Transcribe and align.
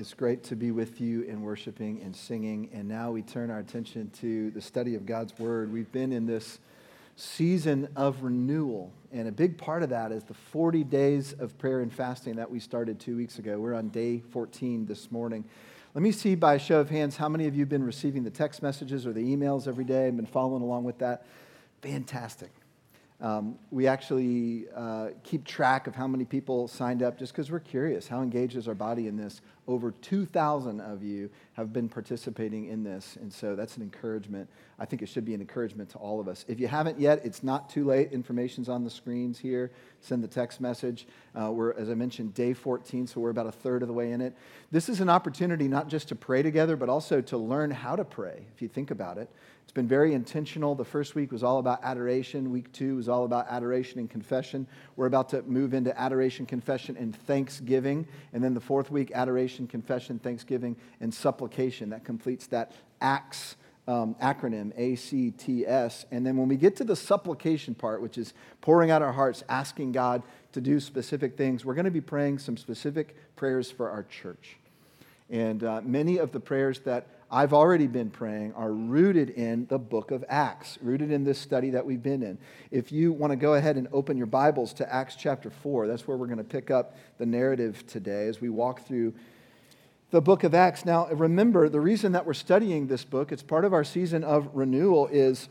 It's 0.00 0.14
great 0.14 0.42
to 0.44 0.56
be 0.56 0.70
with 0.70 0.98
you 0.98 1.24
in 1.24 1.42
worshiping 1.42 2.00
and 2.02 2.16
singing. 2.16 2.70
And 2.72 2.88
now 2.88 3.10
we 3.10 3.20
turn 3.20 3.50
our 3.50 3.58
attention 3.58 4.08
to 4.22 4.50
the 4.52 4.62
study 4.62 4.94
of 4.94 5.04
God's 5.04 5.38
Word. 5.38 5.70
We've 5.70 5.92
been 5.92 6.10
in 6.10 6.24
this 6.24 6.58
season 7.16 7.86
of 7.96 8.22
renewal. 8.22 8.94
And 9.12 9.28
a 9.28 9.30
big 9.30 9.58
part 9.58 9.82
of 9.82 9.90
that 9.90 10.10
is 10.10 10.24
the 10.24 10.32
40 10.32 10.84
days 10.84 11.34
of 11.34 11.58
prayer 11.58 11.80
and 11.80 11.92
fasting 11.92 12.36
that 12.36 12.50
we 12.50 12.60
started 12.60 12.98
two 12.98 13.14
weeks 13.14 13.38
ago. 13.38 13.58
We're 13.58 13.74
on 13.74 13.90
day 13.90 14.20
14 14.20 14.86
this 14.86 15.12
morning. 15.12 15.44
Let 15.92 16.00
me 16.00 16.12
see 16.12 16.34
by 16.34 16.54
a 16.54 16.58
show 16.58 16.80
of 16.80 16.88
hands 16.88 17.18
how 17.18 17.28
many 17.28 17.46
of 17.46 17.54
you 17.54 17.60
have 17.60 17.68
been 17.68 17.84
receiving 17.84 18.24
the 18.24 18.30
text 18.30 18.62
messages 18.62 19.06
or 19.06 19.12
the 19.12 19.36
emails 19.36 19.68
every 19.68 19.84
day 19.84 20.08
and 20.08 20.16
been 20.16 20.24
following 20.24 20.62
along 20.62 20.84
with 20.84 20.96
that. 21.00 21.26
Fantastic. 21.82 22.48
Um, 23.20 23.58
we 23.70 23.86
actually 23.86 24.64
uh, 24.74 25.08
keep 25.22 25.44
track 25.44 25.86
of 25.86 25.94
how 25.94 26.06
many 26.06 26.24
people 26.24 26.68
signed 26.68 27.02
up 27.02 27.18
just 27.18 27.32
because 27.32 27.50
we're 27.50 27.60
curious. 27.60 28.08
How 28.08 28.22
engaged 28.22 28.56
is 28.56 28.66
our 28.66 28.74
body 28.74 29.08
in 29.08 29.16
this? 29.16 29.42
Over 29.68 29.90
2,000 29.90 30.80
of 30.80 31.02
you 31.02 31.30
have 31.52 31.70
been 31.70 31.88
participating 31.88 32.66
in 32.66 32.82
this, 32.82 33.16
and 33.20 33.30
so 33.30 33.54
that's 33.54 33.76
an 33.76 33.82
encouragement. 33.82 34.48
I 34.78 34.86
think 34.86 35.02
it 35.02 35.08
should 35.10 35.26
be 35.26 35.34
an 35.34 35.42
encouragement 35.42 35.90
to 35.90 35.98
all 35.98 36.18
of 36.18 36.28
us. 36.28 36.46
If 36.48 36.58
you 36.58 36.66
haven't 36.66 36.98
yet, 36.98 37.20
it's 37.22 37.42
not 37.42 37.68
too 37.68 37.84
late. 37.84 38.10
Information's 38.10 38.70
on 38.70 38.84
the 38.84 38.90
screens 38.90 39.38
here. 39.38 39.70
Send 40.00 40.24
the 40.24 40.28
text 40.28 40.60
message. 40.60 41.06
Uh, 41.38 41.52
we're, 41.52 41.74
as 41.74 41.90
I 41.90 41.94
mentioned, 41.94 42.32
day 42.32 42.54
14, 42.54 43.06
so 43.06 43.20
we're 43.20 43.30
about 43.30 43.46
a 43.46 43.52
third 43.52 43.82
of 43.82 43.88
the 43.88 43.94
way 43.94 44.12
in 44.12 44.22
it. 44.22 44.34
This 44.70 44.88
is 44.88 45.00
an 45.00 45.10
opportunity 45.10 45.68
not 45.68 45.88
just 45.88 46.08
to 46.08 46.14
pray 46.16 46.42
together, 46.42 46.74
but 46.74 46.88
also 46.88 47.20
to 47.20 47.36
learn 47.36 47.70
how 47.70 47.96
to 47.96 48.04
pray, 48.04 48.46
if 48.54 48.62
you 48.62 48.68
think 48.68 48.90
about 48.90 49.18
it. 49.18 49.28
It's 49.70 49.74
been 49.76 49.86
very 49.86 50.14
intentional. 50.14 50.74
The 50.74 50.84
first 50.84 51.14
week 51.14 51.30
was 51.30 51.44
all 51.44 51.60
about 51.60 51.78
adoration. 51.84 52.50
Week 52.50 52.72
two 52.72 52.96
was 52.96 53.08
all 53.08 53.24
about 53.24 53.46
adoration 53.48 54.00
and 54.00 54.10
confession. 54.10 54.66
We're 54.96 55.06
about 55.06 55.28
to 55.28 55.42
move 55.42 55.74
into 55.74 55.96
adoration, 55.96 56.44
confession, 56.44 56.96
and 56.96 57.14
thanksgiving. 57.14 58.08
And 58.32 58.42
then 58.42 58.52
the 58.52 58.60
fourth 58.60 58.90
week, 58.90 59.12
adoration, 59.14 59.68
confession, 59.68 60.18
thanksgiving, 60.18 60.74
and 61.00 61.14
supplication. 61.14 61.90
That 61.90 62.04
completes 62.04 62.48
that 62.48 62.72
ACTS 63.00 63.54
um, 63.86 64.16
acronym, 64.20 64.72
ACTS. 64.76 66.04
And 66.10 66.26
then 66.26 66.36
when 66.36 66.48
we 66.48 66.56
get 66.56 66.74
to 66.78 66.84
the 66.84 66.96
supplication 66.96 67.76
part, 67.76 68.02
which 68.02 68.18
is 68.18 68.34
pouring 68.60 68.90
out 68.90 69.02
our 69.02 69.12
hearts, 69.12 69.44
asking 69.48 69.92
God 69.92 70.24
to 70.50 70.60
do 70.60 70.80
specific 70.80 71.36
things, 71.36 71.64
we're 71.64 71.74
going 71.74 71.84
to 71.84 71.92
be 71.92 72.00
praying 72.00 72.40
some 72.40 72.56
specific 72.56 73.14
prayers 73.36 73.70
for 73.70 73.88
our 73.88 74.02
church. 74.02 74.56
And 75.30 75.62
uh, 75.62 75.80
many 75.84 76.18
of 76.18 76.32
the 76.32 76.40
prayers 76.40 76.80
that 76.80 77.06
I've 77.32 77.52
already 77.52 77.86
been 77.86 78.10
praying 78.10 78.54
are 78.54 78.72
rooted 78.72 79.30
in 79.30 79.66
the 79.66 79.78
book 79.78 80.10
of 80.10 80.24
Acts, 80.28 80.78
rooted 80.82 81.12
in 81.12 81.22
this 81.22 81.38
study 81.38 81.70
that 81.70 81.86
we've 81.86 82.02
been 82.02 82.24
in. 82.24 82.38
If 82.72 82.90
you 82.90 83.12
want 83.12 83.30
to 83.30 83.36
go 83.36 83.54
ahead 83.54 83.76
and 83.76 83.86
open 83.92 84.16
your 84.16 84.26
Bibles 84.26 84.72
to 84.74 84.92
Acts 84.92 85.14
chapter 85.14 85.48
4, 85.48 85.86
that's 85.86 86.08
where 86.08 86.16
we're 86.16 86.26
going 86.26 86.38
to 86.38 86.44
pick 86.44 86.72
up 86.72 86.96
the 87.18 87.26
narrative 87.26 87.86
today 87.86 88.26
as 88.26 88.40
we 88.40 88.48
walk 88.48 88.84
through 88.84 89.14
the 90.10 90.20
book 90.20 90.42
of 90.42 90.56
Acts. 90.56 90.84
Now, 90.84 91.06
remember, 91.06 91.68
the 91.68 91.80
reason 91.80 92.12
that 92.12 92.26
we're 92.26 92.34
studying 92.34 92.88
this 92.88 93.04
book, 93.04 93.30
it's 93.30 93.44
part 93.44 93.64
of 93.64 93.72
our 93.72 93.84
season 93.84 94.24
of 94.24 94.50
renewal, 94.52 95.06
is 95.06 95.48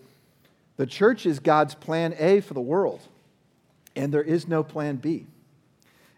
the 0.76 0.86
church 0.86 1.26
is 1.26 1.40
God's 1.40 1.76
plan 1.76 2.14
A 2.20 2.42
for 2.42 2.54
the 2.54 2.62
world, 2.62 3.00
and 3.96 4.14
there 4.14 4.22
is 4.22 4.50
no 4.50 4.64
plan 4.64 4.98
B. 4.98 5.28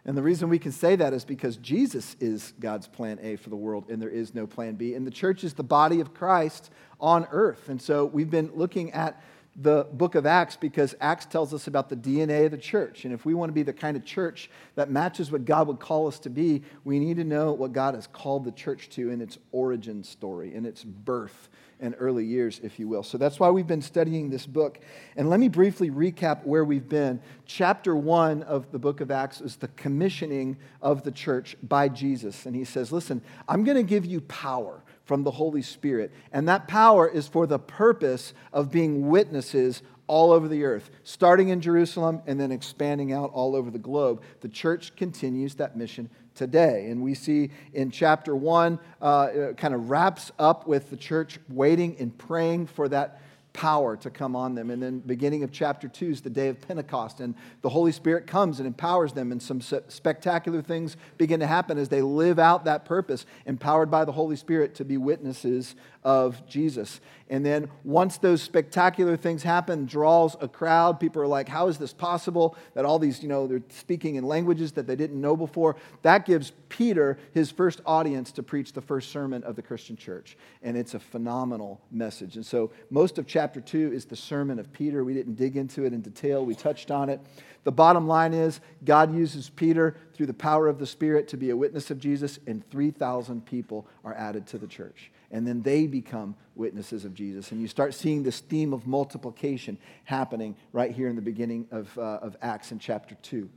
And 0.04 0.16
the 0.16 0.22
reason 0.22 0.48
we 0.48 0.58
can 0.58 0.72
say 0.72 0.96
that 0.96 1.12
is 1.12 1.24
because 1.24 1.56
Jesus 1.58 2.16
is 2.18 2.54
God's 2.58 2.88
plan 2.88 3.20
A 3.22 3.36
for 3.36 3.50
the 3.50 3.56
world 3.56 3.84
and 3.88 4.02
there 4.02 4.08
is 4.08 4.34
no 4.34 4.46
plan 4.46 4.74
B. 4.74 4.94
And 4.94 5.06
the 5.06 5.12
church 5.12 5.44
is 5.44 5.54
the 5.54 5.62
body 5.62 6.00
of 6.00 6.12
Christ 6.12 6.70
on 7.00 7.26
earth. 7.30 7.68
And 7.68 7.80
so 7.80 8.06
we've 8.06 8.30
been 8.30 8.50
looking 8.54 8.92
at 8.92 9.22
the 9.54 9.86
book 9.92 10.14
of 10.14 10.24
Acts 10.24 10.56
because 10.56 10.94
Acts 11.00 11.26
tells 11.26 11.52
us 11.52 11.66
about 11.66 11.88
the 11.88 11.96
DNA 11.96 12.46
of 12.46 12.50
the 12.50 12.58
church. 12.58 13.04
And 13.04 13.12
if 13.12 13.24
we 13.24 13.34
want 13.34 13.50
to 13.50 13.54
be 13.54 13.62
the 13.62 13.72
kind 13.72 13.96
of 13.96 14.04
church 14.04 14.50
that 14.76 14.90
matches 14.90 15.30
what 15.30 15.44
God 15.44 15.68
would 15.68 15.78
call 15.78 16.08
us 16.08 16.18
to 16.20 16.30
be, 16.30 16.62
we 16.84 16.98
need 16.98 17.16
to 17.18 17.24
know 17.24 17.52
what 17.52 17.72
God 17.72 17.94
has 17.94 18.06
called 18.06 18.44
the 18.44 18.52
church 18.52 18.88
to 18.90 19.10
in 19.10 19.20
its 19.20 19.38
origin 19.52 20.02
story, 20.02 20.54
in 20.54 20.64
its 20.64 20.82
birth 20.82 21.48
and 21.82 21.94
early 21.98 22.24
years, 22.24 22.60
if 22.62 22.78
you 22.78 22.88
will. 22.88 23.02
So 23.02 23.18
that's 23.18 23.38
why 23.38 23.50
we've 23.50 23.66
been 23.66 23.82
studying 23.82 24.30
this 24.30 24.46
book. 24.46 24.78
And 25.16 25.28
let 25.28 25.40
me 25.40 25.48
briefly 25.48 25.90
recap 25.90 26.44
where 26.44 26.64
we've 26.64 26.88
been. 26.88 27.20
Chapter 27.44 27.94
one 27.94 28.44
of 28.44 28.70
the 28.72 28.78
book 28.78 29.00
of 29.00 29.10
Acts 29.10 29.40
is 29.40 29.56
the 29.56 29.68
commissioning 29.68 30.56
of 30.80 31.02
the 31.02 31.10
church 31.10 31.56
by 31.62 31.88
Jesus. 31.88 32.46
And 32.46 32.56
he 32.56 32.64
says, 32.64 32.92
Listen, 32.92 33.20
I'm 33.48 33.64
going 33.64 33.76
to 33.76 33.82
give 33.82 34.06
you 34.06 34.22
power 34.22 34.82
from 35.04 35.24
the 35.24 35.30
Holy 35.32 35.62
Spirit. 35.62 36.12
And 36.32 36.48
that 36.48 36.68
power 36.68 37.08
is 37.08 37.26
for 37.26 37.46
the 37.46 37.58
purpose 37.58 38.32
of 38.52 38.70
being 38.70 39.08
witnesses 39.08 39.82
all 40.06 40.32
over 40.32 40.48
the 40.48 40.64
earth, 40.64 40.90
starting 41.04 41.48
in 41.48 41.60
Jerusalem 41.60 42.22
and 42.26 42.38
then 42.38 42.52
expanding 42.52 43.12
out 43.12 43.30
all 43.32 43.54
over 43.54 43.70
the 43.70 43.78
globe. 43.78 44.22
The 44.40 44.48
church 44.48 44.94
continues 44.96 45.54
that 45.56 45.76
mission 45.76 46.10
today. 46.34 46.90
And 46.90 47.02
we 47.02 47.14
see 47.14 47.50
in 47.72 47.90
chapter 47.90 48.34
one, 48.34 48.78
uh, 49.00 49.52
kind 49.56 49.74
of 49.74 49.90
wraps 49.90 50.32
up 50.38 50.66
with 50.66 50.90
the 50.90 50.96
church 50.96 51.38
waiting 51.48 51.96
and 51.98 52.16
praying 52.16 52.66
for 52.66 52.88
that 52.88 53.20
power 53.52 53.96
to 53.98 54.10
come 54.10 54.34
on 54.34 54.54
them. 54.54 54.70
And 54.70 54.82
then, 54.82 55.00
beginning 55.00 55.42
of 55.42 55.52
chapter 55.52 55.88
2 55.88 56.10
is 56.10 56.20
the 56.22 56.30
day 56.30 56.48
of 56.48 56.60
Pentecost, 56.60 57.20
and 57.20 57.34
the 57.60 57.68
Holy 57.68 57.92
Spirit 57.92 58.26
comes 58.26 58.58
and 58.58 58.66
empowers 58.66 59.12
them, 59.12 59.32
and 59.32 59.42
some 59.42 59.60
spectacular 59.60 60.62
things 60.62 60.96
begin 61.18 61.40
to 61.40 61.46
happen 61.46 61.78
as 61.78 61.88
they 61.88 62.02
live 62.02 62.38
out 62.38 62.64
that 62.64 62.84
purpose, 62.84 63.26
empowered 63.46 63.90
by 63.90 64.04
the 64.04 64.12
Holy 64.12 64.36
Spirit 64.36 64.74
to 64.76 64.84
be 64.84 64.96
witnesses 64.96 65.74
of 66.04 66.46
Jesus. 66.46 67.00
And 67.28 67.46
then 67.46 67.70
once 67.84 68.18
those 68.18 68.42
spectacular 68.42 69.16
things 69.16 69.42
happen, 69.42 69.86
draws 69.86 70.36
a 70.40 70.48
crowd. 70.48 71.00
People 71.00 71.22
are 71.22 71.26
like, 71.26 71.48
how 71.48 71.68
is 71.68 71.78
this 71.78 71.92
possible 71.92 72.56
that 72.74 72.84
all 72.84 72.98
these, 72.98 73.22
you 73.22 73.28
know, 73.28 73.46
they're 73.46 73.62
speaking 73.70 74.16
in 74.16 74.24
languages 74.24 74.72
that 74.72 74.86
they 74.86 74.96
didn't 74.96 75.20
know 75.20 75.36
before? 75.36 75.76
That 76.02 76.26
gives 76.26 76.52
Peter 76.68 77.18
his 77.32 77.50
first 77.50 77.80
audience 77.86 78.32
to 78.32 78.42
preach 78.42 78.72
the 78.72 78.82
first 78.82 79.10
sermon 79.10 79.44
of 79.44 79.56
the 79.56 79.62
Christian 79.62 79.96
church. 79.96 80.36
And 80.62 80.76
it's 80.76 80.94
a 80.94 81.00
phenomenal 81.00 81.80
message. 81.90 82.36
And 82.36 82.44
so 82.44 82.70
most 82.90 83.16
of 83.16 83.26
chapter 83.26 83.41
two 83.60 83.92
is 83.92 84.04
the 84.04 84.16
sermon 84.16 84.58
of 84.58 84.72
Peter. 84.72 85.04
We 85.04 85.14
didn't 85.14 85.34
dig 85.34 85.56
into 85.56 85.84
it 85.84 85.92
in 85.92 86.00
detail, 86.00 86.44
we 86.44 86.54
touched 86.54 86.90
on 86.90 87.08
it. 87.08 87.20
The 87.64 87.72
bottom 87.72 88.08
line 88.08 88.34
is 88.34 88.60
God 88.84 89.14
uses 89.14 89.48
Peter 89.50 89.96
through 90.14 90.26
the 90.26 90.34
power 90.34 90.68
of 90.68 90.78
the 90.78 90.86
Spirit 90.86 91.28
to 91.28 91.36
be 91.36 91.50
a 91.50 91.56
witness 91.56 91.90
of 91.90 91.98
Jesus, 91.98 92.38
and 92.46 92.68
3,000 92.70 93.46
people 93.46 93.86
are 94.04 94.14
added 94.14 94.46
to 94.48 94.58
the 94.58 94.66
church 94.66 95.10
and 95.32 95.46
then 95.46 95.62
they 95.62 95.86
become 95.86 96.36
witnesses 96.54 97.04
of 97.04 97.14
Jesus. 97.14 97.50
And 97.50 97.60
you 97.60 97.66
start 97.66 97.94
seeing 97.94 98.22
this 98.22 98.40
theme 98.40 98.72
of 98.72 98.86
multiplication 98.86 99.78
happening 100.04 100.54
right 100.72 100.92
here 100.92 101.08
in 101.08 101.16
the 101.16 101.22
beginning 101.22 101.66
of, 101.70 101.96
uh, 101.98 102.18
of 102.22 102.36
Acts 102.42 102.70
in 102.70 102.78
chapter 102.78 103.16
2. 103.22 103.48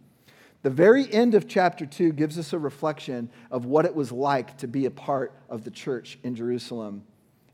The 0.63 0.69
very 0.71 1.11
end 1.13 1.35
of 1.35 1.47
chapter 1.47 1.85
2 1.85 2.13
gives 2.13 2.39
us 2.39 2.53
a 2.53 2.57
reflection 2.57 3.29
of 3.51 3.65
what 3.65 3.85
it 3.85 3.93
was 3.93 4.11
like 4.11 4.57
to 4.57 4.67
be 4.67 4.85
a 4.85 4.91
part 4.91 5.33
of 5.49 5.63
the 5.63 5.69
church 5.69 6.17
in 6.23 6.33
Jerusalem 6.33 7.03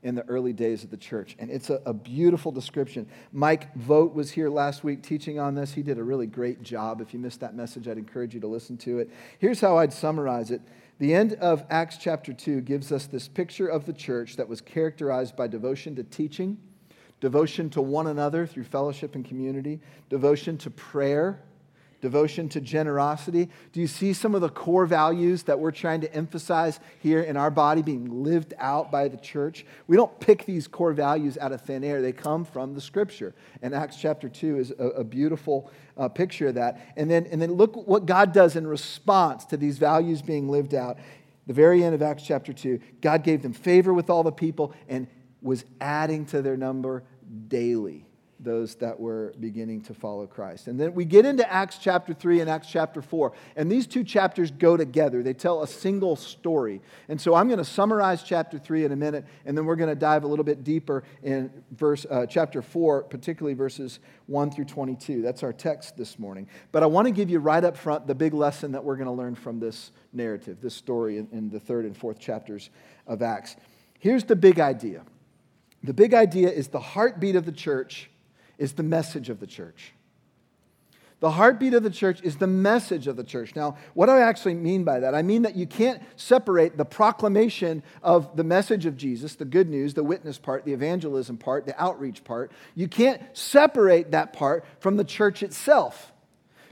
in 0.03 0.15
the 0.15 0.23
early 0.27 0.53
days 0.53 0.83
of 0.83 0.89
the 0.89 0.97
church. 0.97 1.35
And 1.37 1.51
it's 1.51 1.69
a, 1.69 1.81
a, 1.85 1.93
beautiful 1.93 2.51
description. 2.51 3.07
Mike 3.31 3.73
Vogt 3.75 4.15
was 4.15 4.31
here 4.31 4.49
last 4.49 4.83
week 4.83 5.03
teaching 5.03 5.39
on 5.39 5.53
this. 5.53 5.73
He 5.73 5.83
did 5.83 5.99
a 5.99 6.03
really 6.03 6.25
great 6.25 6.63
job. 6.63 7.01
If 7.01 7.13
you 7.13 7.19
missed 7.19 7.39
that 7.41 7.55
message, 7.55 7.87
I'd 7.87 7.99
encourage 7.99 8.33
you 8.33 8.39
to 8.39 8.47
listen 8.47 8.77
to 8.77 8.97
it. 8.99 9.11
Here's 9.37 9.61
how 9.61 9.77
I'd 9.77 9.93
summarize 9.93 10.49
it 10.49 10.61
the 11.01 11.15
end 11.15 11.33
of 11.33 11.63
Acts 11.71 11.97
chapter 11.97 12.31
2 12.31 12.61
gives 12.61 12.91
us 12.91 13.07
this 13.07 13.27
picture 13.27 13.67
of 13.67 13.87
the 13.87 13.93
church 13.93 14.35
that 14.35 14.47
was 14.47 14.61
characterized 14.61 15.35
by 15.35 15.47
devotion 15.47 15.95
to 15.95 16.03
teaching, 16.03 16.59
devotion 17.19 17.71
to 17.71 17.81
one 17.81 18.05
another 18.05 18.45
through 18.45 18.65
fellowship 18.65 19.15
and 19.15 19.25
community, 19.25 19.79
devotion 20.09 20.59
to 20.59 20.69
prayer, 20.69 21.41
devotion 22.01 22.49
to 22.49 22.59
generosity. 22.59 23.49
Do 23.71 23.79
you 23.79 23.87
see 23.87 24.11
some 24.11 24.35
of 24.35 24.41
the 24.41 24.49
core 24.49 24.85
values 24.85 25.43
that 25.43 25.59
we're 25.59 25.71
trying 25.71 26.01
to 26.01 26.13
emphasize 26.13 26.79
here 26.99 27.21
in 27.21 27.37
our 27.37 27.51
body 27.51 27.81
being 27.81 28.23
lived 28.23 28.53
out 28.57 28.91
by 28.91 29.07
the 29.07 29.17
church? 29.17 29.65
We 29.87 29.95
don't 29.95 30.19
pick 30.19 30.45
these 30.45 30.67
core 30.67 30.93
values 30.93 31.37
out 31.37 31.51
of 31.51 31.61
thin 31.61 31.83
air, 31.83 32.01
they 32.01 32.11
come 32.11 32.43
from 32.43 32.73
the 32.73 32.81
scripture. 32.81 33.33
And 33.61 33.73
Acts 33.73 33.95
chapter 33.95 34.27
2 34.27 34.57
is 34.57 34.73
a, 34.77 34.87
a 34.87 35.03
beautiful 35.03 35.71
uh, 35.95 36.09
picture 36.09 36.47
of 36.47 36.55
that. 36.55 36.93
And 36.97 37.09
then, 37.09 37.27
and 37.27 37.41
then 37.41 37.53
look 37.53 37.75
what 37.87 38.05
God 38.05 38.33
does 38.33 38.55
in 38.55 38.65
response 38.65 39.45
to 39.45 39.57
these 39.57 39.77
values 39.77 40.21
being 40.21 40.49
lived 40.49 40.73
out. 40.73 40.97
The 41.47 41.53
very 41.53 41.83
end 41.83 41.95
of 41.95 42.01
Acts 42.01 42.23
chapter 42.23 42.53
2, 42.53 42.79
God 43.01 43.23
gave 43.23 43.41
them 43.41 43.53
favor 43.53 43.93
with 43.93 44.09
all 44.09 44.23
the 44.23 44.31
people 44.31 44.73
and 44.89 45.07
was 45.41 45.65
adding 45.79 46.25
to 46.27 46.41
their 46.41 46.57
number 46.57 47.03
daily 47.47 48.05
those 48.43 48.75
that 48.75 48.99
were 48.99 49.33
beginning 49.39 49.81
to 49.81 49.93
follow 49.93 50.25
Christ. 50.25 50.67
And 50.67 50.79
then 50.79 50.93
we 50.93 51.05
get 51.05 51.25
into 51.25 51.49
Acts 51.51 51.77
chapter 51.77 52.13
3 52.13 52.41
and 52.41 52.49
Acts 52.49 52.67
chapter 52.67 53.01
4. 53.01 53.31
And 53.55 53.71
these 53.71 53.87
two 53.87 54.03
chapters 54.03 54.51
go 54.51 54.75
together, 54.75 55.23
they 55.23 55.33
tell 55.33 55.63
a 55.63 55.67
single 55.67 56.15
story. 56.15 56.81
And 57.07 57.19
so 57.19 57.35
I'm 57.35 57.47
going 57.47 57.59
to 57.59 57.65
summarize 57.65 58.23
chapter 58.23 58.57
3 58.57 58.85
in 58.85 58.91
a 58.91 58.95
minute, 58.95 59.25
and 59.45 59.57
then 59.57 59.65
we're 59.65 59.75
going 59.75 59.89
to 59.89 59.95
dive 59.95 60.23
a 60.23 60.27
little 60.27 60.45
bit 60.45 60.63
deeper 60.63 61.03
in 61.23 61.51
verse, 61.71 62.05
uh, 62.09 62.25
chapter 62.25 62.61
4, 62.61 63.03
particularly 63.03 63.53
verses 63.53 63.99
1 64.27 64.51
through 64.51 64.65
22. 64.65 65.21
That's 65.21 65.43
our 65.43 65.53
text 65.53 65.97
this 65.97 66.17
morning. 66.17 66.47
But 66.71 66.83
I 66.83 66.87
want 66.87 67.07
to 67.07 67.11
give 67.11 67.29
you 67.29 67.39
right 67.39 67.63
up 67.63 67.77
front 67.77 68.07
the 68.07 68.15
big 68.15 68.33
lesson 68.33 68.71
that 68.71 68.83
we're 68.83 68.95
going 68.95 69.05
to 69.05 69.11
learn 69.11 69.35
from 69.35 69.59
this 69.59 69.91
narrative, 70.13 70.61
this 70.61 70.75
story 70.75 71.17
in, 71.17 71.27
in 71.31 71.49
the 71.49 71.59
third 71.59 71.85
and 71.85 71.95
fourth 71.95 72.19
chapters 72.19 72.69
of 73.07 73.21
Acts. 73.21 73.55
Here's 73.99 74.23
the 74.23 74.35
big 74.35 74.59
idea. 74.59 75.03
The 75.83 75.93
big 75.93 76.13
idea 76.13 76.49
is 76.49 76.67
the 76.67 76.79
heartbeat 76.79 77.35
of 77.35 77.45
the 77.45 77.51
church 77.51 78.09
is 78.61 78.73
the 78.73 78.83
message 78.83 79.29
of 79.29 79.39
the 79.39 79.47
church. 79.47 79.91
The 81.19 81.31
heartbeat 81.31 81.73
of 81.73 81.81
the 81.81 81.89
church 81.89 82.21
is 82.21 82.37
the 82.37 82.45
message 82.45 83.07
of 83.07 83.15
the 83.15 83.23
church. 83.23 83.55
Now, 83.55 83.75
what 83.95 84.05
do 84.05 84.11
I 84.11 84.21
actually 84.21 84.53
mean 84.53 84.83
by 84.83 84.99
that? 84.99 85.15
I 85.15 85.23
mean 85.23 85.41
that 85.41 85.55
you 85.55 85.65
can't 85.65 86.01
separate 86.15 86.77
the 86.77 86.85
proclamation 86.85 87.81
of 88.03 88.35
the 88.37 88.43
message 88.43 88.85
of 88.85 88.97
Jesus, 88.97 89.33
the 89.33 89.45
good 89.45 89.67
news, 89.67 89.95
the 89.95 90.03
witness 90.03 90.37
part, 90.37 90.63
the 90.63 90.73
evangelism 90.73 91.37
part, 91.37 91.65
the 91.65 91.79
outreach 91.81 92.23
part. 92.23 92.51
You 92.75 92.87
can't 92.87 93.21
separate 93.35 94.11
that 94.11 94.31
part 94.31 94.63
from 94.79 94.97
the 94.97 95.03
church 95.03 95.41
itself. 95.41 96.11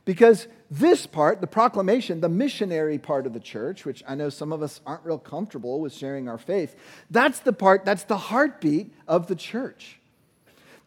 Because 0.06 0.48
this 0.70 1.08
part, 1.08 1.42
the 1.42 1.48
proclamation, 1.48 2.22
the 2.22 2.30
missionary 2.30 3.00
part 3.00 3.26
of 3.26 3.34
the 3.34 3.40
church, 3.40 3.84
which 3.84 4.04
I 4.08 4.14
know 4.14 4.30
some 4.30 4.52
of 4.54 4.62
us 4.62 4.80
aren't 4.86 5.06
real 5.06 5.20
comfortable 5.20 5.80
with 5.80 5.94
sharing 5.94 6.28
our 6.28 6.38
faith, 6.38 6.76
that's 7.10 7.40
the 7.40 7.54
part, 7.54 7.84
that's 7.84 8.04
the 8.04 8.18
heartbeat 8.18 8.94
of 9.08 9.26
the 9.28 9.36
church. 9.36 9.99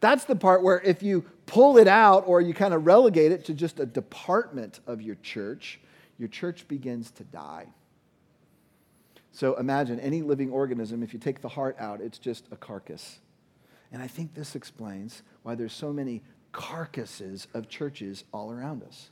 That's 0.03 0.25
the 0.25 0.35
part 0.35 0.65
where 0.65 0.81
if 0.81 1.01
you 1.05 1.25
pull 1.47 1.79
it 1.79 1.87
out 1.87 2.25
or 2.27 2.41
you 2.41 2.55
kind 2.55 2.75
of 2.75 2.87
relegate 2.87 3.31
it 3.31 3.45
to 3.45 3.55
just 3.55 3.79
a 3.79 3.87
department 3.87 4.81
of 4.85 5.01
your 5.01 5.15
church, 5.23 5.79
your 6.19 6.29
church 6.29 6.67
begins 6.67 7.13
to 7.13 7.25
die. 7.25 7.69
So 9.31 9.55
imagine 9.55 10.01
any 10.01 10.21
living 10.21 10.51
organism, 10.51 11.05
if 11.05 11.13
you 11.15 11.21
take 11.21 11.41
the 11.41 11.49
heart 11.49 11.77
out, 11.79 12.01
it's 12.01 12.19
just 12.19 12.47
a 12.51 12.57
carcass. 12.57 13.21
And 13.93 14.03
I 14.03 14.09
think 14.09 14.35
this 14.35 14.57
explains 14.57 15.23
why 15.45 15.55
there's 15.55 15.73
so 15.73 15.93
many 15.93 16.23
carcasses 16.51 17.47
of 17.55 17.69
churches 17.69 18.25
all 18.33 18.51
around 18.51 18.83
us. 18.83 19.11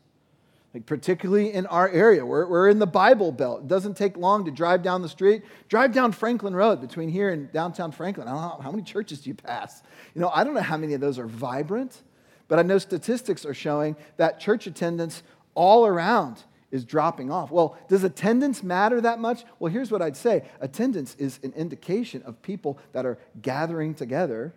Like, 0.72 0.86
particularly 0.86 1.52
in 1.52 1.66
our 1.66 1.88
area, 1.88 2.24
we're, 2.24 2.46
we're 2.46 2.68
in 2.68 2.78
the 2.78 2.86
Bible 2.86 3.32
Belt. 3.32 3.62
It 3.62 3.68
doesn't 3.68 3.96
take 3.96 4.16
long 4.16 4.44
to 4.44 4.52
drive 4.52 4.82
down 4.82 5.02
the 5.02 5.08
street. 5.08 5.42
Drive 5.68 5.92
down 5.92 6.12
Franklin 6.12 6.54
Road 6.54 6.80
between 6.80 7.08
here 7.08 7.30
and 7.30 7.52
downtown 7.52 7.90
Franklin. 7.90 8.28
I 8.28 8.32
don't 8.32 8.40
know 8.40 8.62
how 8.62 8.70
many 8.70 8.84
churches 8.84 9.20
do 9.20 9.30
you 9.30 9.34
pass. 9.34 9.82
You 10.14 10.20
know, 10.20 10.30
I 10.32 10.44
don't 10.44 10.54
know 10.54 10.60
how 10.60 10.76
many 10.76 10.94
of 10.94 11.00
those 11.00 11.18
are 11.18 11.26
vibrant, 11.26 12.02
but 12.46 12.60
I 12.60 12.62
know 12.62 12.78
statistics 12.78 13.44
are 13.44 13.54
showing 13.54 13.96
that 14.16 14.38
church 14.38 14.68
attendance 14.68 15.24
all 15.56 15.86
around 15.86 16.44
is 16.70 16.84
dropping 16.84 17.32
off. 17.32 17.50
Well, 17.50 17.76
does 17.88 18.04
attendance 18.04 18.62
matter 18.62 19.00
that 19.00 19.18
much? 19.18 19.44
Well, 19.58 19.72
here's 19.72 19.90
what 19.90 20.02
I'd 20.02 20.16
say 20.16 20.44
attendance 20.60 21.16
is 21.16 21.40
an 21.42 21.52
indication 21.54 22.22
of 22.22 22.40
people 22.42 22.78
that 22.92 23.04
are 23.04 23.18
gathering 23.42 23.92
together 23.92 24.54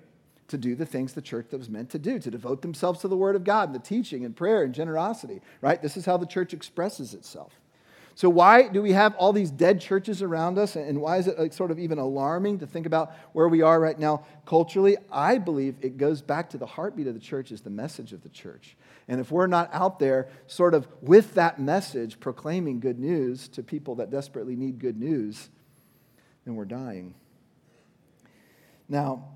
to 0.54 0.58
do 0.60 0.76
the 0.76 0.86
things 0.86 1.14
the 1.14 1.22
church 1.22 1.48
was 1.52 1.68
meant 1.68 1.90
to 1.90 1.98
do, 1.98 2.20
to 2.20 2.30
devote 2.30 2.62
themselves 2.62 3.02
to 3.02 3.08
the 3.08 3.18
Word 3.18 3.36
of 3.36 3.44
God 3.44 3.70
and 3.70 3.76
the 3.76 3.80
teaching 3.80 4.24
and 4.24 4.36
prayer 4.36 4.62
and 4.62 4.72
generosity, 4.72 5.42
right? 5.62 5.82
This 5.82 5.98
is 5.98 6.06
how 6.06 6.16
the 6.16 6.28
church 6.28 6.54
expresses 6.54 7.16
itself. 7.16 7.60
So, 8.14 8.30
why 8.30 8.68
do 8.68 8.84
we 8.84 8.92
have 8.92 9.16
all 9.16 9.34
these 9.34 9.50
dead 9.50 9.82
churches 9.82 10.22
around 10.22 10.60
us? 10.60 10.76
And 10.76 11.02
why 11.02 11.18
is 11.18 11.26
it 11.26 11.54
sort 11.56 11.72
of 11.72 11.80
even 11.80 11.98
alarming 11.98 12.60
to 12.60 12.68
think 12.68 12.86
about 12.86 13.16
where 13.32 13.48
we 13.48 13.64
are 13.64 13.80
right 13.80 13.98
now 13.98 14.26
culturally? 14.46 14.96
I 15.12 15.40
believe 15.40 15.78
it 15.82 15.98
goes 15.98 16.22
back 16.22 16.52
to 16.52 16.60
the 16.60 16.68
heartbeat 16.68 17.08
of 17.08 17.16
the 17.16 17.20
church, 17.20 17.52
is 17.52 17.62
the 17.62 17.72
message 17.72 18.14
of 18.14 18.22
the 18.22 18.30
church. 18.30 18.78
And 19.08 19.20
if 19.20 19.32
we're 19.32 19.48
not 19.48 19.72
out 19.74 19.98
there, 19.98 20.30
sort 20.46 20.76
of 20.76 20.88
with 21.02 21.34
that 21.34 21.60
message, 21.60 22.20
proclaiming 22.20 22.80
good 22.80 23.00
news 23.00 23.48
to 23.50 23.64
people 23.64 23.96
that 23.96 24.12
desperately 24.12 24.56
need 24.56 24.78
good 24.78 25.00
news, 25.00 25.50
then 26.46 26.54
we're 26.56 26.66
dying. 26.66 27.16
Now, 28.88 29.33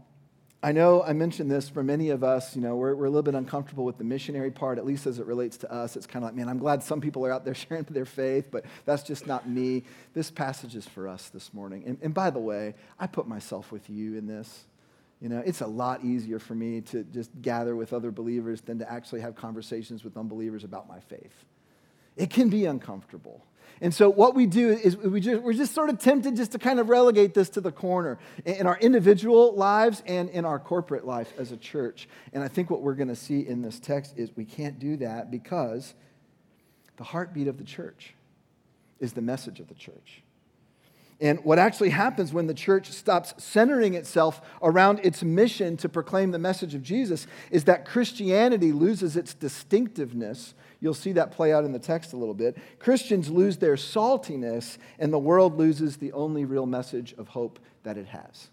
I 0.64 0.72
know 0.72 1.04
I 1.04 1.14
mentioned 1.14 1.52
this 1.52 1.70
for 1.70 1.84
many 1.84 2.10
of 2.10 2.24
us, 2.24 2.56
you 2.56 2.62
know, 2.64 2.76
we're, 2.76 2.96
we're 2.96 3.06
a 3.06 3.10
little 3.10 3.22
bit 3.22 3.36
uncomfortable 3.36 3.86
with 3.86 4.00
the 4.00 4.04
missionary 4.04 4.50
part, 4.50 4.80
at 4.80 4.86
least 4.88 5.06
as 5.06 5.20
it 5.20 5.28
relates 5.28 5.58
to 5.58 5.72
us. 5.72 5.96
It's 5.96 6.08
kind 6.08 6.24
of 6.26 6.30
like, 6.30 6.36
man, 6.36 6.50
I'm 6.50 6.58
glad 6.58 6.82
some 6.82 7.00
people 7.00 7.24
are 7.26 7.32
out 7.32 7.46
there 7.46 7.54
sharing 7.56 7.84
their 7.84 8.06
faith, 8.06 8.48
but 8.50 8.66
that's 8.86 9.04
just 9.04 9.28
not 9.28 9.48
me. 9.48 9.84
This 10.14 10.32
passage 10.32 10.76
is 10.76 10.88
for 10.88 11.08
us 11.08 11.30
this 11.30 11.54
morning. 11.54 11.84
And, 11.86 12.00
and 12.02 12.14
by 12.14 12.32
the 12.32 12.40
way, 12.40 12.74
I 13.00 13.06
put 13.06 13.28
myself 13.28 13.72
with 13.72 13.88
you 13.88 14.18
in 14.18 14.26
this. 14.26 14.66
You 15.22 15.30
know, 15.30 15.44
it's 15.46 15.62
a 15.62 15.68
lot 15.68 16.04
easier 16.04 16.40
for 16.40 16.56
me 16.56 16.82
to 16.82 17.04
just 17.04 17.30
gather 17.42 17.76
with 17.76 17.94
other 17.94 18.12
believers 18.12 18.62
than 18.62 18.80
to 18.80 18.92
actually 18.92 19.22
have 19.22 19.36
conversations 19.36 20.04
with 20.04 20.18
unbelievers 20.18 20.64
about 20.64 20.88
my 20.88 21.00
faith. 21.02 21.46
It 22.18 22.30
can 22.30 22.50
be 22.50 22.66
uncomfortable. 22.66 23.46
And 23.80 23.94
so 23.94 24.10
what 24.10 24.34
we 24.34 24.48
do 24.48 24.72
is 24.72 24.98
we 24.98 25.22
just, 25.22 25.44
we're 25.44 25.54
just 25.54 25.76
sort 25.76 25.90
of 25.90 26.00
tempted 26.00 26.36
just 26.36 26.52
to 26.54 26.60
kind 26.60 26.80
of 26.80 26.90
relegate 26.90 27.36
this 27.36 27.50
to 27.50 27.62
the 27.62 27.72
corner 27.72 28.18
in 28.44 28.66
our 28.66 28.78
individual 28.80 29.54
lives 29.54 30.02
and 30.08 30.30
in 30.30 30.46
our 30.46 30.58
corporate 30.58 31.06
life 31.06 31.32
as 31.38 31.52
a 31.52 31.58
church. 31.58 32.10
And 32.34 32.44
I 32.44 32.48
think 32.48 32.72
what 32.72 32.82
we're 32.82 32.96
going 32.96 33.10
to 33.10 33.16
see 33.16 33.48
in 33.48 33.62
this 33.62 33.80
text 33.80 34.18
is 34.18 34.36
we 34.36 34.46
can't 34.46 34.80
do 34.80 34.98
that 34.98 35.30
because 35.30 35.94
the 36.98 37.04
heartbeat 37.04 37.48
of 37.48 37.60
the 37.60 37.64
church 37.64 38.16
is 39.00 39.14
the 39.14 39.22
message 39.22 39.60
of 39.60 39.68
the 39.68 39.76
church. 39.76 40.24
And 41.20 41.44
what 41.44 41.58
actually 41.58 41.90
happens 41.90 42.32
when 42.32 42.46
the 42.46 42.54
church 42.54 42.92
stops 42.92 43.34
centering 43.44 43.96
itself 43.96 44.42
around 44.62 45.00
its 45.04 45.24
mission 45.24 45.76
to 45.78 45.90
proclaim 45.90 46.32
the 46.32 46.40
message 46.40 46.76
of 46.76 46.84
Jesus 46.84 47.26
is 47.50 47.64
that 47.64 47.86
Christianity 47.86 48.72
loses 48.72 49.18
its 49.18 49.34
distinctiveness 49.34 50.54
You'll 50.80 50.94
see 50.94 51.14
that 51.14 51.32
play 51.32 51.54
out 51.54 51.66
in 51.66 51.72
the 51.72 51.80
text 51.80 52.14
a 52.14 52.18
little 52.18 52.34
bit. 52.34 52.58
Christians 52.80 53.30
lose 53.30 53.58
their 53.58 53.76
saltiness, 53.76 54.78
and 55.00 55.12
the 55.12 55.20
world 55.20 55.58
loses 55.58 55.98
the 55.98 56.14
only 56.14 56.46
real 56.46 56.66
message 56.66 57.14
of 57.18 57.30
hope 57.30 57.60
that 57.84 57.98
it 57.98 58.08
has. 58.08 58.50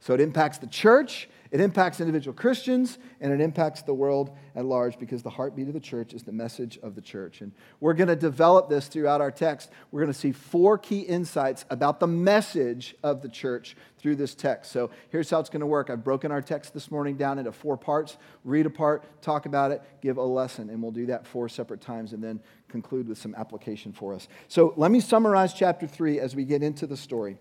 So 0.00 0.14
it 0.14 0.20
impacts 0.20 0.58
the 0.58 0.66
church, 0.66 1.28
it 1.50 1.60
impacts 1.60 2.00
individual 2.00 2.34
Christians, 2.34 2.98
and 3.20 3.32
it 3.32 3.40
impacts 3.40 3.80
the 3.82 3.94
world 3.94 4.36
at 4.54 4.66
large 4.66 4.98
because 4.98 5.22
the 5.22 5.30
heartbeat 5.30 5.66
of 5.66 5.72
the 5.72 5.80
church 5.80 6.12
is 6.12 6.22
the 6.22 6.32
message 6.32 6.78
of 6.82 6.94
the 6.94 7.00
church. 7.00 7.40
And 7.40 7.52
we're 7.80 7.94
going 7.94 8.08
to 8.08 8.16
develop 8.16 8.68
this 8.68 8.86
throughout 8.86 9.22
our 9.22 9.30
text. 9.30 9.70
We're 9.90 10.00
going 10.00 10.12
to 10.12 10.18
see 10.18 10.32
four 10.32 10.76
key 10.76 11.00
insights 11.00 11.64
about 11.70 12.00
the 12.00 12.06
message 12.06 12.94
of 13.02 13.22
the 13.22 13.30
church 13.30 13.76
through 13.98 14.16
this 14.16 14.34
text. 14.34 14.72
So 14.72 14.90
here's 15.08 15.30
how 15.30 15.40
it's 15.40 15.48
going 15.48 15.60
to 15.60 15.66
work. 15.66 15.88
I've 15.88 16.04
broken 16.04 16.30
our 16.30 16.42
text 16.42 16.74
this 16.74 16.90
morning 16.90 17.16
down 17.16 17.38
into 17.38 17.52
four 17.52 17.76
parts 17.76 18.18
read 18.44 18.66
a 18.66 18.70
part, 18.70 19.22
talk 19.22 19.46
about 19.46 19.70
it, 19.70 19.82
give 20.02 20.18
a 20.18 20.22
lesson. 20.22 20.70
And 20.70 20.82
we'll 20.82 20.92
do 20.92 21.06
that 21.06 21.26
four 21.26 21.48
separate 21.48 21.80
times 21.80 22.12
and 22.12 22.22
then 22.22 22.40
conclude 22.68 23.08
with 23.08 23.18
some 23.18 23.34
application 23.34 23.92
for 23.92 24.14
us. 24.14 24.28
So 24.48 24.74
let 24.76 24.90
me 24.90 25.00
summarize 25.00 25.54
chapter 25.54 25.86
three 25.86 26.20
as 26.20 26.36
we 26.36 26.44
get 26.44 26.62
into 26.62 26.86
the 26.86 26.96
story. 26.96 27.38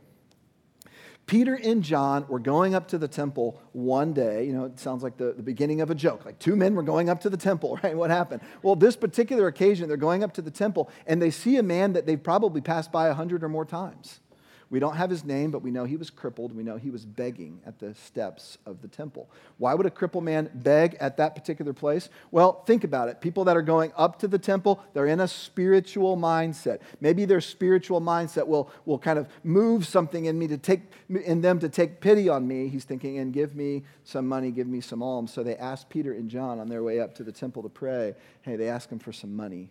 Peter 1.28 1.56
and 1.62 1.84
John 1.84 2.26
were 2.30 2.40
going 2.40 2.74
up 2.74 2.88
to 2.88 2.98
the 2.98 3.08
temple 3.08 3.62
one 3.74 4.14
day. 4.14 4.46
You 4.46 4.54
know, 4.54 4.64
it 4.64 4.80
sounds 4.80 5.04
like 5.04 5.18
the, 5.18 5.34
the 5.34 5.44
beginning 5.44 5.82
of 5.82 5.92
a 5.92 5.96
joke. 5.96 6.26
Like 6.26 6.40
two 6.40 6.56
men 6.56 6.74
were 6.74 6.84
going 6.84 7.10
up 7.10 7.20
to 7.22 7.30
the 7.30 7.38
temple, 7.38 7.78
right? 7.84 7.96
What 7.96 8.10
happened? 8.10 8.42
Well, 8.64 8.78
this 8.78 8.96
particular 8.96 9.48
occasion, 9.48 9.90
they're 9.90 9.98
going 9.98 10.24
up 10.24 10.34
to 10.36 10.42
the 10.42 10.50
temple 10.50 10.90
and 11.06 11.22
they 11.22 11.30
see 11.30 11.58
a 11.58 11.64
man 11.64 11.94
that 11.94 12.06
they've 12.06 12.22
probably 12.22 12.62
passed 12.62 12.92
by 12.92 13.10
a 13.10 13.14
hundred 13.14 13.44
or 13.44 13.50
more 13.50 13.66
times. 13.66 14.22
We 14.69 14.80
don't 14.80 14.98
have 14.98 15.10
his 15.10 15.24
name, 15.24 15.52
but 15.52 15.62
we 15.62 15.72
know 15.72 15.86
he 15.86 15.96
was 15.96 16.10
crippled. 16.10 16.54
We 16.54 16.64
know 16.64 16.75
he 16.75 16.90
was 16.90 17.06
begging 17.06 17.62
at 17.66 17.80
the 17.80 17.96
steps 17.96 18.58
of 18.66 18.81
the 18.81 18.90
temple. 18.90 19.30
Why 19.58 19.74
would 19.74 19.86
a 19.86 19.90
crippled 19.90 20.25
man 20.25 20.50
beg 20.54 20.96
at 21.00 21.16
that 21.18 21.36
particular 21.36 21.72
place? 21.72 22.10
Well, 22.31 22.64
think 22.66 22.84
about 22.84 23.08
it. 23.08 23.22
People 23.22 23.46
that 23.46 23.56
are 23.56 23.62
going 23.62 23.94
up 23.96 24.19
to 24.19 24.28
the 24.28 24.38
temple, 24.38 24.84
they're 24.94 25.06
in 25.06 25.22
a 25.22 25.28
spiritual 25.28 26.18
mindset. 26.18 26.80
Maybe 27.00 27.24
their 27.24 27.40
spiritual 27.40 28.02
mindset 28.02 28.46
will, 28.46 28.69
will 28.86 29.00
kind 29.00 29.18
of 29.18 29.30
move 29.44 29.88
something 29.88 30.25
in 30.25 30.38
me 30.38 30.48
to 30.48 30.58
take 30.58 30.81
in 31.10 31.40
them 31.40 31.59
to 31.59 31.69
take 31.69 32.02
pity 32.02 32.28
on 32.28 32.45
me. 32.45 32.68
He's 32.68 32.83
thinking, 32.83 33.19
and 33.19 33.31
give 33.31 33.56
me 33.56 33.83
some 34.04 34.28
money, 34.28 34.52
give 34.52 34.68
me 34.68 34.81
some 34.81 35.02
alms. 35.02 35.31
So 35.31 35.44
they 35.44 35.56
ask 35.56 35.88
Peter 35.88 36.12
and 36.12 36.30
John 36.30 36.59
on 36.59 36.68
their 36.68 36.83
way 36.83 37.00
up 37.00 37.16
to 37.16 37.24
the 37.24 37.31
temple 37.31 37.64
to 37.64 37.69
pray. 37.69 38.16
Hey, 38.42 38.57
they 38.57 38.68
ask 38.68 38.90
him 38.90 39.00
for 39.00 39.14
some 39.14 39.33
money. 39.33 39.69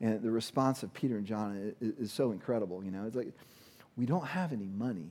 And 0.00 0.20
the 0.20 0.32
response 0.32 0.82
of 0.82 0.92
Peter 0.92 1.16
and 1.16 1.24
John 1.24 1.74
is, 1.80 1.92
is 2.06 2.12
so 2.12 2.32
incredible. 2.32 2.82
You 2.82 2.90
know, 2.90 3.04
it's 3.06 3.14
like 3.14 3.32
we 3.96 4.06
don't 4.06 4.26
have 4.26 4.52
any 4.52 4.68
money, 4.68 5.10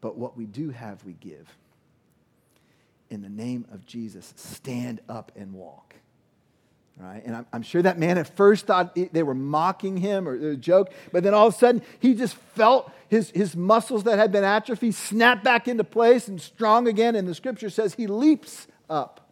but 0.00 0.16
what 0.16 0.36
we 0.36 0.46
do 0.46 0.70
have, 0.70 1.04
we 1.04 1.14
give. 1.14 1.48
In 3.10 3.22
the 3.22 3.28
name 3.28 3.66
of 3.72 3.86
Jesus, 3.86 4.32
stand 4.36 5.00
up 5.08 5.32
and 5.34 5.52
walk. 5.54 5.94
Right? 6.98 7.22
And 7.24 7.36
I'm, 7.36 7.46
I'm 7.52 7.62
sure 7.62 7.80
that 7.82 7.98
man 7.98 8.18
at 8.18 8.36
first 8.36 8.66
thought 8.66 8.96
they 8.96 9.22
were 9.22 9.34
mocking 9.34 9.96
him 9.96 10.28
or 10.28 10.34
a 10.34 10.56
joke, 10.56 10.92
but 11.12 11.22
then 11.22 11.32
all 11.32 11.46
of 11.46 11.54
a 11.54 11.56
sudden 11.56 11.82
he 12.00 12.14
just 12.14 12.34
felt 12.34 12.90
his, 13.08 13.30
his 13.30 13.54
muscles 13.54 14.04
that 14.04 14.18
had 14.18 14.32
been 14.32 14.42
atrophied 14.42 14.94
snap 14.94 15.44
back 15.44 15.68
into 15.68 15.84
place 15.84 16.26
and 16.26 16.40
strong 16.40 16.88
again. 16.88 17.14
And 17.14 17.28
the 17.28 17.34
scripture 17.34 17.70
says 17.70 17.94
he 17.94 18.08
leaps 18.08 18.66
up. 18.90 19.27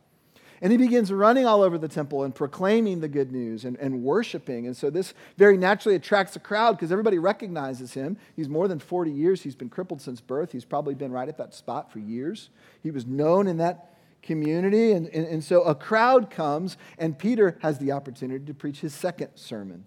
And 0.62 0.72
he 0.72 0.78
begins 0.78 1.12
running 1.12 1.46
all 1.46 1.62
over 1.62 1.76
the 1.76 1.88
temple 1.88 2.25
and 2.25 2.34
proclaiming 2.34 3.00
the 3.00 3.08
good 3.08 3.30
news 3.30 3.64
and, 3.64 3.76
and 3.76 4.02
worshiping. 4.02 4.66
And 4.66 4.76
so 4.76 4.88
this 4.88 5.12
very 5.36 5.56
naturally 5.56 5.96
attracts 5.96 6.34
a 6.36 6.40
crowd 6.40 6.72
because 6.72 6.90
everybody 6.90 7.18
recognizes 7.18 7.92
him. 7.92 8.16
He's 8.34 8.48
more 8.48 8.66
than 8.66 8.78
40 8.78 9.10
years. 9.10 9.42
He's 9.42 9.54
been 9.54 9.68
crippled 9.68 10.00
since 10.00 10.20
birth. 10.20 10.52
He's 10.52 10.64
probably 10.64 10.94
been 10.94 11.12
right 11.12 11.28
at 11.28 11.36
that 11.38 11.54
spot 11.54 11.92
for 11.92 11.98
years. 11.98 12.48
He 12.82 12.90
was 12.90 13.06
known 13.06 13.46
in 13.46 13.58
that 13.58 13.96
community. 14.22 14.92
And, 14.92 15.08
and, 15.08 15.26
and 15.26 15.44
so 15.44 15.62
a 15.62 15.75
crowd 15.75 16.30
comes, 16.30 16.76
and 16.98 17.18
Peter 17.18 17.58
has 17.60 17.78
the 17.78 17.92
opportunity 17.92 18.44
to 18.46 18.54
preach 18.54 18.80
his 18.80 18.94
second 18.94 19.30
sermon, 19.34 19.84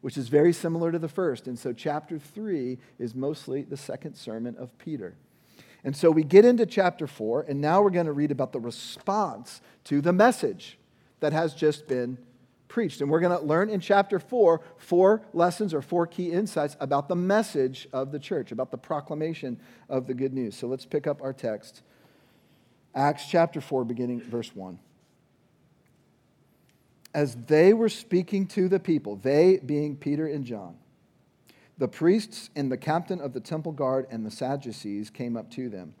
which 0.00 0.16
is 0.16 0.28
very 0.28 0.52
similar 0.52 0.90
to 0.92 0.98
the 0.98 1.08
first. 1.08 1.46
And 1.46 1.58
so 1.58 1.72
chapter 1.72 2.18
3 2.18 2.78
is 2.98 3.14
mostly 3.14 3.62
the 3.62 3.76
second 3.76 4.16
sermon 4.16 4.56
of 4.56 4.76
Peter. 4.78 5.14
And 5.84 5.96
so 5.96 6.10
we 6.10 6.22
get 6.22 6.44
into 6.44 6.66
chapter 6.66 7.06
4, 7.06 7.42
and 7.42 7.60
now 7.60 7.82
we're 7.82 7.90
going 7.90 8.06
to 8.06 8.12
read 8.12 8.30
about 8.30 8.52
the 8.52 8.60
response 8.60 9.60
to 9.84 10.00
the 10.00 10.12
message 10.12 10.78
that 11.20 11.32
has 11.32 11.54
just 11.54 11.88
been 11.88 12.18
preached. 12.68 13.00
And 13.00 13.10
we're 13.10 13.20
going 13.20 13.36
to 13.38 13.44
learn 13.44 13.68
in 13.70 13.80
chapter 13.80 14.18
4 14.18 14.60
four 14.76 15.22
lessons 15.32 15.74
or 15.74 15.82
four 15.82 16.06
key 16.06 16.30
insights 16.32 16.76
about 16.80 17.08
the 17.08 17.16
message 17.16 17.88
of 17.92 18.12
the 18.12 18.18
church, 18.18 18.52
about 18.52 18.70
the 18.70 18.78
proclamation 18.78 19.58
of 19.88 20.06
the 20.06 20.14
good 20.14 20.32
news. 20.32 20.56
So 20.56 20.66
let's 20.66 20.86
pick 20.86 21.06
up 21.06 21.22
our 21.22 21.32
text. 21.32 21.82
Acts 22.94 23.26
chapter 23.28 23.60
4, 23.60 23.84
beginning 23.84 24.20
verse 24.20 24.54
1. 24.54 24.78
as 27.14 27.36
they 27.46 27.72
were 27.72 27.88
speaking 27.88 28.46
to 28.46 28.68
the 28.68 28.78
people, 28.78 29.16
they 29.16 29.58
being 29.64 29.96
Peter 29.96 30.26
and 30.26 30.44
John, 30.44 30.76
the 31.80 31.88
priests 31.88 32.50
and 32.54 32.70
the 32.70 32.76
captain 32.76 33.22
of 33.22 33.32
the 33.32 33.40
temple 33.40 33.72
guard 33.72 34.06
and 34.10 34.24
the 34.24 34.30
Sadducees 34.30 35.08
came 35.08 35.34
up 35.34 35.50
to 35.52 35.70
them, 35.70 35.94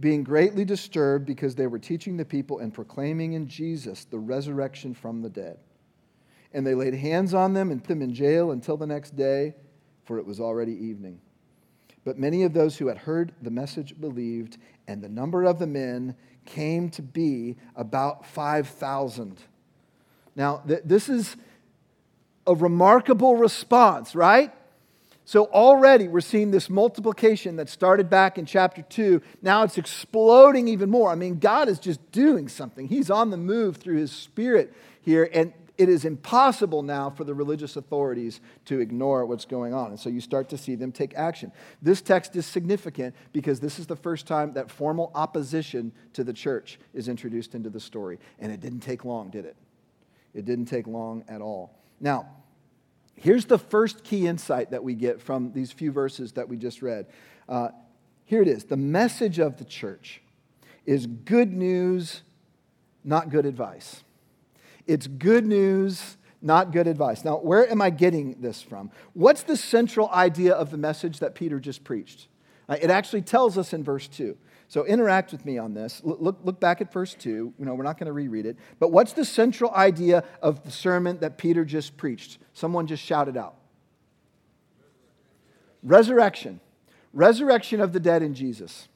being 0.00 0.24
greatly 0.24 0.64
disturbed 0.64 1.26
because 1.26 1.54
they 1.54 1.68
were 1.68 1.78
teaching 1.78 2.16
the 2.16 2.24
people 2.24 2.58
and 2.58 2.74
proclaiming 2.74 3.34
in 3.34 3.46
Jesus 3.46 4.04
the 4.04 4.18
resurrection 4.18 4.92
from 4.92 5.22
the 5.22 5.30
dead. 5.30 5.58
And 6.52 6.66
they 6.66 6.74
laid 6.74 6.94
hands 6.94 7.34
on 7.34 7.54
them 7.54 7.70
and 7.70 7.80
put 7.80 7.88
them 7.88 8.02
in 8.02 8.12
jail 8.12 8.50
until 8.50 8.76
the 8.76 8.86
next 8.86 9.14
day, 9.14 9.54
for 10.06 10.18
it 10.18 10.26
was 10.26 10.40
already 10.40 10.72
evening. 10.72 11.20
But 12.04 12.18
many 12.18 12.42
of 12.42 12.52
those 12.52 12.76
who 12.76 12.88
had 12.88 12.98
heard 12.98 13.32
the 13.40 13.50
message 13.50 14.00
believed, 14.00 14.58
and 14.88 15.00
the 15.00 15.08
number 15.08 15.44
of 15.44 15.60
the 15.60 15.68
men 15.68 16.16
came 16.46 16.90
to 16.90 17.02
be 17.02 17.58
about 17.76 18.26
5,000. 18.26 19.38
Now, 20.34 20.64
th- 20.66 20.82
this 20.84 21.08
is 21.08 21.36
a 22.44 22.56
remarkable 22.56 23.36
response, 23.36 24.16
right? 24.16 24.52
So 25.30 25.44
already 25.44 26.08
we're 26.08 26.22
seeing 26.22 26.50
this 26.50 26.68
multiplication 26.68 27.54
that 27.54 27.68
started 27.68 28.10
back 28.10 28.36
in 28.36 28.46
chapter 28.46 28.82
2. 28.82 29.22
Now 29.42 29.62
it's 29.62 29.78
exploding 29.78 30.66
even 30.66 30.90
more. 30.90 31.08
I 31.08 31.14
mean, 31.14 31.38
God 31.38 31.68
is 31.68 31.78
just 31.78 32.10
doing 32.10 32.48
something. 32.48 32.88
He's 32.88 33.10
on 33.10 33.30
the 33.30 33.36
move 33.36 33.76
through 33.76 33.98
his 33.98 34.10
spirit 34.10 34.74
here. 35.02 35.30
And 35.32 35.52
it 35.78 35.88
is 35.88 36.04
impossible 36.04 36.82
now 36.82 37.10
for 37.10 37.22
the 37.22 37.32
religious 37.32 37.76
authorities 37.76 38.40
to 38.64 38.80
ignore 38.80 39.24
what's 39.24 39.44
going 39.44 39.72
on. 39.72 39.90
And 39.90 40.00
so 40.00 40.08
you 40.08 40.20
start 40.20 40.48
to 40.48 40.58
see 40.58 40.74
them 40.74 40.90
take 40.90 41.14
action. 41.14 41.52
This 41.80 42.02
text 42.02 42.34
is 42.34 42.44
significant 42.44 43.14
because 43.32 43.60
this 43.60 43.78
is 43.78 43.86
the 43.86 43.94
first 43.94 44.26
time 44.26 44.54
that 44.54 44.68
formal 44.68 45.12
opposition 45.14 45.92
to 46.14 46.24
the 46.24 46.32
church 46.32 46.80
is 46.92 47.06
introduced 47.06 47.54
into 47.54 47.70
the 47.70 47.78
story. 47.78 48.18
And 48.40 48.50
it 48.50 48.58
didn't 48.58 48.80
take 48.80 49.04
long, 49.04 49.30
did 49.30 49.44
it? 49.44 49.54
It 50.34 50.44
didn't 50.44 50.66
take 50.66 50.88
long 50.88 51.22
at 51.28 51.40
all. 51.40 51.78
Now, 52.00 52.30
here's 53.20 53.44
the 53.44 53.58
first 53.58 54.02
key 54.02 54.26
insight 54.26 54.70
that 54.70 54.82
we 54.82 54.94
get 54.94 55.20
from 55.20 55.52
these 55.52 55.70
few 55.70 55.92
verses 55.92 56.32
that 56.32 56.48
we 56.48 56.56
just 56.56 56.82
read. 56.82 57.06
Uh, 57.48 57.68
here 58.24 58.42
it 58.42 58.48
is 58.48 58.64
the 58.64 58.76
message 58.76 59.38
of 59.38 59.58
the 59.58 59.64
church 59.64 60.22
is 60.86 61.06
good 61.06 61.52
news, 61.52 62.22
not 63.04 63.30
good 63.30 63.46
advice. 63.46 64.02
It's 64.86 65.06
good 65.06 65.46
news, 65.46 66.16
not 66.42 66.72
good 66.72 66.86
advice. 66.86 67.24
Now, 67.24 67.36
where 67.36 67.70
am 67.70 67.82
I 67.82 67.90
getting 67.90 68.40
this 68.40 68.62
from? 68.62 68.90
What's 69.12 69.42
the 69.42 69.56
central 69.56 70.08
idea 70.10 70.54
of 70.54 70.70
the 70.70 70.78
message 70.78 71.18
that 71.18 71.34
Peter 71.34 71.60
just 71.60 71.84
preached? 71.84 72.28
Uh, 72.68 72.76
it 72.80 72.90
actually 72.90 73.22
tells 73.22 73.58
us 73.58 73.72
in 73.72 73.84
verse 73.84 74.08
2. 74.08 74.36
So 74.70 74.86
interact 74.86 75.32
with 75.32 75.44
me 75.44 75.58
on 75.58 75.74
this. 75.74 76.00
Look, 76.04 76.38
look 76.44 76.60
back 76.60 76.80
at 76.80 76.92
verse 76.92 77.14
2. 77.14 77.28
You 77.28 77.54
know, 77.58 77.74
we're 77.74 77.82
not 77.82 77.98
going 77.98 78.06
to 78.06 78.12
reread 78.12 78.46
it. 78.46 78.56
But 78.78 78.92
what's 78.92 79.12
the 79.12 79.24
central 79.24 79.74
idea 79.74 80.22
of 80.40 80.62
the 80.62 80.70
sermon 80.70 81.18
that 81.18 81.38
Peter 81.38 81.64
just 81.64 81.96
preached? 81.96 82.38
Someone 82.52 82.86
just 82.86 83.02
shouted 83.02 83.36
out. 83.36 83.56
Resurrection. 85.82 86.60
Resurrection 87.12 87.80
of 87.80 87.92
the 87.92 87.98
dead 87.98 88.22
in 88.22 88.32
Jesus. 88.32 88.86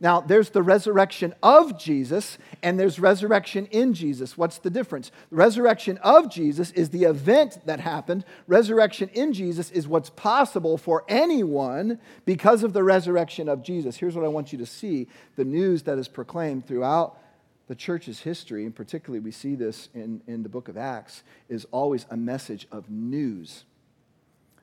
Now, 0.00 0.20
there's 0.20 0.50
the 0.50 0.62
resurrection 0.62 1.34
of 1.42 1.78
Jesus 1.78 2.38
and 2.62 2.78
there's 2.78 2.98
resurrection 2.98 3.66
in 3.66 3.94
Jesus. 3.94 4.36
What's 4.36 4.58
the 4.58 4.70
difference? 4.70 5.10
Resurrection 5.30 5.98
of 5.98 6.30
Jesus 6.30 6.70
is 6.72 6.90
the 6.90 7.04
event 7.04 7.58
that 7.66 7.80
happened. 7.80 8.24
Resurrection 8.46 9.08
in 9.14 9.32
Jesus 9.32 9.70
is 9.70 9.86
what's 9.88 10.10
possible 10.10 10.76
for 10.76 11.04
anyone 11.08 11.98
because 12.24 12.62
of 12.62 12.72
the 12.72 12.82
resurrection 12.82 13.48
of 13.48 13.62
Jesus. 13.62 13.96
Here's 13.96 14.16
what 14.16 14.24
I 14.24 14.28
want 14.28 14.52
you 14.52 14.58
to 14.58 14.66
see 14.66 15.06
the 15.36 15.44
news 15.44 15.84
that 15.84 15.98
is 15.98 16.08
proclaimed 16.08 16.66
throughout 16.66 17.18
the 17.66 17.74
church's 17.74 18.20
history, 18.20 18.64
and 18.64 18.74
particularly 18.74 19.20
we 19.20 19.30
see 19.30 19.54
this 19.54 19.88
in, 19.94 20.20
in 20.26 20.42
the 20.42 20.48
book 20.48 20.68
of 20.68 20.76
Acts, 20.76 21.22
is 21.48 21.66
always 21.70 22.04
a 22.10 22.16
message 22.16 22.66
of 22.70 22.90
news, 22.90 23.64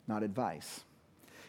not 0.07 0.21
advice. 0.21 0.83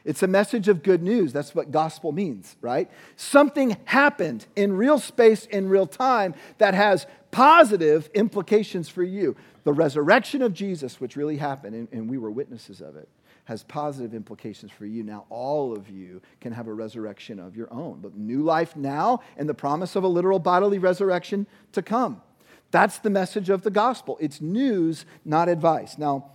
It's 0.05 0.23
a 0.23 0.27
message 0.27 0.69
of 0.69 0.83
good 0.83 1.03
news. 1.03 1.33
That's 1.33 1.55
what 1.55 1.71
gospel 1.71 2.13
means, 2.13 2.57
right? 2.61 2.91
Something 3.17 3.77
happened 3.85 4.47
in 4.57 4.73
real 4.73 4.99
space, 4.99 5.47
in 5.47 5.69
real 5.69 5.87
time, 5.87 6.35
that 6.59 6.75
has 6.75 7.07
positive 7.31 8.11
implications 8.15 8.89
for 8.89 9.03
you. 9.03 9.37
The 9.65 9.73
resurrection 9.73 10.43
of 10.43 10.53
Jesus, 10.53 11.01
which 11.01 11.17
really 11.17 11.37
happened, 11.37 11.75
and, 11.75 11.89
and 11.93 12.11
we 12.11 12.19
were 12.19 12.31
witnesses 12.31 12.81
of 12.81 12.97
it, 12.97 13.09
has 13.45 13.63
positive 13.65 14.15
implications 14.15 14.71
for 14.71 14.87
you. 14.87 15.03
Now, 15.03 15.25
all 15.29 15.77
of 15.77 15.89
you 15.89 16.21
can 16.41 16.53
have 16.53 16.69
a 16.69 16.73
resurrection 16.73 17.39
of 17.39 17.57
your 17.57 17.73
own, 17.73 18.01
but 18.01 18.17
new 18.17 18.43
life 18.43 18.77
now 18.77 19.21
and 19.37 19.49
the 19.49 19.55
promise 19.55 19.97
of 19.97 20.05
a 20.05 20.09
literal 20.09 20.39
bodily 20.39 20.79
resurrection 20.79 21.47
to 21.73 21.83
come. 21.83 22.23
That's 22.71 22.99
the 22.99 23.11
message 23.11 23.51
of 23.51 23.63
the 23.63 23.71
gospel. 23.71 24.17
It's 24.21 24.41
news, 24.41 25.05
not 25.25 25.49
advice. 25.49 25.99
Now, 25.99 26.31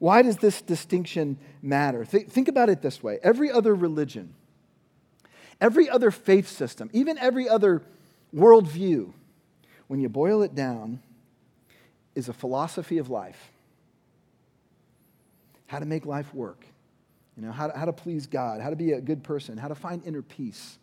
why 0.00 0.22
does 0.22 0.38
this 0.38 0.62
distinction 0.62 1.38
matter? 1.62 2.04
Th- 2.04 2.26
think 2.26 2.48
about 2.48 2.68
it 2.68 2.82
this 2.82 3.02
way 3.02 3.20
every 3.22 3.52
other 3.52 3.74
religion, 3.74 4.34
every 5.60 5.88
other 5.88 6.10
faith 6.10 6.48
system, 6.48 6.90
even 6.92 7.16
every 7.18 7.48
other 7.48 7.82
worldview, 8.34 9.12
when 9.86 10.00
you 10.00 10.08
boil 10.08 10.42
it 10.42 10.54
down, 10.54 11.00
is 12.14 12.28
a 12.28 12.32
philosophy 12.32 12.98
of 12.98 13.10
life. 13.10 13.52
How 15.66 15.78
to 15.78 15.86
make 15.86 16.06
life 16.06 16.34
work, 16.34 16.64
you 17.36 17.44
know, 17.44 17.52
how 17.52 17.68
to, 17.68 17.78
how 17.78 17.84
to 17.84 17.92
please 17.92 18.26
God, 18.26 18.60
how 18.60 18.70
to 18.70 18.76
be 18.76 18.92
a 18.92 19.00
good 19.00 19.22
person, 19.22 19.58
how 19.58 19.68
to 19.68 19.74
find 19.74 20.02
inner 20.04 20.22
peace 20.22 20.78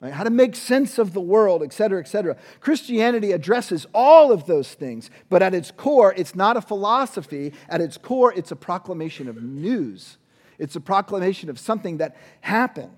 right? 0.00 0.12
how 0.12 0.24
to 0.24 0.30
make 0.30 0.54
sense 0.54 0.98
of 0.98 1.12
the 1.12 1.20
world, 1.20 1.62
et 1.62 1.72
cetera, 1.72 2.00
et 2.00 2.08
cetera. 2.08 2.36
Christianity 2.60 3.32
addresses 3.32 3.86
all 3.94 4.32
of 4.32 4.46
those 4.46 4.74
things, 4.74 5.10
but 5.28 5.42
at 5.42 5.54
its 5.54 5.70
core, 5.70 6.14
it's 6.16 6.34
not 6.34 6.56
a 6.56 6.60
philosophy. 6.60 7.52
At 7.68 7.80
its 7.80 7.96
core, 7.96 8.32
it's 8.34 8.50
a 8.50 8.56
proclamation 8.56 9.28
of 9.28 9.42
news, 9.42 10.18
it's 10.58 10.76
a 10.76 10.80
proclamation 10.80 11.50
of 11.50 11.58
something 11.58 11.98
that 11.98 12.16
happened. 12.40 12.96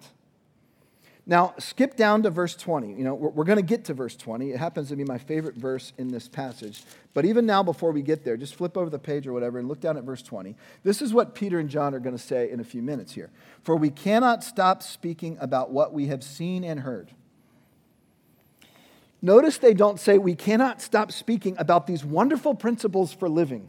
Now, 1.28 1.52
skip 1.58 1.94
down 1.94 2.22
to 2.22 2.30
verse 2.30 2.56
20. 2.56 2.94
You 2.94 3.04
know, 3.04 3.14
we're, 3.14 3.28
we're 3.28 3.44
going 3.44 3.58
to 3.58 3.62
get 3.62 3.84
to 3.84 3.94
verse 3.94 4.16
20. 4.16 4.50
It 4.50 4.56
happens 4.56 4.88
to 4.88 4.96
be 4.96 5.04
my 5.04 5.18
favorite 5.18 5.56
verse 5.56 5.92
in 5.98 6.08
this 6.08 6.26
passage. 6.26 6.82
But 7.12 7.26
even 7.26 7.44
now, 7.44 7.62
before 7.62 7.92
we 7.92 8.00
get 8.00 8.24
there, 8.24 8.38
just 8.38 8.54
flip 8.54 8.78
over 8.78 8.88
the 8.88 8.98
page 8.98 9.26
or 9.26 9.34
whatever 9.34 9.58
and 9.58 9.68
look 9.68 9.78
down 9.78 9.98
at 9.98 10.04
verse 10.04 10.22
20. 10.22 10.56
This 10.84 11.02
is 11.02 11.12
what 11.12 11.34
Peter 11.34 11.58
and 11.58 11.68
John 11.68 11.94
are 11.94 12.00
going 12.00 12.16
to 12.16 12.22
say 12.22 12.50
in 12.50 12.60
a 12.60 12.64
few 12.64 12.80
minutes 12.80 13.12
here. 13.12 13.28
For 13.62 13.76
we 13.76 13.90
cannot 13.90 14.42
stop 14.42 14.82
speaking 14.82 15.36
about 15.38 15.70
what 15.70 15.92
we 15.92 16.06
have 16.06 16.24
seen 16.24 16.64
and 16.64 16.80
heard. 16.80 17.10
Notice 19.20 19.58
they 19.58 19.74
don't 19.74 20.00
say 20.00 20.16
we 20.16 20.34
cannot 20.34 20.80
stop 20.80 21.12
speaking 21.12 21.56
about 21.58 21.86
these 21.86 22.06
wonderful 22.06 22.54
principles 22.54 23.12
for 23.12 23.28
living. 23.28 23.68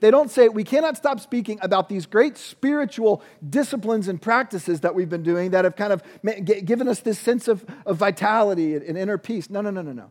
They 0.00 0.10
don't 0.10 0.30
say, 0.30 0.48
we 0.48 0.64
cannot 0.64 0.96
stop 0.96 1.20
speaking 1.20 1.58
about 1.62 1.88
these 1.88 2.06
great 2.06 2.36
spiritual 2.36 3.22
disciplines 3.48 4.08
and 4.08 4.20
practices 4.20 4.80
that 4.80 4.94
we've 4.94 5.08
been 5.08 5.22
doing 5.22 5.52
that 5.52 5.64
have 5.64 5.76
kind 5.76 5.92
of 5.92 6.02
given 6.44 6.86
us 6.88 7.00
this 7.00 7.18
sense 7.18 7.48
of, 7.48 7.64
of 7.86 7.96
vitality 7.96 8.74
and 8.74 8.98
inner 8.98 9.18
peace. 9.18 9.48
No, 9.48 9.60
no, 9.60 9.70
no, 9.70 9.82
no, 9.82 9.92
no. 9.92 10.10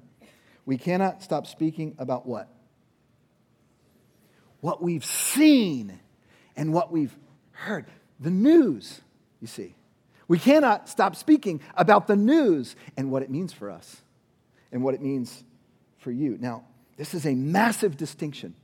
We 0.65 0.77
cannot 0.77 1.22
stop 1.22 1.46
speaking 1.46 1.96
about 2.00 2.25
what? 2.25 2.50
What 4.62 4.82
we've 4.82 5.06
seen 5.06 6.00
and 6.56 6.74
what 6.74 6.92
we've 6.92 7.15
heard. 7.51 7.86
The 8.20 8.32
news, 8.32 9.01
you 9.39 9.48
see. 9.48 9.75
We 10.27 10.39
cannot 10.39 10.89
stop 10.89 11.15
speaking 11.15 11.62
about 11.75 12.08
the 12.08 12.15
news 12.15 12.75
and 12.98 13.12
what 13.12 13.22
it 13.22 13.30
means 13.30 13.54
for 13.54 13.70
us 13.70 14.01
and 14.72 14.84
what 14.84 14.96
it 14.96 15.01
means 15.01 15.44
for 16.00 16.10
you. 16.12 16.38
Now, 16.39 16.63
this 16.98 17.13
is 17.13 17.27
a 17.27 17.36
massive 17.36 17.98
distinction 17.98 18.56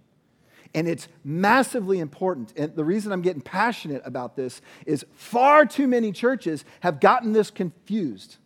and 0.73 0.87
it's 0.87 1.07
massively 1.23 1.99
important. 1.99 2.53
And 2.55 2.75
the 2.75 2.85
reason 2.85 3.11
I'm 3.11 3.21
getting 3.21 3.41
passionate 3.41 4.01
about 4.05 4.35
this 4.35 4.61
is 4.85 5.05
far 5.13 5.65
too 5.65 5.87
many 5.87 6.11
churches 6.11 6.63
have 6.81 6.99
gotten 6.99 7.33
this 7.33 7.51
confused. 7.51 8.37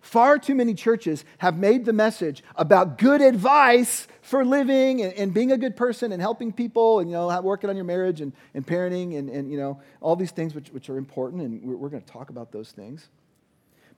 Far 0.00 0.36
too 0.38 0.56
many 0.56 0.74
churches 0.74 1.24
have 1.38 1.56
made 1.56 1.84
the 1.84 1.92
message 1.92 2.42
about 2.56 2.98
good 2.98 3.20
advice 3.20 4.08
for 4.20 4.44
living 4.44 5.00
and, 5.00 5.12
and, 5.14 5.32
being 5.32 5.52
a 5.52 5.56
good 5.56 5.76
person 5.76 6.10
and 6.10 6.20
helping 6.20 6.52
people 6.52 6.98
and, 6.98 7.08
you 7.08 7.14
know, 7.14 7.40
working 7.40 7.70
on 7.70 7.76
your 7.76 7.84
marriage 7.84 8.20
and, 8.20 8.32
and 8.52 8.66
parenting 8.66 9.16
and, 9.16 9.30
and, 9.30 9.50
you 9.50 9.56
know, 9.56 9.80
all 10.00 10.16
these 10.16 10.32
things 10.32 10.56
which, 10.56 10.70
which 10.70 10.90
are 10.90 10.96
important. 10.96 11.42
And 11.42 11.62
we're, 11.62 11.76
we're 11.76 11.88
going 11.88 12.02
to 12.02 12.12
talk 12.12 12.30
about 12.30 12.50
those 12.50 12.72
things. 12.72 13.08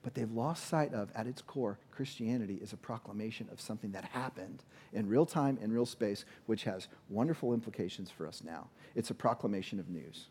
But 0.05 0.15
they've 0.15 0.31
lost 0.31 0.69
sight 0.69 0.93
of, 0.93 1.09
at 1.15 1.27
its 1.27 1.41
core, 1.41 1.79
Christianity 1.91 2.59
is 2.63 2.75
a 2.75 2.77
proclamation 2.77 3.49
of 3.51 3.59
something 3.59 3.91
that 3.93 4.05
happened 4.05 4.63
in 4.93 5.09
real 5.09 5.25
time 5.25 5.59
in 5.63 5.73
real 5.73 5.87
space, 5.87 6.27
which 6.45 6.65
has 6.65 6.89
wonderful 7.09 7.55
implications 7.55 8.11
for 8.11 8.27
us 8.27 8.43
now. 8.45 8.69
It's 8.95 9.09
a 9.09 9.15
proclamation 9.15 9.81
of 9.81 9.89
news. 9.89 10.27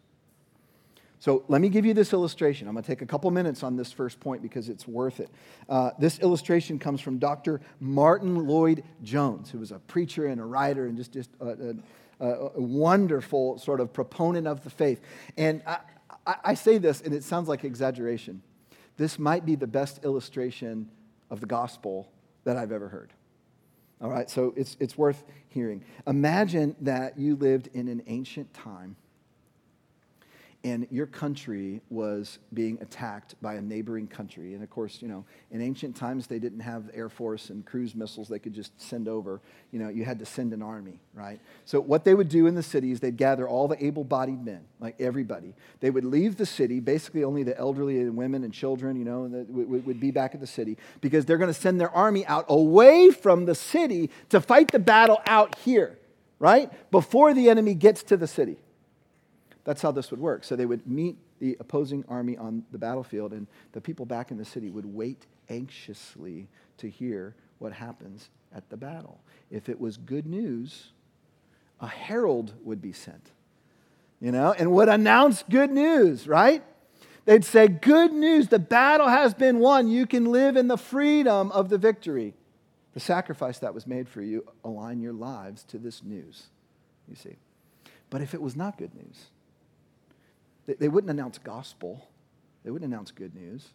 So 1.18 1.44
let 1.48 1.60
me 1.60 1.70
give 1.70 1.86
you 1.86 1.96
this 1.96 2.14
illustration. 2.14 2.68
I'm 2.68 2.76
going 2.76 2.84
to 2.84 2.88
take 2.88 3.02
a 3.02 3.06
couple 3.06 3.32
minutes 3.32 3.64
on 3.64 3.76
this 3.76 3.92
first 3.92 4.20
point 4.20 4.44
because 4.44 4.70
it's 4.70 4.88
worth 4.88 5.20
it. 5.20 5.30
Uh, 5.68 5.92
this 5.98 6.20
illustration 6.20 6.78
comes 6.78 7.02
from 7.02 7.18
Dr. 7.18 7.60
Martyn 7.80 8.46
Lloyd-Jones, 8.46 9.50
who 9.50 9.58
was 9.58 9.72
a 9.72 9.80
preacher 9.80 10.28
and 10.28 10.40
a 10.40 10.46
writer 10.46 10.86
and 10.86 10.98
just, 10.98 11.14
just 11.14 11.32
a, 11.40 11.76
a, 12.20 12.28
a 12.28 12.62
wonderful 12.62 13.58
sort 13.58 13.80
of 13.80 13.92
proponent 13.92 14.46
of 14.46 14.64
the 14.64 14.70
faith. 14.70 15.02
And 15.36 15.64
I, 15.66 15.80
I, 16.28 16.36
I 16.44 16.54
say 16.54 16.78
this, 16.78 17.02
and 17.02 17.14
it 17.14 17.24
sounds 17.24 17.48
like 17.48 17.64
exaggeration 17.64 18.44
this 18.98 19.18
might 19.18 19.46
be 19.46 19.56
the 19.56 19.68
best 19.68 20.04
illustration 20.04 20.90
of 21.30 21.40
the 21.40 21.46
gospel 21.46 22.12
that 22.44 22.58
I've 22.58 22.72
ever 22.72 22.90
heard. 22.90 23.14
All 24.02 24.10
right, 24.10 24.30
so 24.30 24.54
it's, 24.58 24.76
it's 24.80 24.98
worth 24.98 25.24
hearing. 25.48 25.84
Imagine 26.08 26.76
that 26.82 27.18
you 27.18 27.36
lived 27.36 27.70
in 27.74 27.88
an 27.88 28.04
ancient 28.08 28.54
time 28.54 28.96
and 30.66 30.88
your 30.90 31.06
country 31.06 31.82
was 31.90 32.40
being 32.54 32.78
attacked 32.82 33.36
by 33.42 33.56
a 33.56 33.62
neighboring 33.62 34.08
country. 34.08 34.54
And 34.54 34.64
of 34.64 34.70
course, 34.70 35.02
you 35.02 35.10
know, 35.10 35.26
in 35.52 35.62
ancient 35.62 35.94
times, 35.94 36.28
they 36.28 36.40
didn't 36.40 36.62
have 36.62 36.90
Air 36.94 37.10
Force 37.10 37.50
and 37.50 37.66
cruise 37.66 37.94
missiles 37.94 38.30
they 38.30 38.40
could 38.40 38.54
just 38.54 38.80
send 38.80 39.10
over. 39.10 39.42
You 39.72 39.80
know, 39.80 39.90
you 39.90 40.06
had 40.06 40.20
to 40.20 40.26
send 40.26 40.54
an 40.54 40.62
army, 40.62 41.02
right? 41.14 41.42
So, 41.66 41.82
what 41.82 42.06
they 42.06 42.14
would 42.14 42.30
do 42.30 42.48
in 42.48 42.56
the 42.56 42.64
city 42.64 42.92
is 42.92 43.02
they'd 43.02 43.18
gather 43.18 43.48
all 43.48 43.68
the 43.68 43.84
able 43.84 44.06
bodied 44.06 44.44
men, 44.46 44.62
like 44.80 44.96
everybody. 45.02 45.54
They 45.82 45.90
would 45.90 46.06
leave 46.06 46.38
the 46.38 46.46
city, 46.46 46.80
basically 46.80 47.26
only 47.26 47.44
the 47.44 47.58
elderly 47.58 48.00
and 48.00 48.16
women 48.16 48.46
and 48.46 48.54
children, 48.54 48.96
you 48.96 49.04
know, 49.04 49.46
would 49.50 50.00
be 50.00 50.12
back 50.12 50.34
at 50.34 50.40
the 50.40 50.48
city 50.48 50.78
because 51.02 51.26
they're 51.26 51.38
going 51.38 51.54
to 51.54 51.60
send 51.60 51.82
their 51.82 51.92
army 51.92 52.26
out 52.26 52.46
away 52.48 53.12
from 53.12 53.46
the 53.46 53.56
city 53.56 54.10
to 54.30 54.40
fight 54.40 54.72
the 54.72 54.80
battle 54.80 55.20
out 55.26 55.58
here, 55.60 56.00
right? 56.40 56.72
Before 56.90 57.34
the 57.34 57.50
enemy 57.50 57.74
gets 57.74 58.02
to 58.04 58.16
the 58.16 58.28
city. 58.28 58.58
That's 59.64 59.82
how 59.82 59.92
this 59.92 60.12
would 60.12 60.20
work. 60.20 60.44
So 60.44 60.56
they 60.56 60.66
would 60.66 60.86
meet 60.88 61.18
the 61.40 61.58
opposing 61.60 62.04
army 62.08 62.38
on 62.38 62.64
the 62.72 62.78
battlefield, 62.78 63.34
and 63.34 63.48
the 63.72 63.82
people 63.82 64.06
back 64.06 64.32
in 64.32 64.38
the 64.38 64.46
city 64.46 64.70
would 64.70 64.86
wait 64.86 65.26
anxiously 65.50 66.48
to 66.78 66.90
hear 66.90 67.36
what 67.60 67.74
happens 67.74 68.30
at 68.54 68.70
the 68.70 68.78
battle. 68.78 69.20
If 69.50 69.70
it 69.70 69.80
was 69.80 69.98
good 69.98 70.26
news, 70.26 70.92
a 71.80 71.88
herald 71.88 72.54
would 72.64 72.82
be 72.82 72.94
sent, 72.94 73.32
you 74.20 74.32
know, 74.32 74.54
and 74.54 74.72
would 74.72 74.90
announce 74.90 75.44
good 75.50 75.72
news, 75.72 76.28
right? 76.28 76.64
They'd 77.26 77.46
say, 77.46 77.68
Good 77.68 78.12
news, 78.12 78.50
the 78.50 78.60
battle 78.60 79.08
has 79.08 79.34
been 79.34 79.60
won. 79.60 79.88
You 79.88 80.06
can 80.06 80.26
live 80.26 80.58
in 80.58 80.68
the 80.68 80.78
freedom 80.78 81.52
of 81.52 81.70
the 81.70 81.78
victory. 81.78 82.34
The 82.94 83.00
sacrifice 83.00 83.60
that 83.60 83.74
was 83.74 83.88
made 83.88 84.08
for 84.08 84.22
you, 84.22 84.46
align 84.64 85.02
your 85.02 85.14
lives 85.14 85.64
to 85.66 85.78
this 85.80 86.04
news, 86.04 86.48
you 87.08 87.16
see. 87.16 87.38
But 88.10 88.22
if 88.22 88.36
it 88.36 88.42
was 88.42 88.56
not 88.56 88.78
good 88.78 88.94
news, 88.94 89.30
they 90.66 90.88
wouldn't 90.88 91.12
announce 91.12 91.38
gospel, 91.38 92.08
they 92.64 92.72
wouldn't 92.72 92.92
announce 92.92 93.12
good 93.12 93.36
news. 93.36 93.70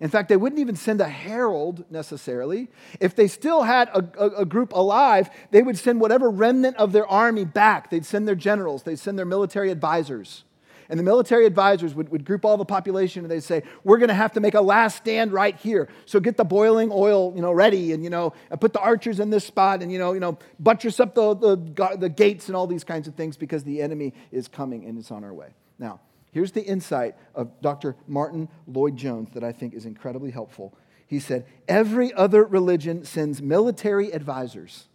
In 0.00 0.10
fact, 0.10 0.28
they 0.28 0.36
wouldn't 0.36 0.60
even 0.60 0.76
send 0.76 1.00
a 1.00 1.08
herald 1.08 1.84
necessarily. 1.90 2.68
If 3.00 3.14
they 3.14 3.28
still 3.28 3.62
had 3.62 3.88
a, 3.88 4.04
a, 4.18 4.28
a, 4.40 4.44
group 4.44 4.72
alive, 4.72 5.30
they 5.52 5.62
would 5.62 5.78
send 5.78 6.00
whatever 6.00 6.28
remnant 6.30 6.76
of 6.78 6.92
their 6.92 7.06
army 7.06 7.44
back. 7.44 7.90
They'd 7.90 8.04
send 8.04 8.26
their 8.26 8.34
generals, 8.34 8.82
they'd 8.82 8.98
send 8.98 9.18
their 9.18 9.26
military 9.26 9.70
advisors. 9.70 10.44
And 10.90 11.00
the 11.00 11.04
military 11.04 11.46
advisors 11.46 11.94
would, 11.94 12.10
would 12.10 12.26
group 12.26 12.44
all 12.44 12.58
the 12.58 12.64
population 12.64 13.24
and 13.24 13.30
they'd 13.30 13.42
say, 13.42 13.62
We're 13.84 13.96
going 13.96 14.08
to 14.08 14.14
have 14.14 14.32
to 14.32 14.40
make 14.40 14.54
a 14.54 14.60
last 14.60 14.98
stand 14.98 15.32
right 15.32 15.56
here. 15.56 15.88
So 16.04 16.20
get 16.20 16.36
the 16.36 16.44
boiling 16.44 16.90
oil 16.92 17.32
you 17.34 17.40
know, 17.40 17.52
ready 17.52 17.92
and, 17.92 18.04
you 18.04 18.10
know, 18.10 18.34
put 18.60 18.72
the 18.74 18.80
archers 18.80 19.20
in 19.20 19.30
this 19.30 19.44
spot 19.44 19.82
and, 19.82 19.90
you 19.90 19.98
know, 19.98 20.12
you 20.12 20.20
know 20.20 20.38
buttress 20.60 21.00
up 21.00 21.14
the, 21.14 21.34
the, 21.34 21.96
the 21.98 22.08
gates 22.10 22.48
and 22.48 22.56
all 22.56 22.66
these 22.66 22.84
kinds 22.84 23.08
of 23.08 23.14
things 23.14 23.36
because 23.36 23.64
the 23.64 23.80
enemy 23.80 24.12
is 24.30 24.48
coming 24.48 24.84
and 24.84 24.98
it's 24.98 25.10
on 25.10 25.24
our 25.24 25.32
way. 25.32 25.54
Now, 25.78 26.00
Here's 26.34 26.50
the 26.50 26.64
insight 26.64 27.14
of 27.32 27.60
Dr. 27.62 27.94
Martyn 28.08 28.48
Lloyd-Jones 28.66 29.30
that 29.34 29.44
I 29.44 29.52
think 29.52 29.72
is 29.72 29.86
incredibly 29.86 30.32
helpful. 30.32 30.76
He 31.06 31.20
said, 31.20 31.46
Every 31.68 32.12
other 32.12 32.44
religion 32.44 33.04
sends 33.04 33.40
military 33.40 34.10
advisors 34.12 34.88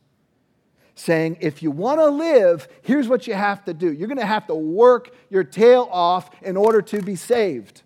saying, 0.95 1.37
if 1.39 1.63
you 1.63 1.71
want 1.71 2.01
to 2.01 2.09
live, 2.09 2.67
here's 2.81 3.07
what 3.07 3.25
you 3.25 3.33
have 3.33 3.63
to 3.63 3.73
do. 3.73 3.89
You're 3.89 4.09
going 4.09 4.17
to 4.17 4.25
have 4.25 4.47
to 4.47 4.55
work 4.55 5.15
your 5.29 5.45
tail 5.45 5.87
off 5.89 6.29
in 6.41 6.57
order 6.57 6.81
to 6.81 7.01
be 7.01 7.15
saved. 7.15 7.83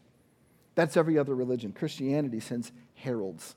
That's 0.74 0.98
every 0.98 1.20
other 1.20 1.36
religion. 1.36 1.74
Christianity 1.74 2.40
sends 2.40 2.72
heralds, 2.96 3.56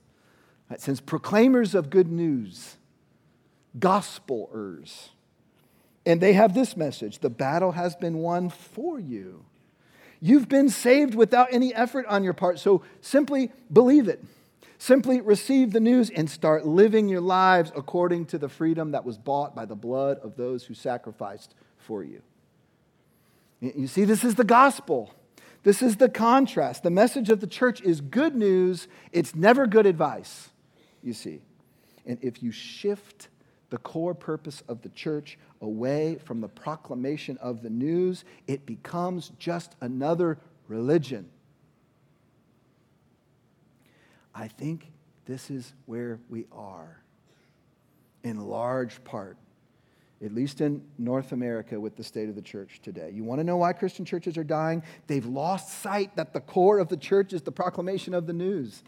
it 0.71 0.83
sends 0.83 1.01
proclaimers 1.01 1.75
of 1.75 1.89
good 1.89 2.13
news, 2.13 2.77
gospelers. 3.79 5.09
And 6.05 6.21
they 6.21 6.35
have 6.35 6.55
this 6.55 6.77
message 6.77 7.21
the 7.21 7.31
battle 7.31 7.73
has 7.73 7.97
been 7.97 8.19
won 8.19 8.51
for 8.51 9.01
you. 9.01 9.47
You've 10.21 10.49
been 10.49 10.69
saved 10.69 11.15
without 11.15 11.49
any 11.51 11.75
effort 11.75 12.07
on 12.07 12.25
your 12.25 12.33
part. 12.33 12.59
So 12.59 12.83
simply 13.01 13.51
believe 13.73 14.09
it. 14.09 14.23
Simply 14.79 15.21
receive 15.21 15.73
the 15.73 15.81
news 15.81 16.11
and 16.11 16.29
start 16.29 16.67
living 16.67 17.09
your 17.09 17.21
lives 17.21 17.73
according 17.75 18.27
to 18.27 18.39
the 18.39 18.49
freedom 18.49 18.91
that 18.93 19.05
was 19.05 19.17
bought 19.17 19.55
by 19.55 19.65
the 19.65 19.75
blood 19.75 20.19
of 20.19 20.37
those 20.37 20.65
who 20.65 20.75
sacrificed 20.75 21.55
for 21.79 22.03
you. 22.03 22.21
You 23.61 23.87
see, 23.87 24.05
this 24.05 24.23
is 24.23 24.35
the 24.35 24.45
gospel. 24.45 25.15
This 25.63 25.83
is 25.83 25.97
the 25.97 26.09
contrast. 26.09 26.83
The 26.83 26.91
message 26.91 27.31
of 27.31 27.41
the 27.41 27.47
church 27.47 27.81
is 27.81 28.01
good 28.01 28.37
news, 28.37 28.87
it's 29.13 29.35
never 29.35 29.67
good 29.67 29.87
advice, 29.87 30.51
you 31.03 31.13
see. 31.13 31.41
And 32.05 32.19
if 32.23 32.43
you 32.43 32.53
shift 32.53 33.29
the 33.77 33.83
core 33.83 34.15
purpose 34.15 34.63
of 34.69 34.81
the 34.81 34.89
church 34.89 35.37
away 35.61 36.17
from 36.25 36.41
the 36.41 36.49
proclamation 36.49 37.37
of 37.43 37.61
the 37.63 37.69
news, 37.69 38.25
it 38.47 38.65
becomes 38.65 39.33
just 39.39 39.77
another 39.83 40.39
religion. 40.67 41.29
I 44.35 44.49
think 44.49 44.91
this 45.27 45.51
is 45.51 45.75
where 45.85 46.19
we 46.31 46.47
are, 46.53 47.03
in 48.25 48.41
large 48.41 49.05
part, 49.05 49.37
at 50.25 50.33
least 50.33 50.63
in 50.63 50.83
North 50.97 51.33
America, 51.33 51.79
with 51.79 51.97
the 51.97 52.05
state 52.05 52.31
of 52.31 52.35
the 52.35 52.41
church 52.41 52.81
today. 52.83 53.11
You 53.13 53.25
want 53.25 53.41
to 53.41 53.45
know 53.45 53.59
why 53.59 53.75
Christian 53.75 54.07
churches 54.07 54.39
are 54.39 54.45
dying? 54.45 54.83
They've 55.07 55.27
lost 55.27 55.83
sight 55.83 56.17
that 56.17 56.33
the 56.33 56.41
core 56.41 56.79
of 56.79 56.89
the 56.89 56.97
church 56.97 57.35
is 57.35 57.43
the 57.43 57.53
proclamation 57.53 58.15
of 58.15 58.27
the 58.27 58.33
news. 58.33 58.83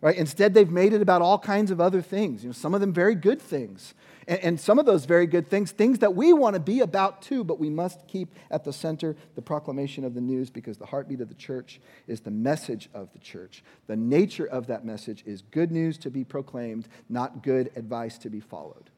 Right? 0.00 0.16
Instead, 0.16 0.54
they've 0.54 0.70
made 0.70 0.92
it 0.92 1.02
about 1.02 1.22
all 1.22 1.38
kinds 1.38 1.70
of 1.70 1.80
other 1.80 2.00
things, 2.00 2.44
you 2.44 2.50
know, 2.50 2.52
some 2.52 2.72
of 2.72 2.80
them 2.80 2.92
very 2.92 3.16
good 3.16 3.42
things. 3.42 3.94
And, 4.28 4.38
and 4.40 4.60
some 4.60 4.78
of 4.78 4.86
those 4.86 5.06
very 5.06 5.26
good 5.26 5.48
things, 5.48 5.72
things 5.72 5.98
that 5.98 6.14
we 6.14 6.32
want 6.32 6.54
to 6.54 6.60
be 6.60 6.80
about 6.80 7.20
too, 7.20 7.42
but 7.42 7.58
we 7.58 7.68
must 7.68 8.06
keep 8.06 8.28
at 8.50 8.62
the 8.62 8.72
center 8.72 9.16
the 9.34 9.42
proclamation 9.42 10.04
of 10.04 10.14
the 10.14 10.20
news 10.20 10.50
because 10.50 10.78
the 10.78 10.86
heartbeat 10.86 11.20
of 11.20 11.28
the 11.28 11.34
church 11.34 11.80
is 12.06 12.20
the 12.20 12.30
message 12.30 12.88
of 12.94 13.12
the 13.12 13.18
church. 13.18 13.64
The 13.88 13.96
nature 13.96 14.46
of 14.46 14.68
that 14.68 14.84
message 14.84 15.24
is 15.26 15.42
good 15.50 15.72
news 15.72 15.98
to 15.98 16.10
be 16.10 16.22
proclaimed, 16.22 16.86
not 17.08 17.42
good 17.42 17.72
advice 17.74 18.18
to 18.18 18.30
be 18.30 18.40
followed. 18.40 18.90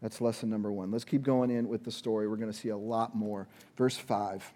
That's 0.00 0.20
lesson 0.20 0.50
number 0.50 0.70
one. 0.70 0.90
Let's 0.90 1.04
keep 1.04 1.22
going 1.22 1.50
in 1.50 1.68
with 1.68 1.84
the 1.84 1.90
story. 1.90 2.28
We're 2.28 2.36
going 2.36 2.52
to 2.52 2.58
see 2.58 2.68
a 2.68 2.76
lot 2.76 3.14
more. 3.14 3.48
Verse 3.76 3.96
5. 3.96 4.52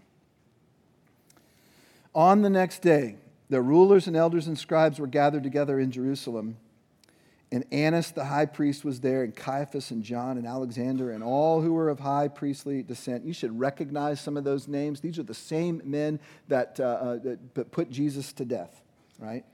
On 2.14 2.42
the 2.42 2.50
next 2.50 2.80
day, 2.80 3.16
the 3.48 3.62
rulers 3.62 4.06
and 4.06 4.16
elders 4.16 4.46
and 4.46 4.58
scribes 4.58 4.98
were 4.98 5.06
gathered 5.06 5.42
together 5.42 5.80
in 5.80 5.90
Jerusalem. 5.90 6.56
And 7.50 7.64
Annas 7.72 8.10
the 8.10 8.26
high 8.26 8.44
priest 8.44 8.84
was 8.84 9.00
there, 9.00 9.22
and 9.24 9.34
Caiaphas 9.34 9.90
and 9.90 10.02
John 10.02 10.36
and 10.36 10.46
Alexander 10.46 11.10
and 11.10 11.24
all 11.24 11.62
who 11.62 11.72
were 11.72 11.88
of 11.88 12.00
high 12.00 12.28
priestly 12.28 12.82
descent. 12.82 13.24
You 13.24 13.32
should 13.32 13.58
recognize 13.58 14.20
some 14.20 14.36
of 14.36 14.44
those 14.44 14.68
names. 14.68 15.00
These 15.00 15.18
are 15.18 15.22
the 15.22 15.32
same 15.32 15.80
men 15.84 16.20
that, 16.48 16.78
uh, 16.78 16.84
uh, 16.84 17.18
that 17.20 17.70
put 17.70 17.90
Jesus 17.90 18.34
to 18.34 18.44
death, 18.44 18.82
right? 19.18 19.44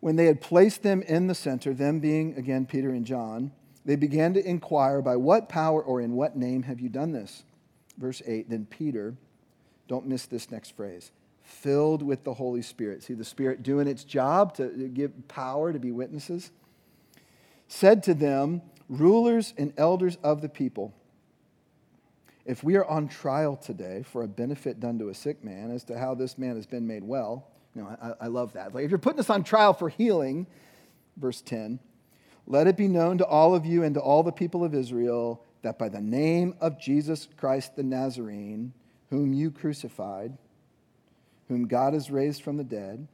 When 0.00 0.16
they 0.16 0.26
had 0.26 0.42
placed 0.42 0.82
them 0.82 1.00
in 1.02 1.28
the 1.28 1.34
center, 1.34 1.72
them 1.72 2.00
being 2.00 2.36
again 2.36 2.66
Peter 2.66 2.90
and 2.90 3.06
John, 3.06 3.52
they 3.84 3.96
began 3.96 4.34
to 4.34 4.46
inquire, 4.46 5.00
By 5.00 5.16
what 5.16 5.48
power 5.48 5.82
or 5.82 6.00
in 6.00 6.12
what 6.12 6.36
name 6.36 6.64
have 6.64 6.80
you 6.80 6.88
done 6.88 7.12
this? 7.12 7.44
Verse 7.96 8.20
8 8.26 8.50
Then 8.50 8.66
Peter, 8.66 9.14
don't 9.88 10.06
miss 10.06 10.26
this 10.26 10.50
next 10.50 10.76
phrase, 10.76 11.10
filled 11.52 12.02
with 12.02 12.24
the 12.24 12.34
Holy 12.34 12.62
Spirit. 12.62 13.02
See 13.02 13.14
the 13.14 13.24
Spirit 13.24 13.62
doing 13.62 13.86
its 13.86 14.04
job 14.04 14.54
to 14.56 14.68
give 14.92 15.28
power 15.28 15.72
to 15.72 15.78
be 15.78 15.92
witnesses. 15.92 16.50
Said 17.68 18.02
to 18.04 18.14
them, 18.14 18.62
rulers 18.88 19.54
and 19.56 19.72
elders 19.76 20.18
of 20.22 20.42
the 20.42 20.48
people, 20.48 20.92
if 22.44 22.64
we 22.64 22.76
are 22.76 22.84
on 22.84 23.08
trial 23.08 23.56
today 23.56 24.02
for 24.02 24.22
a 24.22 24.28
benefit 24.28 24.80
done 24.80 24.98
to 24.98 25.08
a 25.08 25.14
sick 25.14 25.44
man 25.44 25.70
as 25.70 25.84
to 25.84 25.98
how 25.98 26.14
this 26.14 26.36
man 26.36 26.56
has 26.56 26.66
been 26.66 26.86
made 26.86 27.04
well, 27.04 27.46
you 27.74 27.82
know, 27.82 27.96
I, 28.02 28.24
I 28.24 28.26
love 28.26 28.54
that. 28.54 28.74
Like 28.74 28.84
if 28.84 28.90
you're 28.90 28.98
putting 28.98 29.20
us 29.20 29.30
on 29.30 29.44
trial 29.44 29.72
for 29.72 29.88
healing, 29.88 30.46
verse 31.16 31.40
10, 31.40 31.78
let 32.46 32.66
it 32.66 32.76
be 32.76 32.88
known 32.88 33.18
to 33.18 33.26
all 33.26 33.54
of 33.54 33.64
you 33.64 33.84
and 33.84 33.94
to 33.94 34.00
all 34.00 34.22
the 34.22 34.32
people 34.32 34.64
of 34.64 34.74
Israel 34.74 35.44
that 35.62 35.78
by 35.78 35.88
the 35.88 36.00
name 36.00 36.56
of 36.60 36.80
Jesus 36.80 37.28
Christ 37.36 37.76
the 37.76 37.84
Nazarene, 37.84 38.72
whom 39.10 39.32
you 39.32 39.50
crucified, 39.50 40.36
whom 41.52 41.66
God 41.66 41.94
has 41.94 42.10
raised 42.10 42.42
from 42.42 42.56
the 42.56 42.64
dead. 42.64 43.06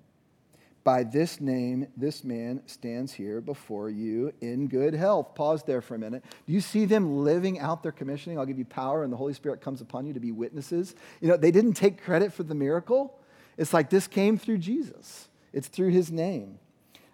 By 0.85 1.03
this 1.03 1.39
name, 1.41 1.89
this 1.97 2.25
man 2.25 2.63
stands 2.65 3.13
here 3.13 3.43
before 3.43 3.91
you 3.91 4.33
in 4.41 4.69
good 4.69 4.95
health. 4.95 5.35
Pause 5.35 5.65
there 5.65 5.83
for 5.83 5.97
a 5.97 5.99
minute. 5.99 6.25
Do 6.47 6.53
you 6.55 6.63
see 6.63 6.87
them 6.87 7.25
living 7.25 7.59
out 7.59 7.83
their 7.83 7.93
commissioning? 7.93 8.39
I'll 8.39 8.47
give 8.47 8.59
you 8.59 8.65
power, 8.65 9.03
and 9.03 9.13
the 9.13 9.17
Holy 9.19 9.35
Spirit 9.35 9.61
comes 9.61 9.83
upon 9.83 10.07
you 10.07 10.15
to 10.15 10.21
be 10.21 10.33
witnesses. 10.33 10.95
You 11.21 11.29
know, 11.29 11.37
they 11.37 11.51
didn't 11.51 11.75
take 11.75 12.03
credit 12.03 12.33
for 12.33 12.43
the 12.43 12.55
miracle. 12.55 13.19
It's 13.59 13.75
like 13.75 13.91
this 13.91 14.07
came 14.07 14.39
through 14.39 14.59
Jesus, 14.59 15.29
it's 15.53 15.69
through 15.69 15.91
his 15.91 16.11
name. 16.11 16.59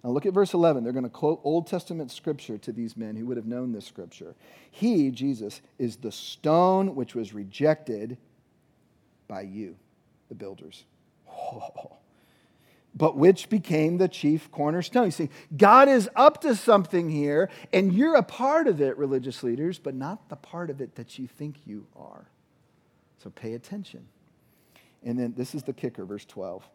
Now 0.04 0.10
look 0.10 0.26
at 0.26 0.34
verse 0.34 0.52
11. 0.52 0.84
They're 0.84 0.92
going 0.92 1.02
to 1.02 1.10
quote 1.10 1.40
Old 1.42 1.66
Testament 1.66 2.12
scripture 2.12 2.58
to 2.58 2.70
these 2.70 2.96
men 2.96 3.16
who 3.16 3.26
would 3.26 3.38
have 3.38 3.46
known 3.46 3.72
this 3.72 3.86
scripture. 3.86 4.36
He, 4.70 5.10
Jesus, 5.10 5.62
is 5.78 5.96
the 5.96 6.12
stone 6.12 6.94
which 6.94 7.14
was 7.14 7.32
rejected 7.32 8.18
by 9.26 9.40
you, 9.40 9.76
the 10.28 10.34
builders 10.34 10.84
but 12.94 13.16
which 13.16 13.48
became 13.48 13.98
the 13.98 14.08
chief 14.08 14.50
cornerstone. 14.50 15.06
You 15.06 15.10
see, 15.10 15.30
God 15.56 15.88
is 15.88 16.08
up 16.14 16.40
to 16.42 16.54
something 16.54 17.10
here, 17.10 17.50
and 17.72 17.92
you're 17.92 18.14
a 18.14 18.22
part 18.22 18.68
of 18.68 18.80
it, 18.80 18.96
religious 18.96 19.42
leaders, 19.42 19.78
but 19.78 19.94
not 19.94 20.28
the 20.28 20.36
part 20.36 20.70
of 20.70 20.80
it 20.80 20.94
that 20.94 21.18
you 21.18 21.26
think 21.26 21.56
you 21.66 21.86
are. 21.96 22.26
So 23.22 23.30
pay 23.30 23.54
attention. 23.54 24.06
And 25.02 25.18
then 25.18 25.34
this 25.36 25.54
is 25.54 25.64
the 25.64 25.72
kicker, 25.72 26.04
verse 26.04 26.24
12. 26.24 26.68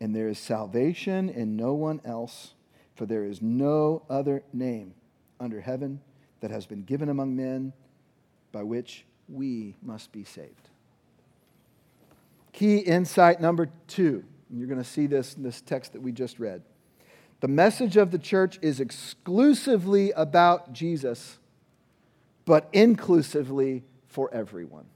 And 0.00 0.14
there 0.14 0.28
is 0.28 0.38
salvation 0.38 1.28
in 1.28 1.56
no 1.56 1.74
one 1.74 2.00
else, 2.04 2.54
for 2.94 3.04
there 3.04 3.24
is 3.24 3.42
no 3.42 4.02
other 4.08 4.42
name 4.52 4.94
under 5.40 5.60
heaven 5.60 6.00
that 6.40 6.50
has 6.50 6.66
been 6.66 6.82
given 6.82 7.08
among 7.08 7.34
men 7.34 7.72
by 8.52 8.62
which 8.62 9.04
we 9.28 9.74
must 9.82 10.12
be 10.12 10.24
saved. 10.24 10.67
Key 12.52 12.78
insight 12.78 13.40
number 13.40 13.68
two 13.86 14.24
and 14.48 14.58
you're 14.58 14.68
going 14.68 14.82
to 14.82 14.88
see 14.88 15.06
this 15.06 15.34
in 15.34 15.42
this 15.42 15.60
text 15.60 15.92
that 15.92 16.02
we 16.02 16.12
just 16.12 16.38
read. 16.38 16.62
The 17.40 17.48
message 17.48 17.96
of 17.96 18.10
the 18.10 18.18
church 18.18 18.58
is 18.62 18.80
exclusively 18.80 20.10
about 20.12 20.72
Jesus, 20.72 21.38
but 22.44 22.68
inclusively 22.72 23.84
for 24.06 24.32
everyone. 24.32 24.86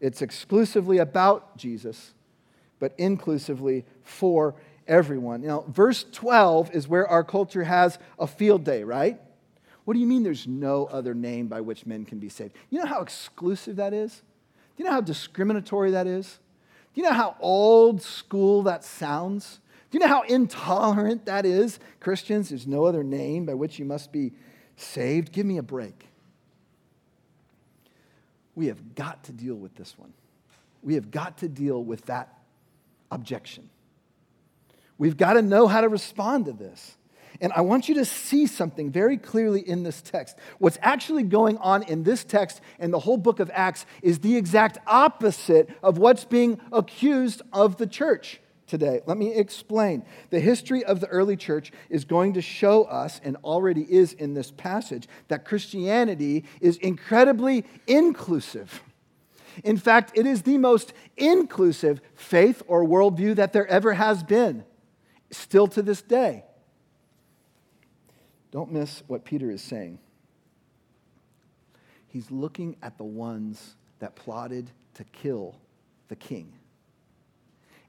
It's 0.00 0.22
exclusively 0.22 0.98
about 0.98 1.56
Jesus, 1.56 2.14
but 2.78 2.94
inclusively 2.96 3.84
for 4.02 4.54
everyone. 4.86 5.42
Now, 5.42 5.64
verse 5.68 6.04
12 6.12 6.74
is 6.74 6.88
where 6.88 7.06
our 7.06 7.24
culture 7.24 7.64
has 7.64 7.98
a 8.18 8.26
field 8.26 8.64
day, 8.64 8.84
right? 8.84 9.20
What 9.84 9.94
do 9.94 10.00
you 10.00 10.06
mean 10.06 10.22
there's 10.22 10.46
no 10.46 10.86
other 10.86 11.14
name 11.14 11.48
by 11.48 11.60
which 11.60 11.84
men 11.84 12.04
can 12.06 12.18
be 12.18 12.28
saved? 12.28 12.54
You 12.70 12.80
know 12.80 12.86
how 12.86 13.02
exclusive 13.02 13.76
that 13.76 13.92
is? 13.92 14.22
Do 14.76 14.82
you 14.82 14.84
know 14.86 14.92
how 14.92 15.00
discriminatory 15.02 15.90
that 15.90 16.06
is? 16.06 16.38
Do 16.94 17.00
you 17.00 17.08
know 17.08 17.14
how 17.14 17.36
old 17.40 18.00
school 18.02 18.62
that 18.62 18.84
sounds? 18.84 19.58
Do 19.90 19.98
you 19.98 20.00
know 20.00 20.08
how 20.08 20.22
intolerant 20.22 21.26
that 21.26 21.44
is? 21.44 21.80
Christians, 22.00 22.50
there's 22.50 22.66
no 22.66 22.84
other 22.84 23.02
name 23.02 23.46
by 23.46 23.54
which 23.54 23.78
you 23.78 23.84
must 23.84 24.12
be 24.12 24.32
saved. 24.76 25.32
Give 25.32 25.44
me 25.44 25.58
a 25.58 25.62
break. 25.62 26.08
We 28.54 28.66
have 28.66 28.94
got 28.94 29.24
to 29.24 29.32
deal 29.32 29.56
with 29.56 29.74
this 29.74 29.98
one. 29.98 30.12
We 30.82 30.94
have 30.94 31.10
got 31.10 31.38
to 31.38 31.48
deal 31.48 31.82
with 31.82 32.06
that 32.06 32.32
objection. 33.10 33.68
We've 34.98 35.16
got 35.16 35.32
to 35.32 35.42
know 35.42 35.66
how 35.66 35.80
to 35.80 35.88
respond 35.88 36.44
to 36.44 36.52
this. 36.52 36.96
And 37.40 37.52
I 37.52 37.62
want 37.62 37.88
you 37.88 37.96
to 37.96 38.04
see 38.04 38.46
something 38.46 38.90
very 38.90 39.16
clearly 39.16 39.60
in 39.60 39.82
this 39.82 40.00
text. 40.00 40.36
What's 40.58 40.78
actually 40.82 41.24
going 41.24 41.58
on 41.58 41.82
in 41.82 42.04
this 42.04 42.24
text 42.24 42.60
and 42.78 42.92
the 42.92 43.00
whole 43.00 43.16
book 43.16 43.40
of 43.40 43.50
Acts 43.52 43.86
is 44.02 44.20
the 44.20 44.36
exact 44.36 44.78
opposite 44.86 45.68
of 45.82 45.98
what's 45.98 46.24
being 46.24 46.60
accused 46.72 47.42
of 47.52 47.76
the 47.76 47.86
church 47.86 48.40
today. 48.66 49.00
Let 49.06 49.18
me 49.18 49.34
explain. 49.34 50.04
The 50.30 50.40
history 50.40 50.84
of 50.84 51.00
the 51.00 51.06
early 51.08 51.36
church 51.36 51.72
is 51.90 52.04
going 52.04 52.34
to 52.34 52.40
show 52.40 52.84
us, 52.84 53.20
and 53.22 53.36
already 53.44 53.82
is 53.82 54.12
in 54.12 54.34
this 54.34 54.50
passage, 54.50 55.06
that 55.28 55.44
Christianity 55.44 56.44
is 56.60 56.76
incredibly 56.78 57.64
inclusive. 57.86 58.82
In 59.62 59.76
fact, 59.76 60.12
it 60.14 60.26
is 60.26 60.42
the 60.42 60.58
most 60.58 60.92
inclusive 61.16 62.00
faith 62.14 62.62
or 62.66 62.84
worldview 62.84 63.36
that 63.36 63.52
there 63.52 63.66
ever 63.66 63.94
has 63.94 64.22
been, 64.22 64.64
still 65.30 65.66
to 65.68 65.82
this 65.82 66.02
day. 66.02 66.44
Don't 68.54 68.70
miss 68.70 69.02
what 69.08 69.24
Peter 69.24 69.50
is 69.50 69.60
saying. 69.60 69.98
He's 72.06 72.30
looking 72.30 72.76
at 72.84 72.96
the 72.96 73.04
ones 73.04 73.74
that 73.98 74.14
plotted 74.14 74.70
to 74.94 75.02
kill 75.02 75.56
the 76.06 76.14
king. 76.14 76.52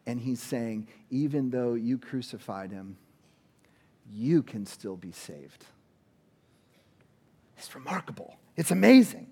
And 0.08 0.20
he's 0.20 0.42
saying, 0.42 0.88
even 1.12 1.52
though 1.52 1.76
you 1.76 2.00
crucified 2.00 2.72
him, 2.72 2.98
you 4.12 4.42
can 4.42 4.66
still 4.66 4.96
be 4.96 5.12
saved. 5.12 5.66
It's 7.60 7.76
remarkable. 7.76 8.36
It's 8.58 8.72
amazing. 8.72 9.28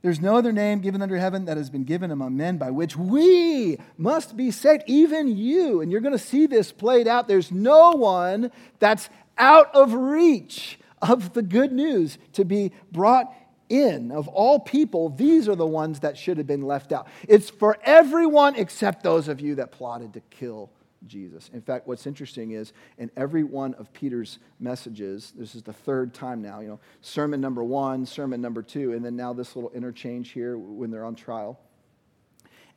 There's 0.00 0.20
no 0.20 0.36
other 0.36 0.52
name 0.52 0.80
given 0.80 1.02
under 1.02 1.16
heaven 1.16 1.46
that 1.46 1.56
has 1.56 1.68
been 1.70 1.84
given 1.84 2.10
among 2.10 2.36
men 2.36 2.56
by 2.56 2.70
which 2.70 2.96
we 2.96 3.78
must 3.96 4.36
be 4.36 4.50
saved, 4.50 4.84
even 4.86 5.36
you. 5.36 5.80
And 5.82 5.90
you're 5.90 6.00
going 6.00 6.12
to 6.12 6.18
see 6.18 6.46
this 6.46 6.70
played 6.70 7.08
out. 7.08 7.26
There's 7.28 7.50
no 7.50 7.90
one 7.90 8.52
that's 8.78 9.10
out 9.38 9.74
of 9.74 9.94
reach 9.94 10.78
of 11.00 11.32
the 11.32 11.42
good 11.42 11.72
news 11.72 12.18
to 12.34 12.44
be 12.44 12.72
brought 12.92 13.32
in. 13.68 14.10
Of 14.10 14.28
all 14.28 14.58
people, 14.58 15.10
these 15.10 15.48
are 15.48 15.56
the 15.56 15.66
ones 15.66 16.00
that 16.00 16.16
should 16.16 16.38
have 16.38 16.46
been 16.46 16.62
left 16.62 16.92
out. 16.92 17.06
It's 17.28 17.50
for 17.50 17.78
everyone 17.82 18.56
except 18.56 19.02
those 19.02 19.28
of 19.28 19.40
you 19.40 19.56
that 19.56 19.72
plotted 19.72 20.14
to 20.14 20.20
kill 20.30 20.70
Jesus. 21.06 21.50
In 21.52 21.60
fact, 21.60 21.86
what's 21.86 22.06
interesting 22.06 22.52
is 22.52 22.72
in 22.98 23.10
every 23.16 23.44
one 23.44 23.74
of 23.74 23.92
Peter's 23.92 24.38
messages, 24.58 25.32
this 25.36 25.54
is 25.54 25.62
the 25.62 25.72
third 25.72 26.12
time 26.12 26.42
now, 26.42 26.60
you 26.60 26.68
know, 26.68 26.80
sermon 27.00 27.40
number 27.40 27.62
one, 27.62 28.04
sermon 28.04 28.40
number 28.40 28.62
two, 28.62 28.92
and 28.92 29.04
then 29.04 29.16
now 29.16 29.32
this 29.32 29.54
little 29.54 29.70
interchange 29.70 30.32
here 30.32 30.58
when 30.58 30.90
they're 30.90 31.04
on 31.04 31.14
trial. 31.14 31.58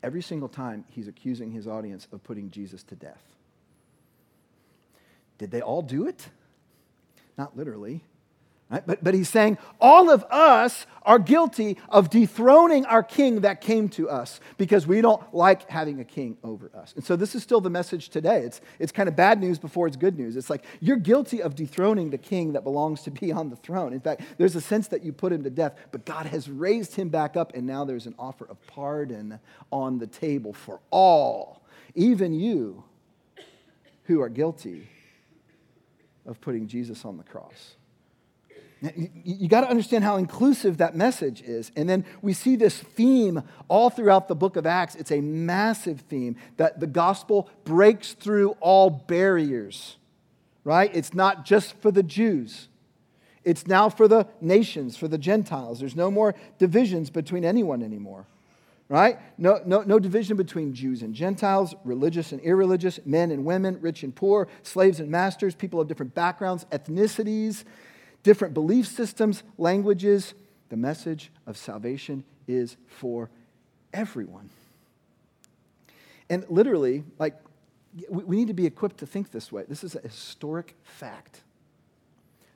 Every 0.03 0.21
single 0.21 0.49
time, 0.49 0.85
he's 0.89 1.07
accusing 1.07 1.51
his 1.51 1.67
audience 1.67 2.07
of 2.11 2.23
putting 2.23 2.49
Jesus 2.49 2.83
to 2.83 2.95
death. 2.95 3.21
Did 5.37 5.51
they 5.51 5.61
all 5.61 5.81
do 5.81 6.07
it? 6.07 6.27
Not 7.37 7.57
literally. 7.57 8.03
Right? 8.71 8.87
But, 8.87 9.03
but 9.03 9.13
he's 9.13 9.27
saying 9.27 9.57
all 9.81 10.09
of 10.09 10.23
us 10.31 10.85
are 11.03 11.19
guilty 11.19 11.77
of 11.89 12.09
dethroning 12.09 12.85
our 12.85 13.03
king 13.03 13.41
that 13.41 13.59
came 13.59 13.89
to 13.89 14.09
us 14.09 14.39
because 14.57 14.87
we 14.87 15.01
don't 15.01 15.21
like 15.35 15.69
having 15.69 15.99
a 15.99 16.05
king 16.05 16.37
over 16.41 16.71
us. 16.73 16.93
And 16.95 17.03
so 17.03 17.17
this 17.17 17.35
is 17.35 17.43
still 17.43 17.59
the 17.59 17.69
message 17.69 18.07
today. 18.07 18.43
It's, 18.43 18.61
it's 18.79 18.93
kind 18.93 19.09
of 19.09 19.15
bad 19.17 19.41
news 19.41 19.59
before 19.59 19.87
it's 19.87 19.97
good 19.97 20.17
news. 20.17 20.37
It's 20.37 20.49
like 20.49 20.63
you're 20.79 20.95
guilty 20.95 21.41
of 21.41 21.53
dethroning 21.53 22.11
the 22.11 22.17
king 22.17 22.53
that 22.53 22.63
belongs 22.63 23.01
to 23.01 23.11
be 23.11 23.33
on 23.33 23.49
the 23.49 23.57
throne. 23.57 23.91
In 23.91 23.99
fact, 23.99 24.21
there's 24.37 24.55
a 24.55 24.61
sense 24.61 24.87
that 24.87 25.03
you 25.03 25.11
put 25.11 25.33
him 25.33 25.43
to 25.43 25.49
death, 25.49 25.75
but 25.91 26.05
God 26.05 26.27
has 26.27 26.49
raised 26.49 26.95
him 26.95 27.09
back 27.09 27.35
up, 27.35 27.53
and 27.53 27.67
now 27.67 27.83
there's 27.83 28.05
an 28.05 28.15
offer 28.17 28.45
of 28.45 28.65
pardon 28.67 29.41
on 29.69 29.99
the 29.99 30.07
table 30.07 30.53
for 30.53 30.79
all, 30.91 31.61
even 31.93 32.33
you 32.33 32.85
who 34.03 34.21
are 34.21 34.29
guilty 34.29 34.87
of 36.25 36.39
putting 36.41 36.67
Jesus 36.67 37.05
on 37.05 37.17
the 37.17 37.23
cross. 37.23 37.75
You, 39.23 39.47
got 39.47 39.61
to 39.61 39.69
understand 39.69 40.03
how 40.03 40.17
inclusive 40.17 40.77
that 40.77 40.95
message 40.95 41.43
is. 41.43 41.71
And 41.75 41.87
then 41.87 42.03
we 42.23 42.33
see 42.33 42.55
this 42.55 42.79
theme 42.79 43.43
all 43.67 43.91
throughout 43.91 44.27
the 44.27 44.33
book 44.33 44.55
of 44.55 44.65
Acts. 44.65 44.95
It's 44.95 45.11
a 45.11 45.21
massive 45.21 46.01
theme 46.01 46.35
that 46.57 46.79
the 46.79 46.87
gospel 46.87 47.47
breaks 47.63 48.13
through 48.13 48.51
all 48.59 48.89
barriers, 48.89 49.97
right? 50.63 50.89
It's 50.95 51.13
not 51.13 51.45
just 51.45 51.75
for 51.79 51.91
the 51.91 52.01
Jews, 52.01 52.69
it's 53.43 53.67
now 53.67 53.89
for 53.89 54.07
the 54.07 54.27
nations, 54.39 54.97
for 54.97 55.07
the 55.07 55.17
Gentiles. 55.17 55.79
There's 55.79 55.95
no 55.95 56.09
more 56.09 56.33
divisions 56.57 57.11
between 57.11 57.45
anyone 57.45 57.83
anymore 57.83 58.25
right? 58.91 59.19
No, 59.37 59.61
no, 59.65 59.83
no 59.83 59.99
division 59.99 60.35
between 60.35 60.73
Jews 60.73 61.01
and 61.01 61.15
Gentiles, 61.15 61.73
religious 61.85 62.33
and 62.33 62.41
irreligious, 62.41 62.99
men 63.05 63.31
and 63.31 63.45
women, 63.45 63.79
rich 63.79 64.03
and 64.03 64.13
poor, 64.13 64.49
slaves 64.63 64.99
and 64.99 65.09
masters, 65.09 65.55
people 65.55 65.79
of 65.79 65.87
different 65.87 66.13
backgrounds, 66.13 66.65
ethnicities, 66.71 67.63
different 68.21 68.53
belief 68.53 68.85
systems, 68.85 69.43
languages. 69.57 70.33
The 70.67 70.75
message 70.75 71.31
of 71.47 71.55
salvation 71.55 72.25
is 72.49 72.75
for 72.85 73.29
everyone. 73.93 74.49
And 76.29 76.45
literally, 76.49 77.05
like, 77.17 77.35
we 78.09 78.35
need 78.35 78.49
to 78.49 78.53
be 78.53 78.65
equipped 78.65 78.97
to 78.97 79.05
think 79.05 79.31
this 79.31 79.53
way. 79.53 79.63
This 79.69 79.85
is 79.85 79.95
a 79.95 80.01
historic 80.01 80.75
fact. 80.83 81.43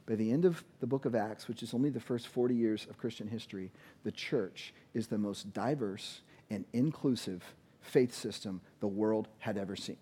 By 0.06 0.16
the 0.16 0.32
end 0.32 0.46
of 0.46 0.64
the 0.82 0.88
book 0.88 1.06
of 1.06 1.16
Acts, 1.16 1.48
which 1.48 1.64
is 1.64 1.74
only 1.74 1.90
the 1.90 2.00
first 2.00 2.28
40 2.28 2.54
years 2.54 2.86
of 2.90 2.98
Christian 2.98 3.28
history, 3.28 3.72
the 4.04 4.12
church 4.12 4.74
is 4.94 5.08
the 5.08 5.18
most 5.18 5.52
diverse 5.52 6.22
and 6.50 6.66
inclusive 6.74 7.44
faith 7.82 8.14
system 8.14 8.62
the 8.80 8.88
world 8.88 9.28
had 9.40 9.58
ever 9.58 9.76
seen. 9.76 9.98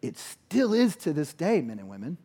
It 0.00 0.16
still 0.16 0.74
is 0.74 0.96
to 0.96 1.12
this 1.12 1.32
day, 1.32 1.60
men 1.60 1.78
and 1.78 1.88
women. 1.88 2.18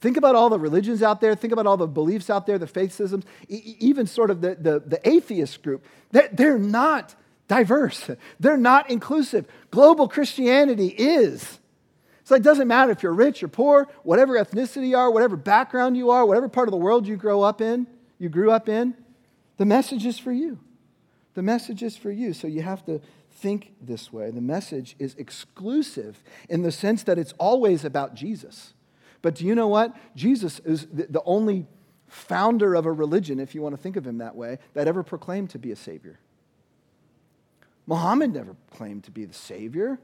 Think 0.00 0.16
about 0.16 0.34
all 0.34 0.48
the 0.48 0.58
religions 0.58 1.02
out 1.02 1.20
there. 1.20 1.34
Think 1.34 1.52
about 1.52 1.66
all 1.66 1.76
the 1.76 1.86
beliefs 1.86 2.30
out 2.30 2.46
there, 2.46 2.58
the 2.58 2.66
faith 2.66 2.92
systems, 2.92 3.24
even 3.48 4.06
sort 4.06 4.30
of 4.30 4.40
the, 4.40 4.54
the, 4.54 4.80
the 4.80 5.08
atheist 5.08 5.62
group. 5.62 5.84
They're, 6.10 6.30
they're 6.32 6.58
not 6.58 7.14
diverse, 7.48 8.08
they're 8.38 8.56
not 8.56 8.88
inclusive. 8.90 9.46
Global 9.70 10.08
Christianity 10.08 10.86
is. 10.86 11.58
So 12.24 12.36
it 12.36 12.42
doesn't 12.42 12.68
matter 12.68 12.92
if 12.92 13.02
you're 13.02 13.12
rich 13.12 13.42
or 13.42 13.48
poor, 13.48 13.88
whatever 14.04 14.34
ethnicity 14.34 14.90
you 14.90 14.96
are, 14.96 15.10
whatever 15.10 15.36
background 15.36 15.96
you 15.96 16.10
are, 16.10 16.24
whatever 16.24 16.48
part 16.48 16.68
of 16.68 16.70
the 16.70 16.78
world 16.78 17.06
you 17.06 17.16
grow 17.16 17.42
up 17.42 17.60
in, 17.60 17.88
you 18.20 18.28
grew 18.28 18.52
up 18.52 18.68
in, 18.68 18.94
the 19.60 19.66
message 19.66 20.06
is 20.06 20.18
for 20.18 20.32
you. 20.32 20.58
The 21.34 21.42
message 21.42 21.82
is 21.82 21.94
for 21.94 22.10
you. 22.10 22.32
So 22.32 22.46
you 22.46 22.62
have 22.62 22.82
to 22.86 22.98
think 23.30 23.74
this 23.78 24.10
way. 24.10 24.30
The 24.30 24.40
message 24.40 24.96
is 24.98 25.14
exclusive 25.16 26.24
in 26.48 26.62
the 26.62 26.72
sense 26.72 27.02
that 27.02 27.18
it's 27.18 27.34
always 27.36 27.84
about 27.84 28.14
Jesus. 28.14 28.72
But 29.20 29.34
do 29.34 29.44
you 29.44 29.54
know 29.54 29.68
what? 29.68 29.94
Jesus 30.16 30.60
is 30.60 30.86
the 30.90 31.20
only 31.26 31.66
founder 32.08 32.74
of 32.74 32.86
a 32.86 32.92
religion, 32.92 33.38
if 33.38 33.54
you 33.54 33.60
want 33.60 33.76
to 33.76 33.82
think 33.82 33.96
of 33.96 34.06
him 34.06 34.16
that 34.16 34.34
way, 34.34 34.56
that 34.72 34.88
ever 34.88 35.02
proclaimed 35.02 35.50
to 35.50 35.58
be 35.58 35.70
a 35.72 35.76
savior. 35.76 36.20
Muhammad 37.86 38.32
never 38.32 38.56
claimed 38.70 39.04
to 39.04 39.10
be 39.10 39.26
the 39.26 39.34
Savior. 39.34 39.98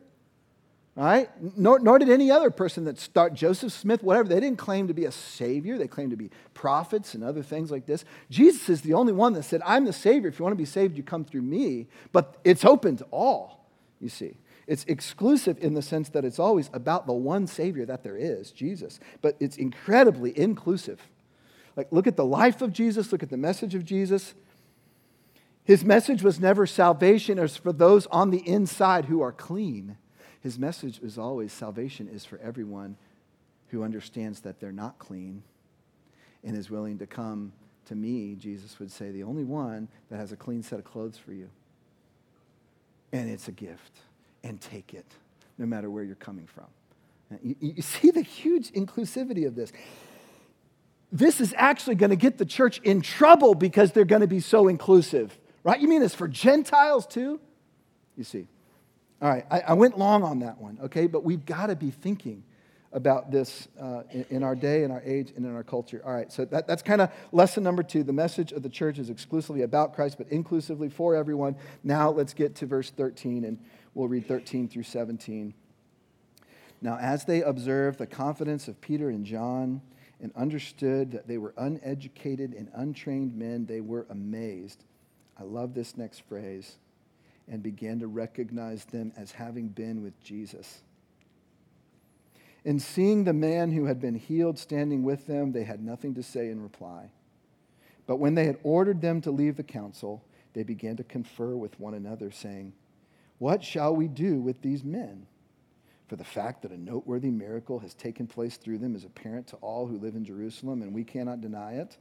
Right? 0.96 1.28
Nor, 1.58 1.78
nor 1.78 1.98
did 1.98 2.08
any 2.08 2.30
other 2.30 2.50
person 2.50 2.84
that 2.84 2.98
start 2.98 3.34
Joseph 3.34 3.70
Smith, 3.70 4.02
whatever, 4.02 4.30
they 4.30 4.40
didn't 4.40 4.56
claim 4.56 4.88
to 4.88 4.94
be 4.94 5.04
a 5.04 5.12
savior. 5.12 5.76
They 5.76 5.88
claimed 5.88 6.12
to 6.12 6.16
be 6.16 6.30
prophets 6.54 7.12
and 7.12 7.22
other 7.22 7.42
things 7.42 7.70
like 7.70 7.84
this. 7.84 8.06
Jesus 8.30 8.70
is 8.70 8.80
the 8.80 8.94
only 8.94 9.12
one 9.12 9.34
that 9.34 9.42
said, 9.42 9.60
I'm 9.66 9.84
the 9.84 9.92
savior. 9.92 10.30
If 10.30 10.38
you 10.38 10.44
want 10.44 10.54
to 10.54 10.56
be 10.56 10.64
saved, 10.64 10.96
you 10.96 11.02
come 11.02 11.22
through 11.22 11.42
me. 11.42 11.86
But 12.12 12.38
it's 12.44 12.64
open 12.64 12.96
to 12.96 13.04
all, 13.10 13.68
you 14.00 14.08
see. 14.08 14.38
It's 14.66 14.84
exclusive 14.84 15.58
in 15.60 15.74
the 15.74 15.82
sense 15.82 16.08
that 16.08 16.24
it's 16.24 16.38
always 16.38 16.70
about 16.72 17.06
the 17.06 17.12
one 17.12 17.46
savior 17.46 17.84
that 17.84 18.02
there 18.02 18.16
is, 18.16 18.50
Jesus. 18.50 18.98
But 19.20 19.36
it's 19.38 19.58
incredibly 19.58 20.36
inclusive. 20.36 21.00
Like, 21.76 21.88
look 21.92 22.06
at 22.06 22.16
the 22.16 22.24
life 22.24 22.62
of 22.62 22.72
Jesus, 22.72 23.12
look 23.12 23.22
at 23.22 23.28
the 23.28 23.36
message 23.36 23.74
of 23.74 23.84
Jesus. 23.84 24.32
His 25.62 25.84
message 25.84 26.22
was 26.22 26.40
never 26.40 26.66
salvation 26.66 27.38
as 27.38 27.58
for 27.58 27.72
those 27.72 28.06
on 28.06 28.30
the 28.30 28.48
inside 28.48 29.04
who 29.04 29.20
are 29.20 29.32
clean. 29.32 29.98
His 30.46 30.60
message 30.60 31.00
is 31.02 31.18
always 31.18 31.52
salvation 31.52 32.06
is 32.06 32.24
for 32.24 32.38
everyone 32.38 32.96
who 33.70 33.82
understands 33.82 34.42
that 34.42 34.60
they're 34.60 34.70
not 34.70 34.96
clean 34.96 35.42
and 36.44 36.56
is 36.56 36.70
willing 36.70 36.98
to 36.98 37.06
come 37.08 37.52
to 37.86 37.96
me, 37.96 38.36
Jesus 38.36 38.78
would 38.78 38.92
say, 38.92 39.10
the 39.10 39.24
only 39.24 39.42
one 39.42 39.88
that 40.08 40.18
has 40.18 40.30
a 40.30 40.36
clean 40.36 40.62
set 40.62 40.78
of 40.78 40.84
clothes 40.84 41.18
for 41.18 41.32
you. 41.32 41.50
And 43.10 43.28
it's 43.28 43.48
a 43.48 43.50
gift. 43.50 43.98
And 44.44 44.60
take 44.60 44.94
it, 44.94 45.06
no 45.58 45.66
matter 45.66 45.90
where 45.90 46.04
you're 46.04 46.14
coming 46.14 46.46
from. 46.46 46.66
You, 47.42 47.56
you 47.58 47.82
see 47.82 48.12
the 48.12 48.22
huge 48.22 48.70
inclusivity 48.70 49.48
of 49.48 49.56
this. 49.56 49.72
This 51.10 51.40
is 51.40 51.54
actually 51.56 51.96
going 51.96 52.10
to 52.10 52.16
get 52.16 52.38
the 52.38 52.46
church 52.46 52.78
in 52.84 53.00
trouble 53.00 53.56
because 53.56 53.90
they're 53.90 54.04
going 54.04 54.20
to 54.20 54.28
be 54.28 54.38
so 54.38 54.68
inclusive, 54.68 55.36
right? 55.64 55.80
You 55.80 55.88
mean 55.88 56.04
it's 56.04 56.14
for 56.14 56.28
Gentiles 56.28 57.04
too? 57.04 57.40
You 58.16 58.22
see. 58.22 58.46
All 59.22 59.30
right, 59.30 59.46
I, 59.50 59.60
I 59.60 59.72
went 59.72 59.98
long 59.98 60.22
on 60.22 60.40
that 60.40 60.58
one, 60.58 60.78
okay? 60.84 61.06
But 61.06 61.24
we've 61.24 61.44
got 61.46 61.68
to 61.68 61.76
be 61.76 61.90
thinking 61.90 62.42
about 62.92 63.30
this 63.30 63.68
uh, 63.80 64.02
in, 64.10 64.26
in, 64.30 64.42
our 64.42 64.54
day, 64.54 64.82
in 64.82 64.90
our 64.90 65.02
age, 65.04 65.32
and 65.34 65.44
in 65.46 65.54
our 65.54 65.62
culture. 65.62 66.02
All 66.04 66.12
right, 66.12 66.30
so 66.30 66.44
that, 66.46 66.66
that's 66.66 66.82
kind 66.82 67.00
of 67.00 67.10
lesson 67.32 67.62
number 67.62 67.82
two. 67.82 68.02
The 68.02 68.12
message 68.12 68.52
of 68.52 68.62
the 68.62 68.68
church 68.68 68.98
is 68.98 69.08
exclusively 69.08 69.62
about 69.62 69.94
Christ, 69.94 70.18
but 70.18 70.28
inclusively 70.28 70.90
for 70.90 71.14
everyone. 71.14 71.56
Now 71.82 72.10
let's 72.10 72.34
get 72.34 72.56
to 72.56 72.66
verse 72.66 72.90
13, 72.90 73.44
and 73.44 73.58
we'll 73.94 74.08
read 74.08 74.28
13 74.28 74.68
through 74.68 74.82
17. 74.82 75.54
Now, 76.82 76.98
as 76.98 77.24
they 77.24 77.42
observed 77.42 77.98
the 77.98 78.06
confidence 78.06 78.68
of 78.68 78.80
Peter 78.82 79.08
and 79.08 79.24
John 79.24 79.80
and 80.20 80.30
understood 80.36 81.12
that 81.12 81.26
they 81.26 81.38
were 81.38 81.54
uneducated 81.56 82.52
and 82.52 82.68
untrained 82.74 83.34
men, 83.34 83.64
they 83.64 83.80
were 83.80 84.06
amazed. 84.10 84.84
I 85.38 85.44
love 85.44 85.74
this 85.74 85.96
next 85.96 86.20
phrase 86.28 86.76
and 87.48 87.62
began 87.62 88.00
to 88.00 88.06
recognize 88.06 88.84
them 88.84 89.12
as 89.16 89.32
having 89.32 89.68
been 89.68 90.02
with 90.02 90.20
Jesus. 90.22 90.80
In 92.64 92.80
seeing 92.80 93.24
the 93.24 93.32
man 93.32 93.70
who 93.70 93.84
had 93.84 94.00
been 94.00 94.16
healed 94.16 94.58
standing 94.58 95.04
with 95.04 95.26
them, 95.26 95.52
they 95.52 95.62
had 95.62 95.84
nothing 95.84 96.14
to 96.14 96.22
say 96.22 96.50
in 96.50 96.60
reply. 96.60 97.10
But 98.06 98.16
when 98.16 98.34
they 98.34 98.46
had 98.46 98.58
ordered 98.62 99.00
them 99.00 99.20
to 99.22 99.30
leave 99.30 99.56
the 99.56 99.62
council, 99.62 100.24
they 100.52 100.64
began 100.64 100.96
to 100.96 101.04
confer 101.04 101.54
with 101.54 101.78
one 101.78 101.94
another, 101.94 102.30
saying, 102.30 102.72
What 103.38 103.62
shall 103.62 103.94
we 103.94 104.08
do 104.08 104.40
with 104.40 104.62
these 104.62 104.82
men? 104.82 105.26
For 106.08 106.16
the 106.16 106.24
fact 106.24 106.62
that 106.62 106.70
a 106.70 106.78
noteworthy 106.78 107.30
miracle 107.30 107.80
has 107.80 107.94
taken 107.94 108.26
place 108.26 108.56
through 108.56 108.78
them 108.78 108.94
is 108.94 109.04
apparent 109.04 109.48
to 109.48 109.56
all 109.56 109.86
who 109.86 109.98
live 109.98 110.14
in 110.14 110.24
Jerusalem, 110.24 110.82
and 110.82 110.92
we 110.92 111.04
cannot 111.04 111.40
deny 111.40 111.74
it. 111.74 111.96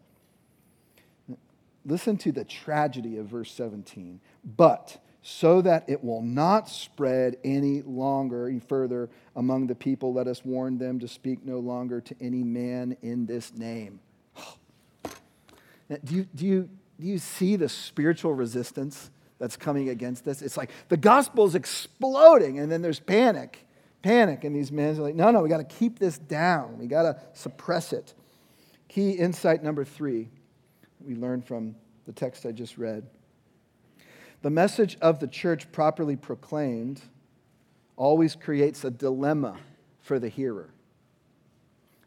Listen 1.86 2.18
to 2.18 2.32
the 2.32 2.44
tragedy 2.44 3.18
of 3.18 3.28
verse 3.28 3.52
17. 3.52 4.20
But 4.44 4.98
so 5.28 5.60
that 5.60 5.84
it 5.88 6.04
will 6.04 6.22
not 6.22 6.70
spread 6.70 7.36
any 7.44 7.82
longer, 7.82 8.48
any 8.48 8.60
further 8.60 9.10
among 9.36 9.66
the 9.66 9.74
people. 9.74 10.14
Let 10.14 10.28
us 10.28 10.46
warn 10.46 10.78
them 10.78 11.00
to 11.00 11.08
speak 11.08 11.44
no 11.44 11.58
longer 11.58 12.00
to 12.00 12.16
any 12.22 12.44
man 12.44 12.96
in 13.02 13.26
this 13.26 13.52
name. 13.54 14.00
Now, 15.88 15.98
do, 16.04 16.16
you, 16.16 16.28
do, 16.34 16.46
you, 16.48 16.70
do 17.00 17.06
you 17.06 17.20
see 17.20 17.58
the 17.58 17.70
spiritual 17.70 18.34
resistance 18.34 19.12
that's 19.38 19.56
coming 19.56 19.90
against 19.90 20.26
this? 20.26 20.42
It's 20.42 20.58
like 20.58 20.72
the 20.90 20.98
gospel 20.98 21.46
is 21.46 21.54
exploding, 21.54 22.58
and 22.58 22.72
then 22.72 22.82
there's 22.82 23.00
panic. 23.00 23.68
Panic, 24.02 24.44
and 24.44 24.56
these 24.56 24.72
men 24.72 24.98
are 24.98 25.04
like, 25.04 25.14
no, 25.14 25.30
no, 25.30 25.42
we 25.42 25.50
got 25.50 25.58
to 25.58 25.76
keep 25.76 26.00
this 26.00 26.18
down. 26.18 26.80
We 26.80 26.88
got 26.88 27.04
to 27.04 27.20
suppress 27.34 27.94
it. 27.94 28.16
Key 28.90 29.12
insight 29.12 29.62
number 29.64 29.86
three 29.86 30.30
we 31.06 31.16
learned 31.16 31.46
from 31.46 31.76
the 32.06 32.14
text 32.14 32.48
I 32.48 32.52
just 32.52 32.80
read 32.80 33.08
the 34.46 34.52
message 34.52 34.96
of 35.02 35.20
the 35.20 35.28
church 35.28 35.72
properly 35.72 36.16
proclaimed 36.16 37.02
always 37.96 38.36
creates 38.36 38.84
a 38.84 38.92
dilemma 38.92 39.58
for 40.02 40.20
the 40.20 40.30
hearer. 40.30 40.70